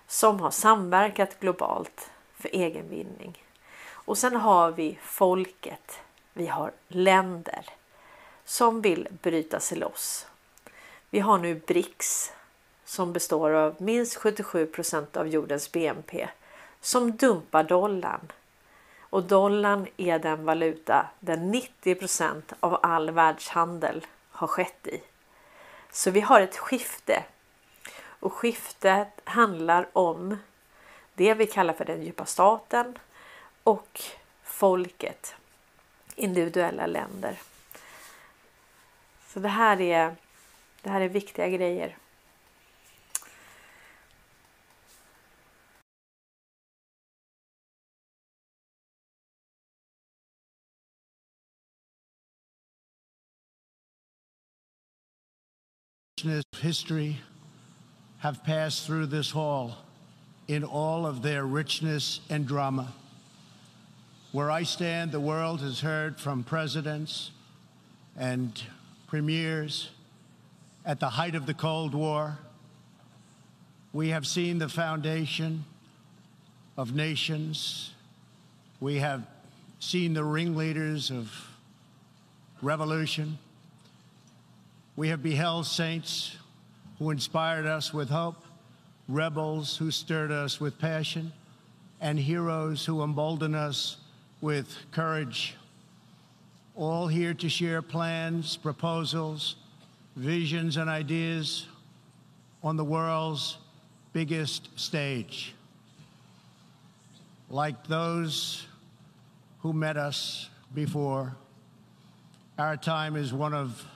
som 0.06 0.40
har 0.40 0.50
samverkat 0.50 1.40
globalt 1.40 2.10
för 2.36 2.48
egen 2.52 2.88
vinning. 2.88 3.42
Och 3.90 4.18
sen 4.18 4.36
har 4.36 4.70
vi 4.70 4.98
folket. 5.02 6.00
Vi 6.32 6.46
har 6.46 6.72
länder 6.88 7.66
som 8.44 8.80
vill 8.80 9.08
bryta 9.22 9.60
sig 9.60 9.78
loss. 9.78 10.26
Vi 11.10 11.20
har 11.20 11.38
nu 11.38 11.54
BRICS 11.54 12.32
som 12.84 13.12
består 13.12 13.50
av 13.50 13.76
minst 13.78 14.18
77% 14.18 15.16
av 15.16 15.28
jordens 15.28 15.72
BNP 15.72 16.28
som 16.80 17.16
dumpar 17.16 17.64
dollarn. 17.64 18.32
Och 19.10 19.22
dollarn 19.22 19.86
är 19.96 20.18
den 20.18 20.44
valuta 20.44 21.06
där 21.20 21.36
90% 21.36 22.42
av 22.60 22.78
all 22.82 23.10
världshandel 23.10 24.06
har 24.30 24.46
skett 24.46 24.86
i. 24.86 25.02
Så 25.90 26.10
vi 26.10 26.20
har 26.20 26.40
ett 26.40 26.56
skifte 26.56 27.24
och 28.20 28.32
skiftet 28.32 29.20
handlar 29.24 29.88
om 29.92 30.36
det 31.14 31.34
vi 31.34 31.46
kallar 31.46 31.74
för 31.74 31.84
den 31.84 32.02
djupa 32.02 32.24
staten 32.24 32.98
och 33.62 34.02
folket. 34.42 35.34
Individuella 36.14 36.86
länder. 36.86 37.38
Så 39.26 39.40
det 39.40 39.48
här 39.48 39.80
är, 39.80 40.16
det 40.82 40.90
här 40.90 41.00
är 41.00 41.08
viktiga 41.08 41.48
grejer. 41.48 41.96
History 56.60 57.18
have 58.18 58.42
passed 58.44 58.86
through 58.86 59.06
this 59.06 59.30
hall 59.30 59.76
in 60.48 60.64
all 60.64 61.06
of 61.06 61.22
their 61.22 61.44
richness 61.44 62.20
and 62.28 62.46
drama. 62.46 62.92
Where 64.32 64.50
I 64.50 64.62
stand, 64.64 65.12
the 65.12 65.20
world 65.20 65.60
has 65.60 65.80
heard 65.80 66.18
from 66.20 66.42
presidents 66.42 67.30
and 68.16 68.60
premiers 69.06 69.90
at 70.84 71.00
the 71.00 71.10
height 71.10 71.34
of 71.34 71.46
the 71.46 71.54
Cold 71.54 71.94
War. 71.94 72.38
We 73.92 74.08
have 74.08 74.26
seen 74.26 74.58
the 74.58 74.68
foundation 74.68 75.64
of 76.76 76.94
nations. 76.94 77.92
We 78.80 78.96
have 78.96 79.26
seen 79.80 80.14
the 80.14 80.24
ringleaders 80.24 81.10
of 81.10 81.30
revolution. 82.62 83.38
We 84.98 85.10
have 85.10 85.22
beheld 85.22 85.66
saints 85.66 86.34
who 86.98 87.10
inspired 87.10 87.66
us 87.66 87.94
with 87.94 88.08
hope, 88.10 88.44
rebels 89.06 89.76
who 89.76 89.92
stirred 89.92 90.32
us 90.32 90.60
with 90.60 90.76
passion, 90.80 91.32
and 92.00 92.18
heroes 92.18 92.84
who 92.84 93.04
embolden 93.04 93.54
us 93.54 93.98
with 94.40 94.76
courage. 94.90 95.54
All 96.74 97.06
here 97.06 97.32
to 97.32 97.48
share 97.48 97.80
plans, 97.80 98.56
proposals, 98.56 99.54
visions, 100.16 100.76
and 100.76 100.90
ideas 100.90 101.68
on 102.64 102.76
the 102.76 102.84
world's 102.84 103.56
biggest 104.12 104.68
stage. 104.76 105.54
Like 107.48 107.86
those 107.86 108.66
who 109.60 109.72
met 109.72 109.96
us 109.96 110.50
before, 110.74 111.36
our 112.58 112.76
time 112.76 113.14
is 113.14 113.32
one 113.32 113.54
of 113.54 113.86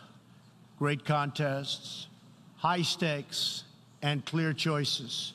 great 0.83 1.05
contests, 1.05 2.09
high 2.57 2.83
stakes, 2.83 3.63
and 4.03 4.27
clear 4.27 4.53
choices. 4.53 5.33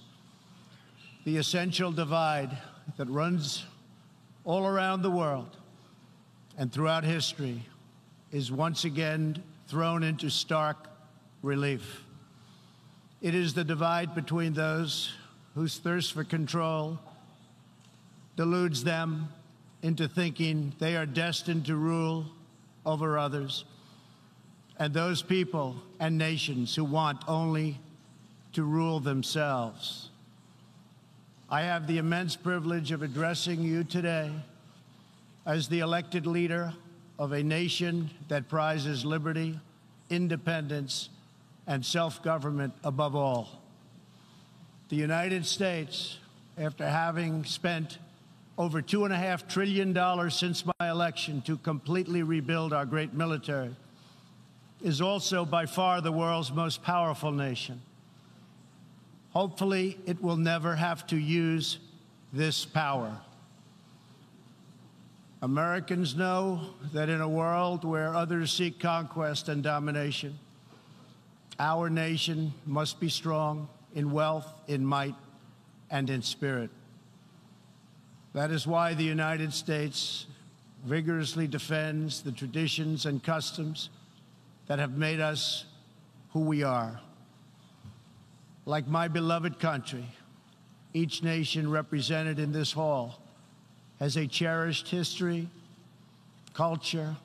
The 1.23 1.37
essential 1.37 1.93
divide 1.93 2.49
that 2.97 3.07
runs 3.07 3.63
all 4.43 4.67
around 4.67 5.03
the 5.03 5.09
world 5.09 5.55
and 6.57 6.69
throughout 6.69 7.05
history 7.05 7.61
is 8.29 8.51
once 8.51 8.83
again 8.83 9.41
thrown 9.69 10.03
into 10.03 10.29
stark 10.29 10.89
relief. 11.41 12.03
It 13.21 13.33
is 13.33 13.53
the 13.53 13.63
divide 13.63 14.13
between 14.13 14.51
those 14.51 15.13
whose 15.55 15.77
thirst 15.77 16.11
for 16.11 16.25
control 16.25 16.99
deludes 18.35 18.83
them 18.83 19.29
into 19.81 20.09
thinking 20.09 20.73
they 20.79 20.97
are 20.97 21.05
destined 21.05 21.67
to 21.67 21.77
rule 21.77 22.25
over 22.85 23.17
others 23.17 23.63
and 24.77 24.93
those 24.93 25.21
people 25.21 25.75
and 25.99 26.17
nations 26.17 26.75
who 26.75 26.83
want 26.83 27.23
only 27.27 27.79
to 28.53 28.63
rule 28.63 28.99
themselves. 28.99 30.09
I 31.49 31.61
have 31.61 31.87
the 31.87 31.97
immense 31.97 32.35
privilege 32.35 32.91
of 32.91 33.01
addressing 33.01 33.61
you 33.61 33.83
today 33.83 34.31
as 35.45 35.67
the 35.67 35.79
elected 35.79 36.27
leader 36.27 36.73
of 37.17 37.31
a 37.31 37.41
nation 37.41 38.09
that 38.27 38.49
prizes 38.49 39.05
liberty, 39.05 39.59
independence, 40.09 41.09
and 41.65 41.85
self 41.85 42.21
government 42.21 42.73
above 42.83 43.15
all. 43.15 43.61
The 44.89 44.95
United 44.95 45.45
States, 45.45 46.17
after 46.57 46.87
having 46.87 47.43
spent 47.45 47.97
over 48.57 48.81
$2.5 48.81 49.47
trillion 49.47 50.31
since 50.31 50.63
my 50.65 50.89
election 50.89 51.41
to 51.43 51.57
completely 51.57 52.23
rebuild 52.23 52.73
our 52.73 52.85
great 52.85 53.13
military, 53.13 53.75
is 54.81 55.01
also 55.01 55.45
by 55.45 55.65
far 55.65 56.01
the 56.01 56.11
world's 56.11 56.51
most 56.51 56.83
powerful 56.83 57.31
nation. 57.31 57.81
Hopefully, 59.31 59.97
it 60.05 60.21
will 60.21 60.37
never 60.37 60.75
have 60.75 61.05
to 61.07 61.17
use 61.17 61.79
this 62.33 62.65
power. 62.65 63.17
Americans 65.41 66.15
know 66.15 66.73
that 66.93 67.09
in 67.09 67.21
a 67.21 67.29
world 67.29 67.83
where 67.83 68.15
others 68.15 68.51
seek 68.51 68.79
conquest 68.79 69.49
and 69.49 69.61
domination, 69.61 70.37
our 71.59 71.89
nation 71.89 72.53
must 72.65 72.99
be 72.99 73.09
strong 73.09 73.67
in 73.93 74.11
wealth, 74.11 74.51
in 74.67 74.85
might, 74.85 75.15
and 75.89 76.09
in 76.09 76.21
spirit. 76.21 76.69
That 78.33 78.51
is 78.51 78.67
why 78.67 78.93
the 78.93 79.03
United 79.03 79.53
States 79.53 80.25
vigorously 80.85 81.47
defends 81.47 82.21
the 82.21 82.31
traditions 82.31 83.05
and 83.05 83.23
customs 83.23 83.89
that 84.67 84.79
have 84.79 84.97
made 84.97 85.19
us 85.19 85.65
who 86.33 86.41
we 86.41 86.63
are. 86.63 86.99
Like 88.65 88.87
my 88.87 89.07
beloved 89.07 89.59
country, 89.59 90.05
each 90.93 91.23
nation 91.23 91.69
represented 91.69 92.39
in 92.39 92.51
this 92.51 92.71
hall 92.71 93.21
has 93.99 94.17
a 94.17 94.27
cherished 94.27 94.89
history 94.89 95.49
culture, 96.57 97.15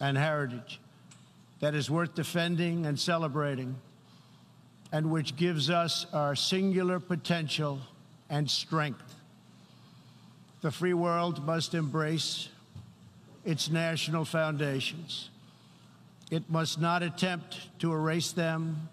and 0.00 0.18
heritage 0.18 0.80
that 1.60 1.76
is 1.76 1.88
worth 1.88 2.12
defending 2.16 2.86
and 2.86 2.98
celebrating, 2.98 3.76
and 4.90 5.12
which 5.12 5.36
gives 5.36 5.70
us 5.70 6.06
our 6.12 6.34
singular 6.34 6.98
potential 6.98 7.78
and 8.28 8.50
strength. 8.50 9.14
The 10.60 10.72
free 10.72 10.92
world 10.92 11.46
must 11.46 11.72
embrace 11.74 12.48
its 13.44 13.70
national 13.70 14.24
foundations. 14.24 15.30
It 16.30 16.48
must 16.48 16.80
not 16.80 17.02
attempt 17.02 17.68
to 17.80 17.92
erase 17.92 18.32
them 18.32 18.88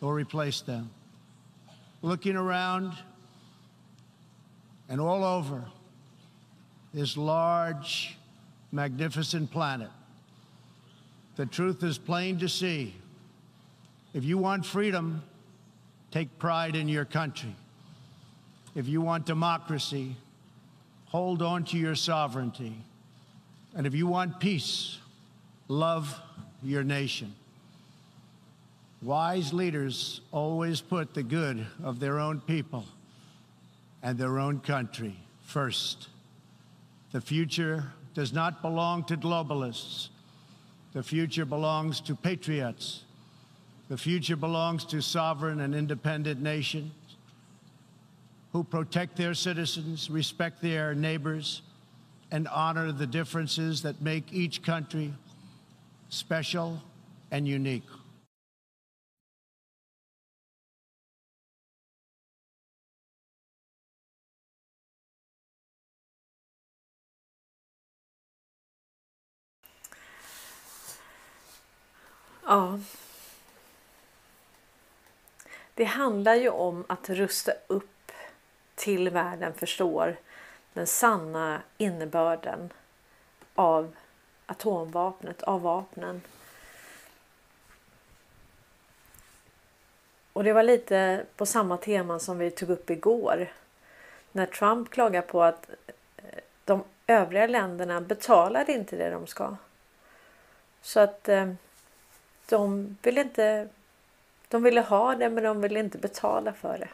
or 0.00 0.14
replace 0.14 0.60
them. 0.60 0.90
Looking 2.02 2.36
around 2.36 2.92
and 4.88 5.00
all 5.00 5.24
over 5.24 5.64
this 6.92 7.16
large, 7.16 8.16
magnificent 8.72 9.50
planet, 9.50 9.90
the 11.36 11.46
truth 11.46 11.82
is 11.82 11.98
plain 11.98 12.38
to 12.38 12.48
see. 12.48 12.94
If 14.12 14.24
you 14.24 14.38
want 14.38 14.64
freedom, 14.64 15.22
take 16.10 16.38
pride 16.38 16.76
in 16.76 16.88
your 16.88 17.04
country. 17.04 17.54
If 18.74 18.88
you 18.88 19.00
want 19.00 19.26
democracy, 19.26 20.16
hold 21.06 21.42
on 21.42 21.64
to 21.66 21.78
your 21.78 21.94
sovereignty. 21.94 22.76
And 23.74 23.86
if 23.86 23.94
you 23.94 24.06
want 24.06 24.38
peace, 24.38 24.98
love 25.68 26.20
your 26.64 26.84
nation. 26.84 27.34
Wise 29.02 29.52
leaders 29.52 30.22
always 30.32 30.80
put 30.80 31.12
the 31.12 31.22
good 31.22 31.66
of 31.82 32.00
their 32.00 32.18
own 32.18 32.40
people 32.40 32.86
and 34.02 34.16
their 34.16 34.38
own 34.38 34.60
country 34.60 35.16
first. 35.42 36.08
The 37.12 37.20
future 37.20 37.92
does 38.14 38.32
not 38.32 38.62
belong 38.62 39.04
to 39.04 39.16
globalists. 39.16 40.08
The 40.94 41.02
future 41.02 41.44
belongs 41.44 42.00
to 42.02 42.14
patriots. 42.14 43.04
The 43.88 43.98
future 43.98 44.36
belongs 44.36 44.84
to 44.86 45.02
sovereign 45.02 45.60
and 45.60 45.74
independent 45.74 46.40
nations 46.40 46.92
who 48.52 48.64
protect 48.64 49.16
their 49.16 49.34
citizens, 49.34 50.08
respect 50.08 50.62
their 50.62 50.94
neighbors, 50.94 51.62
and 52.30 52.48
honor 52.48 52.92
the 52.92 53.06
differences 53.06 53.82
that 53.82 54.00
make 54.00 54.32
each 54.32 54.62
country 54.62 55.12
special 56.14 56.78
and 57.30 57.48
unique. 57.48 57.88
Ja. 72.46 72.78
Det 75.74 75.84
handlar 75.84 76.34
ju 76.34 76.48
om 76.48 76.84
att 76.88 77.10
rusta 77.10 77.52
upp 77.66 78.12
till 78.74 79.10
världen 79.10 79.54
förstår 79.54 80.16
den 80.72 80.86
sanna 80.86 81.62
innebörden 81.78 82.72
av 83.54 83.94
atomvapnet, 84.54 85.42
av 85.42 85.62
vapnen. 85.62 86.22
Och 90.32 90.44
det 90.44 90.52
var 90.52 90.62
lite 90.62 91.24
på 91.36 91.46
samma 91.46 91.76
tema 91.76 92.18
som 92.18 92.38
vi 92.38 92.50
tog 92.50 92.70
upp 92.70 92.90
igår. 92.90 93.52
När 94.32 94.46
Trump 94.46 94.90
klagar 94.90 95.22
på 95.22 95.42
att 95.42 95.70
eh, 96.16 96.38
de 96.64 96.84
övriga 97.06 97.46
länderna 97.46 98.00
betalar 98.00 98.70
inte 98.70 98.96
det 98.96 99.10
de 99.10 99.26
ska. 99.26 99.56
Så 100.82 101.00
att 101.00 101.28
eh, 101.28 101.52
de 102.48 102.96
vill 103.02 103.18
inte. 103.18 103.68
De 104.48 104.62
ville 104.62 104.80
ha 104.80 105.14
det 105.14 105.30
men 105.30 105.44
de 105.44 105.60
vill 105.60 105.76
inte 105.76 105.98
betala 105.98 106.52
för 106.52 106.78
det. 106.78 106.88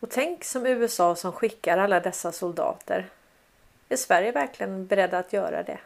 Och 0.00 0.10
tänk 0.10 0.44
som 0.44 0.66
USA 0.66 1.16
som 1.16 1.32
skickar 1.32 1.78
alla 1.78 2.00
dessa 2.00 2.32
soldater. 2.32 3.06
Är 3.88 3.96
Sverige 3.96 4.32
verkligen 4.32 4.86
beredda 4.86 5.18
att 5.18 5.32
göra 5.32 5.62
det? 5.62 5.78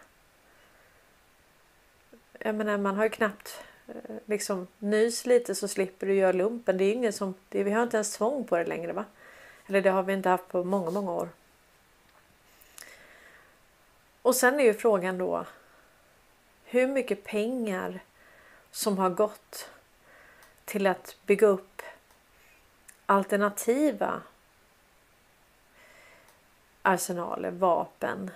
Jag 2.38 2.55
menar, 2.55 2.78
man 2.78 2.96
har 2.96 3.05
ju 3.05 3.11
knappt 3.11 3.62
eh, 3.88 4.16
liksom 4.26 4.66
nys 4.78 5.26
lite 5.26 5.55
så 5.55 5.68
slipper 5.68 6.07
du 6.07 6.14
göra 6.14 6.32
lumpen. 6.32 6.76
Det 6.76 6.84
är 6.84 6.92
ingen 6.92 7.12
som, 7.12 7.34
det, 7.48 7.62
vi 7.62 7.70
har 7.70 7.82
inte 7.82 7.96
ens 7.96 8.16
tvång 8.16 8.44
på 8.44 8.57
det 8.57 8.64
längre 8.64 8.92
va? 8.92 9.05
Eller 9.66 9.82
det 9.82 9.90
har 9.90 10.03
vi 10.03 10.12
inte 10.12 10.28
haft 10.28 10.48
på 10.48 10.64
många, 10.64 10.90
många 10.90 11.12
år. 11.12 11.28
Och 14.22 14.36
sen 14.36 14.61
är 14.61 14.64
ju 14.64 14.74
frågan 14.74 15.18
då 15.18 15.46
hur 16.64 16.86
mycket 16.86 17.24
pengar 17.24 18.01
som 18.70 18.98
har 18.98 19.11
gått 19.11 19.70
till 20.64 20.86
att 20.86 21.16
bygga 21.26 21.46
upp 21.46 21.82
alternativa 23.07 24.22
arsenaler, 26.83 27.51
vapen, 27.51 28.31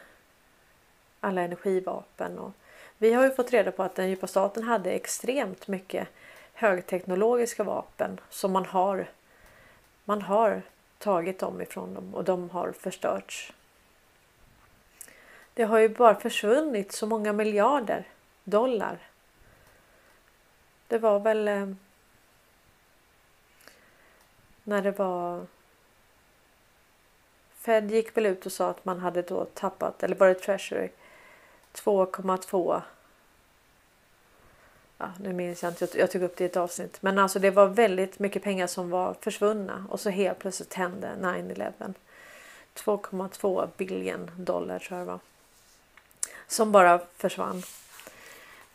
alla 1.21 1.43
energivapen. 1.43 2.39
Och 2.39 2.53
vi 2.99 3.13
har 3.13 3.25
ju 3.25 3.31
fått 3.31 3.53
reda 3.53 3.73
på 3.73 3.83
att 3.83 3.95
den 3.95 4.09
djupa 4.09 4.27
staten 4.27 4.63
hade 4.63 4.91
extremt 4.91 5.69
mycket 5.69 6.09
högteknologiska 6.53 7.65
vapen 7.65 8.21
som 8.31 8.53
man 8.53 8.65
har, 8.65 9.07
man 10.05 10.23
har 10.23 10.63
tagit 10.99 11.39
dem 11.39 11.61
ifrån 11.61 11.95
dem 11.95 12.15
och 12.15 12.25
de 12.25 12.51
har 12.51 12.73
förstörts. 12.73 13.53
Det 15.55 15.65
har 15.65 15.79
ju 15.79 15.89
bara 15.89 16.15
försvunnit 16.15 16.93
så 16.93 17.07
många 17.07 17.33
miljarder 17.33 18.09
dollar. 18.45 18.99
Det 20.89 20.99
var 20.99 21.21
väl 21.21 21.49
eh, 21.49 21.69
när 24.65 24.83
det 24.83 24.91
var 24.91 25.47
Fed 27.65 27.91
gick 27.91 28.17
väl 28.17 28.27
ut 28.27 28.47
och 28.47 28.53
sa 28.53 28.71
att 28.71 28.85
man 28.85 28.99
hade 28.99 29.23
då 29.23 29.45
tappat, 29.45 30.03
eller 30.03 30.17
var 30.17 30.29
det 30.29 30.35
Treasury, 30.35 30.89
2,2 31.73 32.83
Ja, 34.99 35.11
nu 35.21 35.33
minns 35.33 35.62
jag 35.62 35.73
inte, 35.73 35.89
jag 35.99 36.11
tog 36.11 36.23
upp 36.23 36.37
det 36.37 36.45
i 36.45 36.47
ett 36.47 36.57
avsnitt. 36.57 37.03
Men 37.03 37.19
alltså 37.19 37.39
det 37.39 37.51
var 37.51 37.67
väldigt 37.67 38.19
mycket 38.19 38.43
pengar 38.43 38.67
som 38.67 38.91
var 38.91 39.15
försvunna 39.21 39.87
och 39.91 40.01
så 40.01 40.11
helt 40.11 40.39
plötsligt 40.39 40.75
hände 40.75 41.11
9-11. 41.21 41.95
2,2 42.75 43.69
billion 43.77 44.31
dollar 44.37 44.79
tror 44.79 44.99
jag 44.99 45.07
det 45.07 45.12
var. 45.12 45.21
Som 46.47 46.73
bara 46.73 47.01
försvann. 47.17 47.62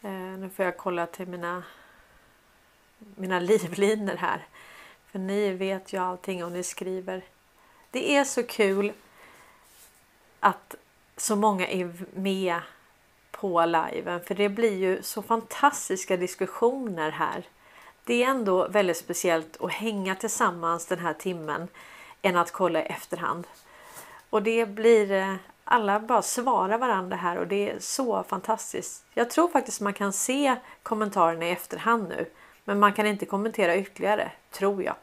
Eh, 0.02 0.12
nu 0.12 0.50
får 0.56 0.66
jag 0.66 0.78
kolla 0.78 1.06
till 1.06 1.28
mina, 1.28 1.64
mina 2.98 3.40
livlinor 3.50 4.16
här. 4.16 4.48
För 5.12 5.20
ni 5.20 5.52
vet 5.52 5.94
ju 5.94 5.98
allting 5.98 6.44
och 6.44 6.52
ni 6.52 6.64
skriver. 6.64 7.24
Det 7.92 8.16
är 8.16 8.24
så 8.24 8.44
kul 8.44 8.94
att 10.40 10.76
så 11.18 11.36
många 11.36 11.68
är 11.68 11.92
med 12.14 12.62
på 13.32 13.66
liven 13.66 14.22
för 14.22 14.36
det 14.36 14.50
blir 14.50 14.78
ju 14.78 15.04
så 15.04 15.22
fantastiska 15.22 16.18
diskussioner 16.18 17.12
här. 17.12 17.44
Det 18.04 18.24
är 18.24 18.30
ändå 18.30 18.68
väldigt 18.68 18.98
speciellt 18.98 19.62
att 19.62 19.72
hänga 19.72 20.16
tillsammans 20.16 20.86
den 20.86 21.00
här 21.00 21.14
timmen 21.14 21.68
än 22.22 22.38
att 22.38 22.52
kolla 22.52 22.84
i 22.84 22.86
efterhand. 22.86 23.48
Och 24.30 24.44
det 24.44 24.66
blir 24.66 25.12
eh, 25.12 25.36
alla 25.64 26.00
bara 26.00 26.22
svarar 26.22 26.78
varandra 26.78 27.18
här 27.18 27.38
och 27.38 27.48
det 27.48 27.70
är 27.70 27.80
så 27.80 28.24
fantastiskt. 28.24 29.06
Jag 29.14 29.30
tror 29.30 29.48
faktiskt 29.48 29.82
man 29.82 29.94
kan 29.94 30.14
se 30.14 30.56
kommentarerna 30.84 31.46
i 31.46 31.52
efterhand 31.52 32.10
nu, 32.10 32.26
men 32.64 32.80
man 32.80 32.94
kan 32.94 33.06
inte 33.06 33.26
kommentera 33.26 33.78
ytterligare 33.78 34.32
tror 34.52 34.84
jag. 34.84 34.96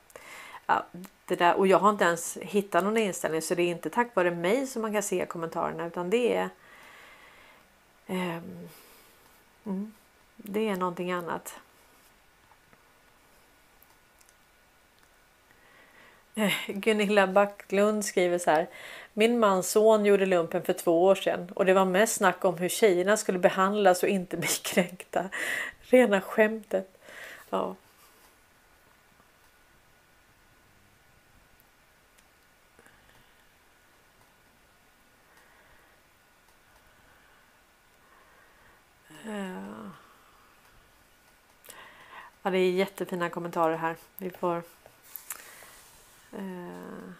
Ja, 0.66 0.84
det 1.26 1.36
där, 1.36 1.54
och 1.54 1.66
jag 1.66 1.78
har 1.78 1.90
inte 1.90 2.04
ens 2.04 2.36
hittat 2.36 2.84
någon 2.84 2.96
inställning 2.96 3.42
så 3.42 3.54
det 3.54 3.62
är 3.62 3.70
inte 3.70 3.90
tack 3.90 4.14
vare 4.14 4.30
mig 4.30 4.66
som 4.66 4.82
man 4.82 4.92
kan 4.92 5.02
se 5.02 5.26
kommentarerna 5.26 5.86
utan 5.86 6.10
det 6.10 6.36
är 6.36 6.48
um, 8.06 8.68
mm, 9.64 9.92
Det 10.36 10.68
är 10.68 10.76
någonting 10.76 11.12
annat. 11.12 11.58
Gunilla 16.66 17.26
Backlund 17.26 18.04
skriver 18.04 18.38
så 18.38 18.50
här. 18.50 18.68
Min 19.12 19.38
mans 19.38 19.70
son 19.70 20.04
gjorde 20.04 20.26
lumpen 20.26 20.62
för 20.62 20.72
två 20.72 21.04
år 21.04 21.14
sedan 21.14 21.50
och 21.54 21.64
det 21.64 21.74
var 21.74 21.84
mest 21.84 22.16
snack 22.16 22.44
om 22.44 22.58
hur 22.58 22.68
tjejerna 22.68 23.16
skulle 23.16 23.38
behandlas 23.38 24.02
och 24.02 24.08
inte 24.08 24.36
bli 24.36 24.48
kränkta. 24.62 25.28
Rena 25.80 26.20
skämtet. 26.20 26.98
Ja. 27.50 27.76
Ja, 42.42 42.50
det 42.50 42.58
är 42.58 42.72
jättefina 42.72 43.30
kommentarer 43.30 43.76
här. 43.76 43.96
Vi 44.16 44.30
får... 44.30 44.62
Eh... 46.32 47.10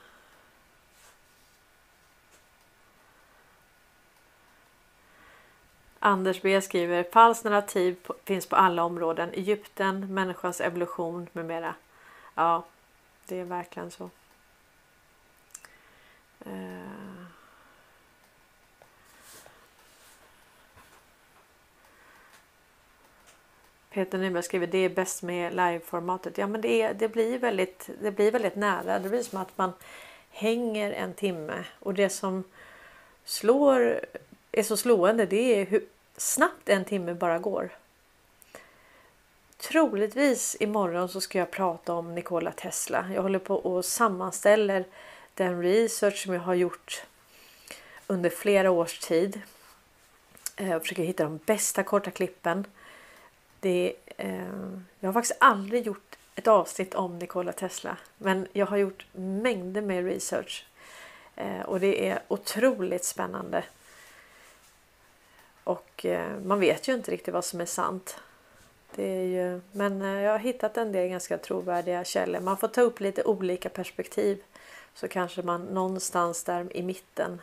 Anders 5.98 6.42
B 6.42 6.60
skriver 6.60 7.04
falskt 7.12 7.44
narrativ 7.44 7.96
finns 8.24 8.46
på 8.46 8.56
alla 8.56 8.84
områden. 8.84 9.30
Egypten, 9.32 10.14
människans 10.14 10.60
evolution 10.60 11.28
med 11.32 11.44
mera. 11.44 11.74
Ja, 12.34 12.64
det 13.26 13.40
är 13.40 13.44
verkligen 13.44 13.90
så. 13.90 14.10
Uh. 16.46 16.95
Peter 23.96 24.18
Nyberg 24.18 24.42
skriver 24.42 24.66
det 24.66 24.78
är 24.78 24.88
bäst 24.88 25.22
med 25.22 25.54
liveformatet. 25.54 26.38
Ja, 26.38 26.46
men 26.46 26.60
det, 26.60 26.82
är, 26.82 26.94
det, 26.94 27.08
blir 27.08 27.38
väldigt, 27.38 27.90
det 28.02 28.10
blir 28.10 28.30
väldigt 28.30 28.56
nära. 28.56 28.98
Det 28.98 29.08
blir 29.08 29.22
som 29.22 29.40
att 29.40 29.58
man 29.58 29.72
hänger 30.30 30.92
en 30.92 31.14
timme 31.14 31.64
och 31.78 31.94
det 31.94 32.10
som 32.10 32.44
slår 33.24 34.00
är 34.52 34.62
så 34.62 34.76
slående 34.76 35.26
det 35.26 35.60
är 35.60 35.66
hur 35.66 35.84
snabbt 36.16 36.68
en 36.68 36.84
timme 36.84 37.14
bara 37.14 37.38
går. 37.38 37.70
Troligtvis 39.56 40.56
imorgon 40.60 41.08
så 41.08 41.20
ska 41.20 41.38
jag 41.38 41.50
prata 41.50 41.92
om 41.94 42.14
Nikola 42.14 42.52
Tesla. 42.52 43.06
Jag 43.14 43.22
håller 43.22 43.38
på 43.38 43.56
och 43.56 43.84
sammanställer 43.84 44.84
den 45.34 45.62
research 45.62 46.22
som 46.22 46.34
jag 46.34 46.40
har 46.40 46.54
gjort 46.54 47.02
under 48.06 48.30
flera 48.30 48.70
års 48.70 48.98
tid. 48.98 49.40
Eh, 50.56 50.70
jag 50.70 50.82
försöker 50.82 51.02
hitta 51.02 51.24
de 51.24 51.40
bästa 51.46 51.82
korta 51.82 52.10
klippen. 52.10 52.64
Det, 53.60 53.94
eh, 54.16 54.46
jag 55.00 55.08
har 55.08 55.12
faktiskt 55.12 55.38
aldrig 55.40 55.86
gjort 55.86 56.16
ett 56.34 56.46
avsnitt 56.46 56.94
om 56.94 57.18
Nikola 57.18 57.52
Tesla, 57.52 57.96
men 58.18 58.48
jag 58.52 58.66
har 58.66 58.76
gjort 58.76 59.06
mängder 59.12 59.82
med 59.82 60.04
research 60.04 60.66
eh, 61.36 61.60
och 61.60 61.80
det 61.80 62.08
är 62.08 62.22
otroligt 62.28 63.04
spännande. 63.04 63.64
Och 65.64 66.06
eh, 66.06 66.38
man 66.44 66.60
vet 66.60 66.88
ju 66.88 66.94
inte 66.94 67.10
riktigt 67.10 67.34
vad 67.34 67.44
som 67.44 67.60
är 67.60 67.66
sant. 67.66 68.16
Det 68.94 69.04
är 69.04 69.22
ju, 69.22 69.60
men 69.72 70.02
eh, 70.02 70.22
jag 70.22 70.32
har 70.32 70.38
hittat 70.38 70.76
en 70.76 70.92
del 70.92 71.08
ganska 71.08 71.38
trovärdiga 71.38 72.04
källor. 72.04 72.40
Man 72.40 72.56
får 72.56 72.68
ta 72.68 72.80
upp 72.80 73.00
lite 73.00 73.24
olika 73.24 73.68
perspektiv 73.68 74.42
så 74.94 75.08
kanske 75.08 75.42
man 75.42 75.64
någonstans 75.64 76.44
där 76.44 76.76
i 76.76 76.82
mitten 76.82 77.40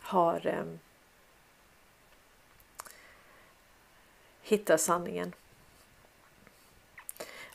har 0.00 0.46
eh, 0.46 0.64
hitta 4.44 4.78
sanningen. 4.78 5.32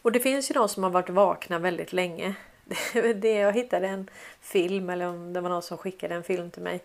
Och 0.01 0.11
det 0.11 0.19
finns 0.19 0.51
ju 0.51 0.53
de 0.53 0.69
som 0.69 0.83
har 0.83 0.89
varit 0.89 1.09
vakna 1.09 1.59
väldigt 1.59 1.93
länge. 1.93 2.35
Det, 3.15 3.33
jag 3.33 3.53
hittade 3.53 3.87
en 3.87 4.09
film 4.41 4.89
eller 4.89 5.07
om 5.07 5.33
det 5.33 5.41
var 5.41 5.49
någon 5.49 5.61
som 5.61 5.77
skickade 5.77 6.15
en 6.15 6.23
film 6.23 6.51
till 6.51 6.61
mig. 6.61 6.83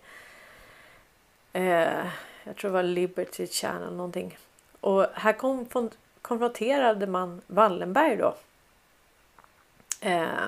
Eh, 1.53 2.07
jag 2.45 2.57
tror 2.57 2.71
det 2.71 2.75
var 2.75 2.83
Liberty 2.83 3.47
Channel 3.47 3.95
någonting. 3.95 4.39
Och 4.81 5.07
här 5.15 5.33
kom, 5.33 5.91
konfronterade 6.23 7.07
man 7.07 7.43
Wallenberg 7.47 8.17
då. 8.17 8.37
Eh, 10.01 10.45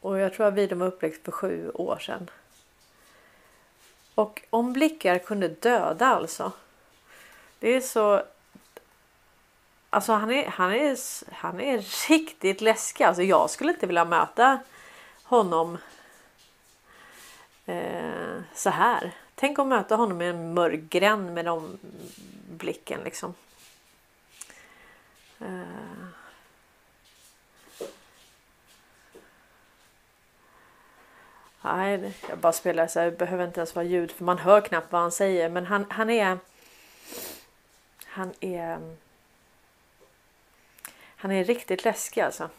och 0.00 0.18
jag 0.18 0.34
tror 0.34 0.46
att 0.46 0.54
videon 0.54 0.78
var 0.78 0.86
upplägg 0.86 1.16
för 1.24 1.32
sju 1.32 1.70
år 1.70 1.98
sedan. 1.98 2.30
Och 4.14 4.42
om 4.50 4.72
blickar 4.72 5.18
kunde 5.18 5.48
döda 5.48 6.06
alltså. 6.06 6.52
Det 7.62 7.76
är 7.76 7.80
så. 7.80 8.22
Alltså 9.90 10.12
han 10.12 10.30
är, 10.30 10.46
han 10.46 10.72
är, 10.72 10.98
han 11.34 11.60
är 11.60 12.08
riktigt 12.08 12.60
läskig. 12.60 13.04
Alltså 13.04 13.22
jag 13.22 13.50
skulle 13.50 13.72
inte 13.72 13.86
vilja 13.86 14.04
möta 14.04 14.60
honom. 15.22 15.78
Eh, 17.66 18.40
så 18.54 18.70
här. 18.70 19.14
Tänk 19.34 19.58
att 19.58 19.66
möta 19.66 19.96
honom 19.96 20.22
i 20.22 20.26
en 20.26 20.54
mörk 20.54 20.80
gränd 20.80 21.34
med 21.34 21.44
de 21.44 21.78
blicken 22.50 23.00
liksom. 23.04 23.34
Uh. 25.40 26.08
Nej, 31.62 32.14
jag 32.28 32.38
bara 32.38 32.52
spelar 32.52 32.86
så 32.86 33.00
här, 33.00 33.10
det 33.10 33.18
behöver 33.18 33.46
inte 33.46 33.60
ens 33.60 33.74
vara 33.74 33.84
ljud 33.84 34.10
för 34.10 34.24
man 34.24 34.38
hör 34.38 34.60
knappt 34.60 34.92
vad 34.92 35.00
han 35.00 35.12
säger. 35.12 35.48
Men 35.48 35.66
han, 35.66 35.86
han 35.90 36.10
är... 36.10 36.38
Han 38.12 38.34
är... 38.40 38.96
Han 40.94 41.30
är 41.30 41.44
riktigt 41.44 41.84
läskig 41.84 42.20
alltså. 42.20 42.50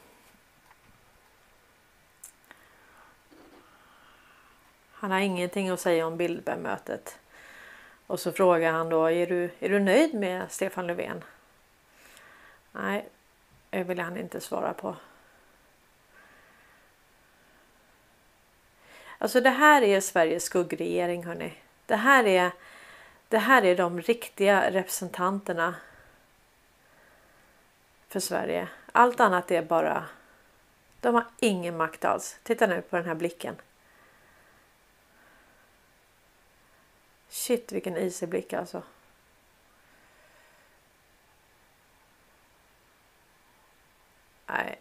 Han 4.92 5.12
har 5.12 5.20
ingenting 5.20 5.70
att 5.70 5.80
säga 5.80 6.08
om 6.08 6.18
bildbemötet. 6.18 7.20
Och 8.08 8.20
så 8.20 8.32
frågar 8.32 8.72
han 8.72 8.90
då, 8.90 9.06
är 9.06 9.28
du, 9.28 9.50
är 9.60 9.70
du 9.70 9.80
nöjd 9.80 10.14
med 10.14 10.52
Stefan 10.52 10.88
Löfven? 10.88 11.24
Nej, 12.72 13.10
det 13.70 13.84
vill 13.84 14.00
han 14.00 14.18
inte 14.18 14.42
svara 14.42 14.74
på. 14.74 14.96
Alltså 19.18 19.42
det 19.42 19.50
här 19.50 19.82
är 19.82 20.02
Sveriges 20.02 20.44
skuggregering 20.44 21.26
hörni. 21.26 21.54
Det 21.86 21.96
här 21.96 22.26
är, 22.26 22.52
det 23.34 23.40
här 23.40 23.66
är 23.66 23.76
de 23.76 24.02
riktiga 24.02 24.72
representanterna 24.72 25.76
för 28.08 28.20
Sverige. 28.20 28.68
Allt 28.92 29.20
annat 29.20 29.52
är 29.52 29.64
bara... 29.64 30.06
De 31.00 31.16
har 31.16 31.26
ingen 31.40 31.78
makt 31.78 32.06
alls. 32.06 32.40
Titta 32.44 32.68
nu 32.68 32.82
på 32.82 32.96
den 32.96 33.06
här 33.06 33.16
blicken. 33.16 33.56
Shit 37.30 37.72
vilken 37.72 37.98
isig 37.98 38.30
blick 38.30 38.54
alltså. 38.54 38.84
Nej. 44.46 44.80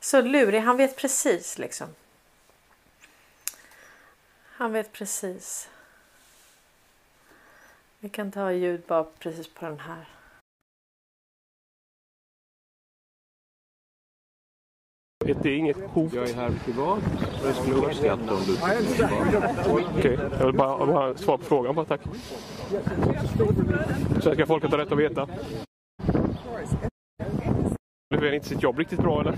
Så 0.00 0.20
lurig, 0.20 0.60
han 0.60 0.76
vet 0.76 0.96
precis 0.96 1.58
liksom. 1.58 1.88
Han 4.42 4.72
vet 4.72 4.92
precis. 4.92 5.70
Vi 7.98 8.08
kan 8.08 8.32
ta 8.32 8.52
ljud 8.52 8.82
bara 8.86 9.04
precis 9.04 9.48
på 9.48 9.64
den 9.64 9.80
här. 9.80 10.08
Det 15.24 15.48
är 15.48 15.56
inget 15.56 15.76
hot. 15.76 16.12
Jag 16.12 16.30
är 16.30 16.34
här 16.34 16.50
privat 16.64 17.02
och 17.42 17.48
jag 17.48 17.56
skulle 17.56 17.76
uppskatta 17.76 18.34
om 18.34 18.42
du 18.46 18.56
Okej, 19.98 20.18
jag 20.38 20.46
vill 20.46 20.54
bara, 20.54 20.86
bara 20.86 21.16
svara 21.16 21.38
på 21.38 21.44
frågan 21.44 21.74
bara 21.74 21.86
tack. 21.86 22.00
Svenska 24.22 24.46
folket 24.46 24.70
har 24.70 24.78
rätt 24.78 24.92
att 24.92 24.98
veta. 24.98 25.28
Löfven 28.14 28.34
inte 28.34 28.48
sitt 28.48 28.62
jobb 28.62 28.78
riktigt 28.78 28.98
bra 28.98 29.20
eller? 29.20 29.34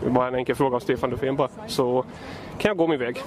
Det 0.00 0.06
är 0.06 0.10
bara 0.10 0.28
en 0.28 0.34
enkel 0.34 0.56
fråga 0.56 0.74
om 0.74 0.80
Stefan 0.80 1.10
Löfven 1.10 1.36
bara. 1.36 1.48
Så 1.66 2.04
kan 2.58 2.68
jag 2.68 2.76
gå 2.76 2.86
min 2.86 2.98
väg. 2.98 3.22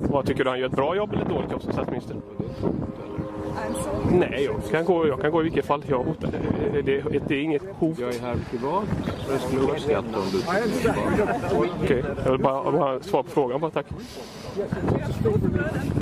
Vad 0.00 0.26
tycker 0.26 0.44
du 0.44 0.50
han 0.50 0.58
gör 0.58 0.66
ett 0.66 0.76
bra 0.76 0.96
jobb 0.96 1.12
eller 1.12 1.22
ett 1.22 1.28
dåligt 1.28 1.52
jobb 1.52 1.62
som 1.62 1.72
statsminister? 1.72 2.16
Nej, 4.12 4.44
jag 4.44 4.70
kan 4.70 4.84
gå, 4.84 5.08
jag 5.08 5.20
kan 5.20 5.30
gå 5.30 5.40
i 5.40 5.44
vilket 5.44 5.66
fall. 5.66 5.84
Jag 5.88 6.04
hotar. 6.04 6.30
Det, 6.72 6.82
det, 6.82 7.20
det 7.28 7.34
är 7.34 7.42
inget 7.42 7.62
hot. 7.78 7.98
Jag 7.98 8.14
är 8.14 8.20
här 8.20 8.36
privat 8.50 8.84
och 9.26 9.32
jag 9.32 9.40
skulle 9.40 9.62
uppskatta 9.62 10.18
om 10.18 10.24
du 10.32 10.38
Okej, 11.82 12.04
jag 12.24 12.30
vill 12.32 12.40
bara, 12.40 12.72
bara 12.72 13.00
svara 13.00 13.22
på 13.22 13.30
frågan 13.30 13.60
bara 13.60 13.70
tack. 13.70 13.86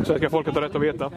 Svenska 0.04 0.30
folket 0.30 0.54
har 0.54 0.62
rätt 0.62 0.74
att 0.74 0.82
veta. 0.82 1.10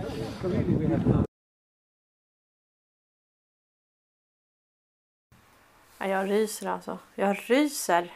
Jag 6.08 6.30
ryser 6.30 6.68
alltså. 6.68 7.00
Jag 7.16 7.38
ryser. 7.50 8.14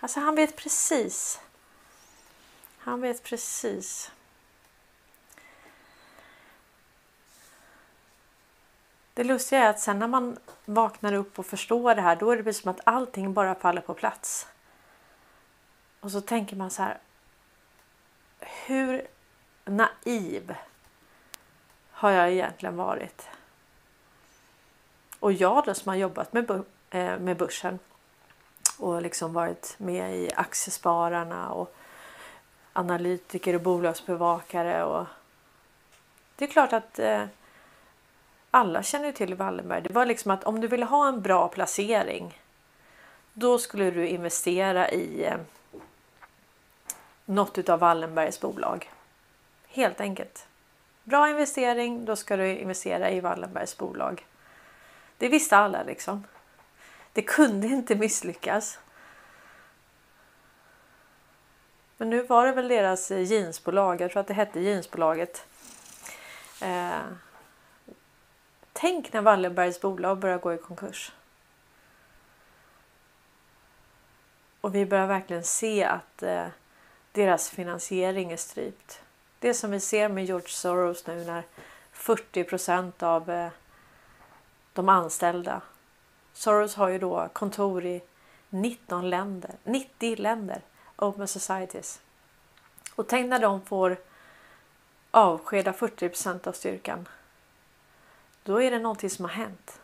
Alltså 0.00 0.20
han 0.20 0.34
vet 0.34 0.56
precis. 0.56 1.40
Han 2.78 3.00
vet 3.00 3.22
precis. 3.22 4.12
Det 9.14 9.24
lustiga 9.24 9.64
är 9.64 9.70
att 9.70 9.80
sen 9.80 9.98
när 9.98 10.06
man 10.06 10.38
vaknar 10.64 11.12
upp 11.12 11.38
och 11.38 11.46
förstår 11.46 11.94
det 11.94 12.02
här 12.02 12.16
då 12.16 12.30
är 12.30 12.42
det 12.42 12.54
som 12.54 12.70
att 12.70 12.80
allting 12.84 13.32
bara 13.32 13.54
faller 13.54 13.80
på 13.80 13.94
plats. 13.94 14.46
Och 16.00 16.10
så 16.10 16.20
tänker 16.20 16.56
man 16.56 16.70
så 16.70 16.82
här. 16.82 16.98
Hur 18.40 19.06
naiv 19.64 20.54
har 21.90 22.10
jag 22.10 22.32
egentligen 22.32 22.76
varit? 22.76 23.28
Och 25.20 25.32
jag 25.32 25.64
då 25.64 25.74
som 25.74 25.88
har 25.88 25.96
jobbat 25.96 26.32
med, 26.32 26.50
eh, 26.90 27.18
med 27.18 27.36
börsen 27.36 27.78
och 28.78 29.02
liksom 29.02 29.32
varit 29.32 29.74
med 29.78 30.16
i 30.16 30.30
Aktiespararna 30.34 31.50
och 31.50 31.74
analytiker 32.72 33.54
och 33.54 33.60
bolagsbevakare. 33.60 34.84
Och 34.84 35.06
det 36.36 36.44
är 36.44 36.48
klart 36.48 36.72
att 36.72 36.98
eh, 36.98 37.24
alla 38.50 38.82
känner 38.82 39.12
till 39.12 39.34
Wallenberg. 39.34 39.82
Det 39.82 39.92
var 39.92 40.06
liksom 40.06 40.30
att 40.30 40.44
om 40.44 40.60
du 40.60 40.68
ville 40.68 40.84
ha 40.84 41.08
en 41.08 41.22
bra 41.22 41.48
placering 41.48 42.40
då 43.32 43.58
skulle 43.58 43.90
du 43.90 44.08
investera 44.08 44.90
i 44.90 45.24
eh, 45.24 45.36
något 47.24 47.68
av 47.68 47.78
Wallenbergs 47.78 48.40
bolag. 48.40 48.90
Helt 49.68 50.00
enkelt. 50.00 50.46
Bra 51.04 51.28
investering, 51.28 52.04
då 52.04 52.16
ska 52.16 52.36
du 52.36 52.58
investera 52.58 53.10
i 53.10 53.20
Wallenbergs 53.20 53.76
bolag. 53.76 54.26
Det 55.18 55.28
visste 55.28 55.56
alla 55.56 55.82
liksom. 55.82 56.24
Det 57.12 57.22
kunde 57.22 57.66
inte 57.66 57.94
misslyckas. 57.94 58.78
Men 61.96 62.10
nu 62.10 62.22
var 62.22 62.46
det 62.46 62.52
väl 62.52 62.68
deras 62.68 63.10
eh, 63.10 63.22
jeansbolag, 63.22 64.00
jag 64.00 64.10
tror 64.10 64.20
att 64.20 64.26
det 64.26 64.34
hette 64.34 64.60
jeansbolaget. 64.60 65.46
Eh, 66.60 67.00
tänk 68.72 69.12
när 69.12 69.20
Wallenbergs 69.20 69.80
bolag 69.80 70.18
börjar 70.18 70.38
gå 70.38 70.54
i 70.54 70.58
konkurs. 70.58 71.12
Och 74.60 74.74
vi 74.74 74.86
börjar 74.86 75.06
verkligen 75.06 75.44
se 75.44 75.84
att 75.84 76.22
eh, 76.22 76.46
deras 77.12 77.50
finansiering 77.50 78.32
är 78.32 78.36
strypt. 78.36 79.00
Det 79.38 79.54
som 79.54 79.70
vi 79.70 79.80
ser 79.80 80.08
med 80.08 80.24
George 80.24 80.48
Soros 80.48 81.06
nu 81.06 81.24
när 81.24 81.42
40 81.92 82.44
procent 82.44 83.02
av 83.02 83.30
eh, 83.30 83.48
de 84.76 84.88
anställda. 84.88 85.60
Soros 86.32 86.74
har 86.74 86.88
ju 86.88 86.98
då 86.98 87.28
kontor 87.32 87.84
i 87.84 88.02
19 88.50 89.10
länder, 89.10 89.50
90 89.64 90.16
länder, 90.16 90.60
Open 90.96 91.28
Societies. 91.28 92.00
Och 92.94 93.08
tänk 93.08 93.28
när 93.28 93.38
de 93.38 93.62
får 93.62 93.96
avskeda 95.10 95.72
40 95.72 96.48
av 96.48 96.52
styrkan. 96.52 97.08
Då 98.42 98.62
är 98.62 98.70
det 98.70 98.78
någonting 98.78 99.10
som 99.10 99.24
har 99.24 99.32
hänt. 99.32 99.80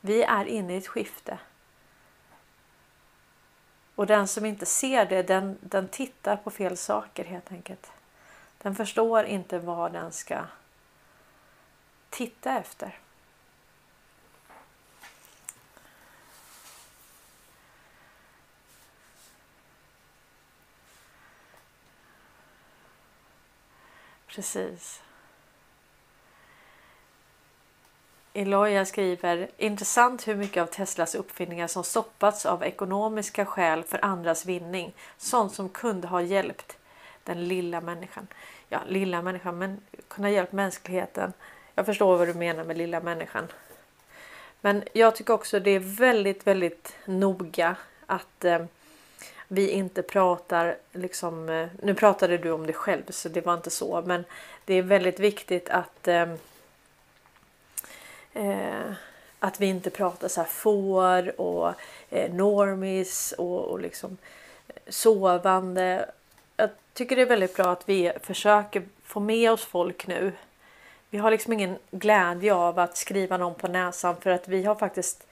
Vi 0.00 0.22
är 0.22 0.44
inne 0.44 0.74
i 0.74 0.76
ett 0.76 0.88
skifte. 0.88 1.38
Och 3.94 4.06
den 4.06 4.28
som 4.28 4.44
inte 4.44 4.66
ser 4.66 5.06
det, 5.06 5.22
den, 5.22 5.58
den 5.60 5.88
tittar 5.88 6.36
på 6.36 6.50
fel 6.50 6.76
saker 6.76 7.24
helt 7.24 7.52
enkelt. 7.52 7.92
Den 8.58 8.74
förstår 8.74 9.24
inte 9.24 9.58
vad 9.58 9.92
den 9.92 10.12
ska 10.12 10.44
titta 12.10 12.58
efter. 12.58 12.98
Precis. 24.34 25.02
Eloya 28.34 28.84
skriver 28.84 29.50
intressant 29.56 30.28
hur 30.28 30.34
mycket 30.34 30.62
av 30.62 30.66
Teslas 30.66 31.14
uppfinningar 31.14 31.66
som 31.66 31.84
stoppats 31.84 32.46
av 32.46 32.64
ekonomiska 32.64 33.44
skäl 33.44 33.84
för 33.84 34.04
andras 34.04 34.46
vinning. 34.46 34.94
Sånt 35.16 35.54
som 35.54 35.68
kunde 35.68 36.08
ha 36.08 36.22
hjälpt 36.22 36.78
den 37.24 37.48
lilla 37.48 37.80
människan. 37.80 38.26
Ja, 38.68 38.80
lilla 38.88 39.22
människan, 39.22 39.58
men 39.58 39.80
kunna 40.08 40.30
hjälpa 40.30 40.56
mänskligheten. 40.56 41.32
Jag 41.74 41.86
förstår 41.86 42.18
vad 42.18 42.28
du 42.28 42.34
menar 42.34 42.64
med 42.64 42.78
lilla 42.78 43.00
människan. 43.00 43.48
Men 44.60 44.84
jag 44.92 45.16
tycker 45.16 45.34
också 45.34 45.60
det 45.60 45.70
är 45.70 45.78
väldigt, 45.78 46.46
väldigt 46.46 46.96
noga 47.04 47.76
att 48.06 48.44
eh, 48.44 48.64
vi 49.52 49.70
inte 49.70 50.02
pratar 50.02 50.76
liksom. 50.92 51.48
Eh, 51.48 51.68
nu 51.82 51.94
pratade 51.94 52.38
du 52.38 52.50
om 52.50 52.66
dig 52.66 52.74
själv 52.74 53.02
så 53.08 53.28
det 53.28 53.46
var 53.46 53.54
inte 53.54 53.70
så, 53.70 54.02
men 54.06 54.24
det 54.64 54.74
är 54.74 54.82
väldigt 54.82 55.20
viktigt 55.20 55.68
att 55.68 56.08
eh, 56.08 56.32
eh 58.32 58.92
att 59.38 59.60
vi 59.60 59.66
inte 59.66 59.90
pratar 59.90 60.28
så 60.28 60.40
här 60.40 60.48
får 60.48 61.40
och 61.40 61.74
eh, 62.10 62.32
normis 62.32 63.34
och, 63.38 63.64
och 63.64 63.80
liksom 63.80 64.16
eh, 64.68 64.74
sovande. 64.88 66.10
Jag 66.56 66.70
tycker 66.92 67.16
det 67.16 67.22
är 67.22 67.26
väldigt 67.26 67.56
bra 67.56 67.72
att 67.72 67.88
vi 67.88 68.12
försöker 68.22 68.82
få 69.04 69.20
med 69.20 69.52
oss 69.52 69.64
folk 69.64 70.06
nu. 70.06 70.32
Vi 71.10 71.18
har 71.18 71.30
liksom 71.30 71.52
ingen 71.52 71.78
glädje 71.90 72.54
av 72.54 72.78
att 72.78 72.96
skriva 72.96 73.36
någon 73.36 73.54
på 73.54 73.68
näsan 73.68 74.16
för 74.20 74.30
att 74.30 74.48
vi 74.48 74.64
har 74.64 74.74
faktiskt 74.74 75.26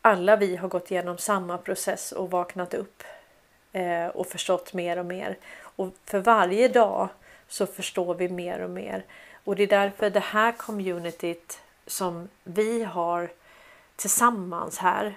alla 0.00 0.36
vi 0.36 0.56
har 0.56 0.68
gått 0.68 0.90
igenom 0.90 1.18
samma 1.18 1.58
process 1.58 2.12
och 2.12 2.30
vaknat 2.30 2.74
upp 2.74 3.02
eh, 3.76 4.06
och 4.06 4.26
förstått 4.26 4.72
mer 4.72 4.98
och 4.98 5.06
mer. 5.06 5.36
Och 5.58 5.88
för 6.04 6.18
varje 6.18 6.68
dag 6.68 7.08
så 7.48 7.66
förstår 7.66 8.14
vi 8.14 8.28
mer 8.28 8.60
och 8.60 8.70
mer. 8.70 9.04
Och 9.44 9.56
det 9.56 9.62
är 9.62 9.66
därför 9.66 10.10
det 10.10 10.20
här 10.20 10.52
communityt 10.52 11.60
som 11.86 12.28
vi 12.44 12.84
har 12.84 13.30
tillsammans 13.96 14.78
här. 14.78 15.14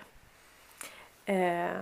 Eh, 1.25 1.81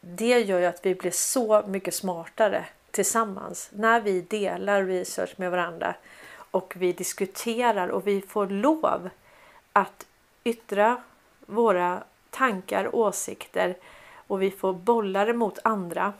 det 0.00 0.40
gör 0.40 0.58
ju 0.58 0.66
att 0.66 0.86
vi 0.86 0.94
blir 0.94 1.10
så 1.10 1.62
mycket 1.66 1.94
smartare 1.94 2.64
tillsammans 2.90 3.70
när 3.72 4.00
vi 4.00 4.20
delar 4.20 4.84
research 4.84 5.34
med 5.36 5.50
varandra 5.50 5.94
och 6.50 6.74
vi 6.76 6.92
diskuterar 6.92 7.88
och 7.88 8.06
vi 8.06 8.20
får 8.20 8.46
lov 8.46 9.10
att 9.72 10.06
yttra 10.44 11.02
våra 11.46 12.02
tankar, 12.30 12.94
åsikter 12.94 13.76
och 14.30 14.42
vi 14.42 14.50
får 14.50 14.72
bolla 14.72 15.24
det 15.24 15.32
mot 15.32 15.58
andra 15.64 16.12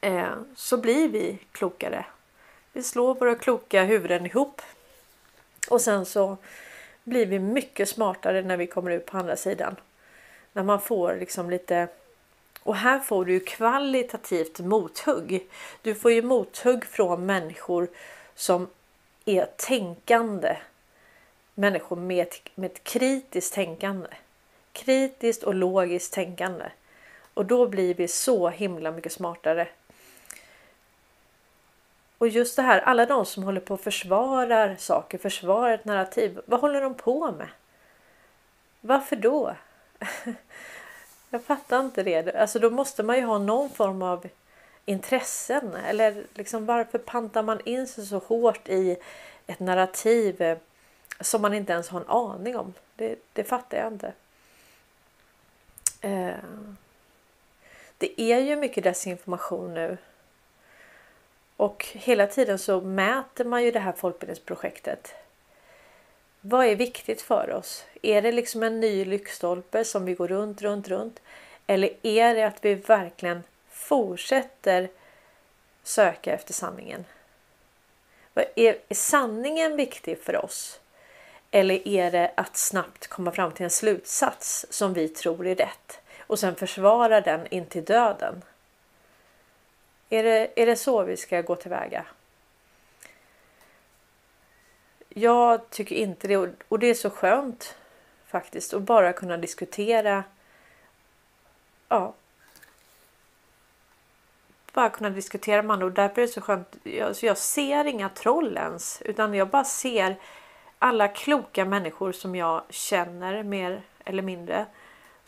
eh, 0.00 0.34
så 0.56 0.76
blir 0.76 1.08
vi 1.08 1.38
klokare. 1.52 2.06
Vi 2.72 2.82
slår 2.82 3.14
våra 3.14 3.34
kloka 3.34 3.84
huvuden 3.84 4.26
ihop 4.26 4.62
och 5.70 5.80
sen 5.80 6.06
så 6.06 6.36
blir 7.04 7.26
vi 7.26 7.38
mycket 7.38 7.88
smartare 7.88 8.42
när 8.42 8.56
vi 8.56 8.66
kommer 8.66 8.90
ut 8.90 9.06
på 9.06 9.18
andra 9.18 9.36
sidan. 9.36 9.76
När 10.52 10.62
man 10.62 10.80
får 10.80 11.16
liksom 11.16 11.50
lite 11.50 11.88
och 12.62 12.76
här 12.76 13.00
får 13.00 13.24
du 13.24 13.40
kvalitativt 13.40 14.58
mothugg. 14.58 15.48
Du 15.82 15.94
får 15.94 16.12
ju 16.12 16.22
mothugg 16.22 16.84
från 16.84 17.26
människor 17.26 17.88
som 18.34 18.68
är 19.24 19.46
tänkande. 19.56 20.56
Människor 21.54 21.96
med, 21.96 22.28
med 22.54 22.70
ett 22.70 22.84
kritiskt 22.84 23.54
tänkande. 23.54 24.08
Kritiskt 24.72 25.42
och 25.42 25.54
logiskt 25.54 26.12
tänkande. 26.12 26.64
Och 27.34 27.46
då 27.46 27.66
blir 27.66 27.94
vi 27.94 28.08
så 28.08 28.48
himla 28.48 28.90
mycket 28.90 29.12
smartare. 29.12 29.68
Och 32.18 32.28
just 32.28 32.56
det 32.56 32.62
här, 32.62 32.80
alla 32.80 33.06
de 33.06 33.26
som 33.26 33.42
håller 33.42 33.60
på 33.60 33.74
och 33.74 33.80
försvarar 33.80 34.76
saker, 34.76 35.18
försvarar 35.18 35.72
ett 35.74 35.84
narrativ. 35.84 36.40
Vad 36.46 36.60
håller 36.60 36.80
de 36.80 36.94
på 36.94 37.32
med? 37.32 37.48
Varför 38.80 39.16
då? 39.16 39.56
Jag 41.30 41.44
fattar 41.44 41.80
inte 41.80 42.02
det. 42.02 42.34
Alltså 42.34 42.58
då 42.58 42.70
måste 42.70 43.02
man 43.02 43.16
ju 43.16 43.24
ha 43.24 43.38
någon 43.38 43.70
form 43.70 44.02
av 44.02 44.28
intressen. 44.84 45.74
Eller 45.74 46.24
liksom 46.34 46.66
varför 46.66 46.98
pantar 46.98 47.42
man 47.42 47.60
in 47.64 47.86
sig 47.86 48.06
så 48.06 48.18
hårt 48.18 48.68
i 48.68 48.96
ett 49.46 49.60
narrativ 49.60 50.42
eh, 50.42 50.58
som 51.20 51.42
man 51.42 51.54
inte 51.54 51.72
ens 51.72 51.88
har 51.88 52.00
en 52.00 52.08
aning 52.08 52.56
om? 52.56 52.74
Det, 52.96 53.18
det 53.32 53.44
fattar 53.44 53.78
jag 53.78 53.86
inte. 53.86 54.12
Eh, 56.00 56.34
det 58.00 58.20
är 58.20 58.38
ju 58.38 58.56
mycket 58.56 58.84
desinformation 58.84 59.74
nu. 59.74 59.98
Och 61.56 61.86
hela 61.92 62.26
tiden 62.26 62.58
så 62.58 62.80
mäter 62.80 63.44
man 63.44 63.64
ju 63.64 63.70
det 63.70 63.78
här 63.78 63.92
folkbildningsprojektet. 63.92 65.14
Vad 66.40 66.66
är 66.66 66.76
viktigt 66.76 67.22
för 67.22 67.50
oss? 67.50 67.84
Är 68.02 68.22
det 68.22 68.32
liksom 68.32 68.62
en 68.62 68.80
ny 68.80 69.04
lyktstolpe 69.04 69.84
som 69.84 70.04
vi 70.04 70.14
går 70.14 70.28
runt, 70.28 70.62
runt, 70.62 70.88
runt? 70.88 71.22
Eller 71.66 71.90
är 72.02 72.34
det 72.34 72.42
att 72.42 72.64
vi 72.64 72.74
verkligen 72.74 73.42
fortsätter 73.70 74.88
söka 75.82 76.32
efter 76.32 76.52
sanningen? 76.52 77.04
Är, 78.34 78.78
är 78.88 78.94
sanningen 78.94 79.76
viktig 79.76 80.18
för 80.18 80.44
oss? 80.44 80.80
Eller 81.50 81.88
är 81.88 82.10
det 82.10 82.32
att 82.34 82.56
snabbt 82.56 83.06
komma 83.06 83.32
fram 83.32 83.52
till 83.52 83.64
en 83.64 83.70
slutsats 83.70 84.66
som 84.70 84.94
vi 84.94 85.08
tror 85.08 85.46
är 85.46 85.54
rätt 85.54 86.00
och 86.30 86.38
sen 86.38 86.56
försvara 86.56 87.20
den 87.20 87.46
in 87.46 87.66
till 87.66 87.84
döden? 87.84 88.42
Är 90.08 90.22
det, 90.22 90.62
är 90.62 90.66
det 90.66 90.76
så 90.76 91.02
vi 91.02 91.16
ska 91.16 91.40
gå 91.42 91.56
tillväga? 91.56 92.06
Jag 95.08 95.70
tycker 95.70 95.96
inte 95.96 96.28
det 96.28 96.36
och 96.68 96.78
det 96.78 96.86
är 96.86 96.94
så 96.94 97.10
skönt 97.10 97.76
faktiskt 98.26 98.74
att 98.74 98.82
bara 98.82 99.12
kunna 99.12 99.36
diskutera. 99.36 100.24
Ja. 101.88 102.14
Bara 104.72 104.90
kunna 104.90 105.10
diskutera 105.10 105.62
med 105.62 105.74
andra 105.74 105.86
och 105.86 105.92
därför 105.92 106.22
är 106.22 106.26
det 106.26 106.32
så 106.32 106.40
skönt. 106.40 106.76
Jag, 106.82 107.16
jag 107.22 107.38
ser 107.38 107.84
inga 107.84 108.08
troll 108.08 108.56
ens 108.56 109.02
utan 109.02 109.34
jag 109.34 109.48
bara 109.48 109.64
ser 109.64 110.16
alla 110.78 111.08
kloka 111.08 111.64
människor 111.64 112.12
som 112.12 112.36
jag 112.36 112.62
känner 112.68 113.42
mer 113.42 113.82
eller 114.04 114.22
mindre 114.22 114.66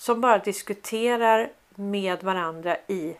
som 0.02 0.20
bara 0.20 0.38
diskuterar 0.38 1.50
med 1.74 2.22
varandra 2.22 2.76
i 2.86 3.16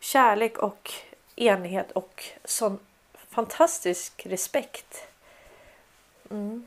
kärlek 0.00 0.58
och 0.58 0.92
enighet 1.36 1.92
och 1.92 2.24
sån 2.44 2.78
fantastisk 3.14 4.26
respekt. 4.26 5.06
Mm. 6.30 6.66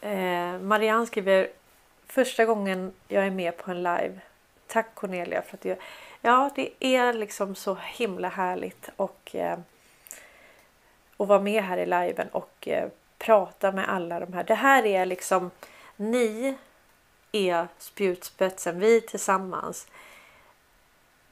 Eh, 0.00 0.60
Marianne 0.60 1.06
skriver 1.06 1.48
första 2.06 2.44
gången 2.44 2.92
jag 3.08 3.26
är 3.26 3.30
med 3.30 3.56
på 3.56 3.70
en 3.70 3.82
live. 3.82 4.20
Tack 4.66 4.94
Cornelia 4.94 5.42
för 5.42 5.56
att 5.56 5.62
du 5.62 5.76
Ja, 6.20 6.50
det 6.54 6.70
är 6.80 7.12
liksom 7.12 7.54
så 7.54 7.74
himla 7.74 8.28
härligt 8.28 8.90
och 8.96 9.30
eh, 9.34 9.58
att 11.16 11.28
vara 11.28 11.40
med 11.40 11.64
här 11.64 11.78
i 11.78 11.86
liven 11.86 12.28
och 12.28 12.68
eh, 12.68 12.88
prata 13.18 13.72
med 13.72 13.88
alla 13.88 14.20
de 14.20 14.32
här. 14.32 14.44
Det 14.44 14.54
här 14.54 14.86
är 14.86 15.06
liksom 15.06 15.50
ni 15.96 16.56
är 17.32 17.68
spjutspetsen. 17.78 18.80
Vi 18.80 19.00
tillsammans 19.00 19.86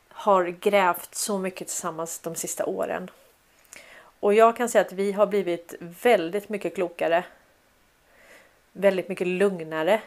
har 0.09 0.45
grävt 0.45 1.15
så 1.15 1.39
mycket 1.39 1.69
tillsammans 1.69 2.19
de 2.19 2.35
sista 2.35 2.67
åren. 2.67 3.11
Och 4.21 4.35
jag 4.35 4.57
kan 4.57 4.69
säga 4.69 4.83
att 4.83 4.93
vi 4.93 5.13
har 5.13 5.27
blivit 5.27 5.75
väldigt 5.81 6.49
mycket 6.49 6.75
klokare. 6.75 7.25
Väldigt 8.73 9.09
mycket 9.09 9.27
lugnare. 9.27 10.03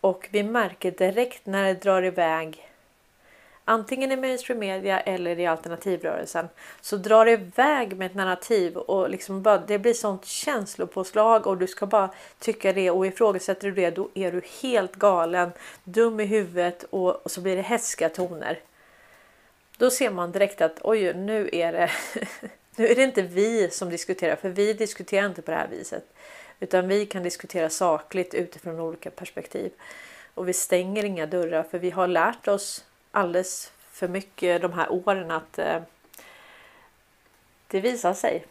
Och 0.00 0.28
vi 0.30 0.42
märker 0.42 0.90
direkt 0.90 1.46
när 1.46 1.64
det 1.64 1.74
drar 1.74 2.02
iväg 2.02 2.73
antingen 3.64 4.12
i 4.12 4.16
mainstream 4.16 4.58
media 4.58 5.00
eller 5.00 5.38
i 5.38 5.46
alternativrörelsen. 5.46 6.48
Så 6.80 6.96
drar 6.96 7.24
det 7.24 7.32
iväg 7.32 7.96
med 7.96 8.06
ett 8.06 8.14
narrativ 8.14 8.76
och 8.76 9.10
liksom 9.10 9.42
bara, 9.42 9.58
det 9.58 9.78
blir 9.78 9.94
sånt 9.94 10.24
känslopåslag 10.24 11.46
och 11.46 11.58
du 11.58 11.66
ska 11.66 11.86
bara 11.86 12.10
tycka 12.38 12.72
det 12.72 12.90
och 12.90 13.06
ifrågasätter 13.06 13.68
du 13.68 13.74
det 13.74 13.90
då 13.90 14.08
är 14.14 14.32
du 14.32 14.42
helt 14.62 14.96
galen, 14.96 15.52
dum 15.84 16.20
i 16.20 16.24
huvudet 16.24 16.84
och, 16.90 17.24
och 17.24 17.30
så 17.30 17.40
blir 17.40 17.56
det 17.56 17.62
hätska 17.62 18.08
toner. 18.08 18.60
Då 19.76 19.90
ser 19.90 20.10
man 20.10 20.32
direkt 20.32 20.60
att 20.60 20.78
oj, 20.82 21.14
nu 21.14 21.50
är 21.52 21.72
det 21.72 21.90
nu 22.76 22.88
är 22.88 22.94
det 22.94 23.02
inte 23.02 23.22
vi 23.22 23.70
som 23.70 23.90
diskuterar 23.90 24.36
för 24.36 24.48
vi 24.48 24.72
diskuterar 24.72 25.26
inte 25.26 25.42
på 25.42 25.50
det 25.50 25.56
här 25.56 25.68
viset. 25.68 26.04
Utan 26.60 26.88
vi 26.88 27.06
kan 27.06 27.22
diskutera 27.22 27.70
sakligt 27.70 28.34
utifrån 28.34 28.80
olika 28.80 29.10
perspektiv. 29.10 29.72
Och 30.34 30.48
vi 30.48 30.52
stänger 30.52 31.04
inga 31.04 31.26
dörrar 31.26 31.62
för 31.62 31.78
vi 31.78 31.90
har 31.90 32.06
lärt 32.06 32.48
oss 32.48 32.84
alldeles 33.14 33.72
för 33.90 34.08
mycket 34.08 34.62
de 34.62 34.72
här 34.72 34.92
åren 34.92 35.30
att 35.30 35.58
eh, 35.58 35.82
det 37.66 37.80
visar 37.80 38.14
sig. 38.14 38.46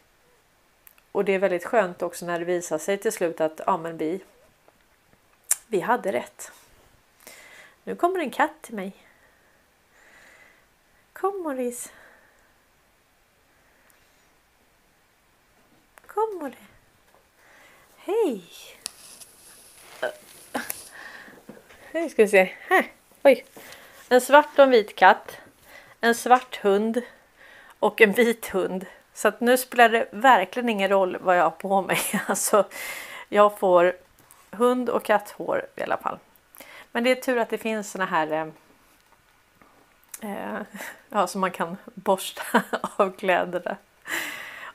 Och 1.12 1.26
det 1.26 1.32
är 1.32 1.40
väldigt 1.40 1.66
skönt 1.66 2.02
också 2.02 2.26
när 2.26 2.40
det 2.40 2.46
visar 2.46 2.78
sig 2.78 2.98
till 2.98 3.12
slut 3.12 3.42
att 3.42 3.62
ja, 3.66 3.78
men 3.78 3.98
vi, 3.98 4.22
vi 5.68 5.80
hade 5.80 6.12
rätt. 6.12 6.52
Nu 7.84 7.96
kommer 7.96 8.20
en 8.20 8.32
katt 8.32 8.62
till 8.62 8.76
mig. 8.76 8.94
Kom 11.14 11.44
Morris. 11.44 11.92
Kom 16.08 16.38
Maurice. 16.42 16.58
Hej! 17.98 18.44
Nu 21.92 22.10
ska 22.10 22.24
vi 22.24 22.30
se. 22.30 22.54
Här. 22.60 22.92
Oj. 23.24 23.46
En 24.14 24.22
svart 24.22 24.60
och 24.60 24.64
en 24.64 24.70
vit 24.70 24.96
katt. 24.96 25.38
En 26.02 26.16
svart 26.16 26.56
hund. 26.56 27.02
Och 27.80 28.02
en 28.02 28.12
vit 28.12 28.48
hund. 28.48 28.86
Så 29.14 29.28
att 29.28 29.42
nu 29.42 29.58
spelar 29.58 29.90
det 29.90 30.08
verkligen 30.12 30.70
ingen 30.70 30.90
roll 30.90 31.18
vad 31.22 31.38
jag 31.38 31.44
har 31.44 31.52
på 31.52 31.82
mig. 31.82 32.00
Alltså, 32.28 32.66
jag 33.30 33.60
får 33.60 33.94
hund 34.52 34.90
och 34.90 35.04
katthår 35.04 35.66
i 35.76 35.84
alla 35.84 35.98
fall. 35.98 36.18
Men 36.92 37.04
det 37.04 37.12
är 37.12 37.16
tur 37.16 37.38
att 37.38 37.50
det 37.50 37.58
finns 37.58 37.92
såna 37.92 38.06
här 38.06 38.32
eh, 38.32 38.48
eh 40.32 40.62
ja, 41.10 41.28
som 41.28 41.42
man 41.42 41.52
kan 41.52 41.78
borsta 41.94 42.42
av 42.96 43.12
kläderna. 43.12 43.78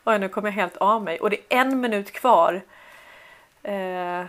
Oj, 0.05 0.18
nu 0.18 0.28
kommer 0.28 0.49
jag 0.49 0.55
helt 0.55 0.76
av 0.76 1.03
mig 1.03 1.20
och 1.20 1.30
det 1.30 1.36
är 1.36 1.61
en 1.61 1.80
minut 1.80 2.12
kvar. 2.12 2.62
Eh, 3.62 4.24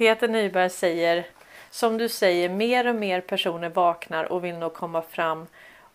Peter 0.00 0.28
Nyberg 0.28 0.70
säger 0.70 1.26
som 1.70 1.98
du 1.98 2.08
säger, 2.08 2.48
mer 2.48 2.86
och 2.86 2.94
mer 2.94 3.20
personer 3.20 3.68
vaknar 3.68 4.24
och 4.32 4.44
vill 4.44 4.54
nog 4.58 4.74
komma 4.74 5.02
fram 5.02 5.46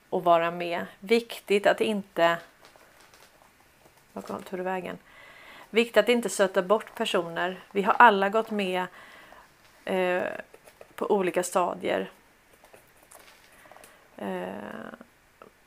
och 0.09 0.23
vara 0.23 0.51
med. 0.51 0.85
Viktigt 0.99 1.67
att 1.67 1.81
inte... 1.81 2.37
Vad 4.13 4.25
tog 4.27 4.59
det 4.59 4.63
vägen? 4.63 4.97
Viktigt 5.69 5.97
att 5.97 6.09
inte 6.09 6.29
söta 6.29 6.61
bort 6.61 6.95
personer. 6.95 7.59
Vi 7.71 7.81
har 7.81 7.93
alla 7.93 8.29
gått 8.29 8.51
med 8.51 8.85
eh, 9.85 10.23
på 10.95 11.11
olika 11.11 11.43
stadier. 11.43 12.09
Eh, 14.17 14.47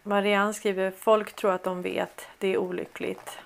Marianne 0.02 0.54
skriver 0.54 0.90
folk 0.90 1.32
tror 1.32 1.52
att 1.52 1.64
de 1.64 1.82
vet. 1.82 2.26
Det 2.38 2.48
är 2.48 2.58
olyckligt. 2.58 3.38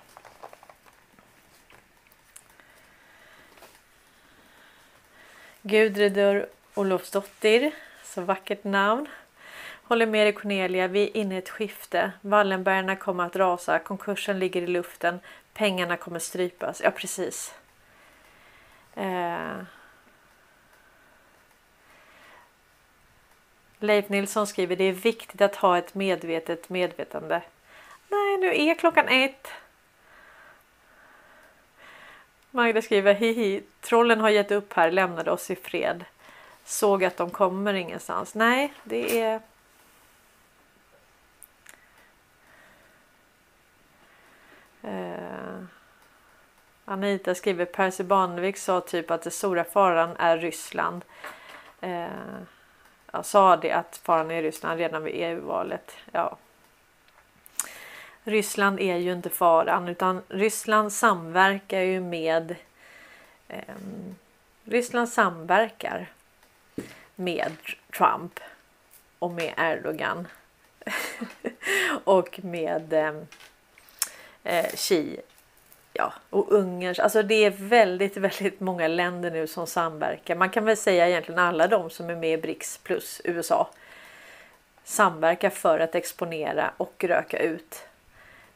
Gudridur 5.65 6.45
Olofsdottir, 6.75 7.71
så 8.03 8.21
vackert 8.21 8.63
namn. 8.63 9.07
Håller 9.83 10.05
med 10.05 10.25
dig 10.25 10.33
Cornelia, 10.33 10.87
vi 10.87 11.03
är 11.03 11.17
inne 11.17 11.35
i 11.35 11.37
ett 11.37 11.49
skifte. 11.49 12.11
Wallenbergarna 12.21 12.95
kommer 12.95 13.25
att 13.25 13.35
rasa, 13.35 13.79
konkursen 13.79 14.39
ligger 14.39 14.61
i 14.61 14.67
luften, 14.67 15.19
pengarna 15.53 15.97
kommer 15.97 16.19
strypas. 16.19 16.81
Ja 16.81 16.91
precis. 16.91 17.55
Eh. 18.95 19.63
Leif 23.79 24.09
Nilsson 24.09 24.47
skriver 24.47 24.75
det 24.75 24.83
är 24.83 24.91
viktigt 24.91 25.41
att 25.41 25.55
ha 25.55 25.77
ett 25.77 25.95
medvetet 25.95 26.69
medvetande. 26.69 27.41
Nej, 28.09 28.37
nu 28.37 28.61
är 28.61 28.75
klockan 28.75 29.07
ett. 29.07 29.47
Magda 32.55 32.81
skriver 32.81 33.13
hihi, 33.13 33.63
trollen 33.81 34.21
har 34.21 34.29
gett 34.29 34.51
upp 34.51 34.73
här, 34.73 34.91
lämnade 34.91 35.31
oss 35.31 35.51
i 35.51 35.55
fred. 35.55 36.05
Såg 36.63 37.03
att 37.03 37.17
de 37.17 37.29
kommer 37.29 37.73
ingenstans. 37.73 38.35
Nej, 38.35 38.73
det 38.83 39.21
är... 39.21 39.41
Eh... 44.81 45.63
Anita 46.85 47.35
skriver 47.35 47.65
Percy 47.65 48.03
Barnevik 48.03 48.57
sa 48.57 48.81
typ 48.81 49.11
att 49.11 49.21
den 49.21 49.31
stora 49.31 49.63
faran 49.63 50.15
är 50.19 50.37
Ryssland. 50.37 51.05
Eh... 51.81 52.07
Jag 53.11 53.25
sa 53.25 53.57
det 53.57 53.71
att 53.71 53.97
faran 53.97 54.31
är 54.31 54.41
Ryssland 54.41 54.79
redan 54.79 55.03
vid 55.03 55.13
EU-valet. 55.15 55.97
Ja, 56.11 56.37
Ryssland 58.23 58.79
är 58.79 58.97
ju 58.97 59.13
inte 59.13 59.29
faran 59.29 59.87
utan 59.87 60.21
Ryssland 60.27 60.93
samverkar 60.93 61.79
ju 61.79 61.99
med 61.99 62.55
eh, 63.47 63.75
Ryssland 64.63 65.09
samverkar 65.09 66.11
med 67.15 67.51
Trump 67.97 68.39
och 69.19 69.31
med 69.31 69.53
Erdogan 69.57 70.27
och 72.03 72.39
med 72.43 72.93
ehm, 72.93 73.27
eh, 74.43 74.65
Xi 74.75 75.19
ja, 75.93 76.13
och 76.29 76.51
Ungerns. 76.51 76.99
Alltså 76.99 77.23
det 77.23 77.45
är 77.45 77.49
väldigt, 77.49 78.17
väldigt 78.17 78.59
många 78.59 78.87
länder 78.87 79.31
nu 79.31 79.47
som 79.47 79.67
samverkar. 79.67 80.35
Man 80.35 80.49
kan 80.49 80.65
väl 80.65 80.77
säga 80.77 81.09
egentligen 81.09 81.39
alla 81.39 81.67
de 81.67 81.89
som 81.89 82.09
är 82.09 82.15
med 82.15 82.33
i 82.33 82.41
BRICS 82.41 82.77
plus 82.77 83.21
USA 83.23 83.69
samverkar 84.83 85.49
för 85.49 85.79
att 85.79 85.95
exponera 85.95 86.71
och 86.77 87.03
röka 87.07 87.37
ut 87.37 87.85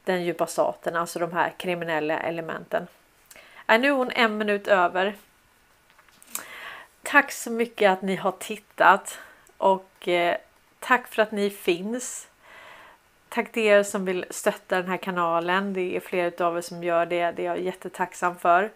den 0.07 0.23
djupa 0.23 0.47
staten, 0.47 0.95
alltså 0.95 1.19
de 1.19 1.33
här 1.33 1.53
kriminella 1.57 2.19
elementen. 2.19 2.87
Är 3.65 3.77
nu 3.77 3.87
är 3.87 3.91
hon 3.91 4.11
en 4.11 4.37
minut 4.37 4.67
över. 4.67 5.15
Tack 7.03 7.31
så 7.31 7.51
mycket 7.51 7.91
att 7.91 8.01
ni 8.01 8.15
har 8.15 8.31
tittat 8.31 9.19
och 9.57 10.07
eh, 10.07 10.37
tack 10.79 11.07
för 11.07 11.21
att 11.21 11.31
ni 11.31 11.49
finns. 11.49 12.27
Tack 13.29 13.51
till 13.51 13.63
er 13.63 13.83
som 13.83 14.05
vill 14.05 14.25
stötta 14.29 14.75
den 14.75 14.89
här 14.89 14.97
kanalen. 14.97 15.73
Det 15.73 15.95
är 15.95 15.99
flera 15.99 16.45
av 16.45 16.57
er 16.57 16.61
som 16.61 16.83
gör 16.83 17.05
det. 17.05 17.31
Det 17.31 17.41
är 17.41 17.45
jag 17.45 17.61
jättetacksam 17.61 18.35
för. 18.37 18.71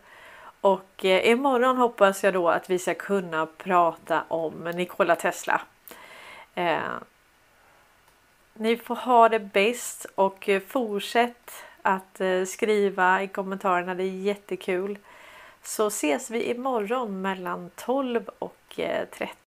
Och 0.61 1.05
eh, 1.05 1.29
imorgon 1.29 1.77
hoppas 1.77 2.23
jag 2.23 2.33
då 2.33 2.49
att 2.49 2.69
vi 2.69 2.79
ska 2.79 2.93
kunna 2.93 3.45
prata 3.45 4.23
om 4.27 4.71
Nikola 4.75 5.15
Tesla. 5.15 5.61
Eh, 6.55 6.79
ni 8.61 8.77
får 8.77 8.95
ha 8.95 9.29
det 9.29 9.39
bäst 9.39 10.05
och 10.15 10.49
eh, 10.49 10.61
fortsätt 10.67 11.51
att 11.81 12.21
eh, 12.21 12.43
skriva 12.45 13.23
i 13.23 13.27
kommentarerna. 13.27 13.95
Det 13.95 14.03
är 14.03 14.21
jättekul. 14.21 14.97
Så 15.63 15.87
ses 15.87 16.31
vi 16.31 16.49
imorgon 16.49 17.21
mellan 17.21 17.69
12 17.75 18.29
och 18.39 18.79
eh, 18.79 19.07
13. 19.11 19.40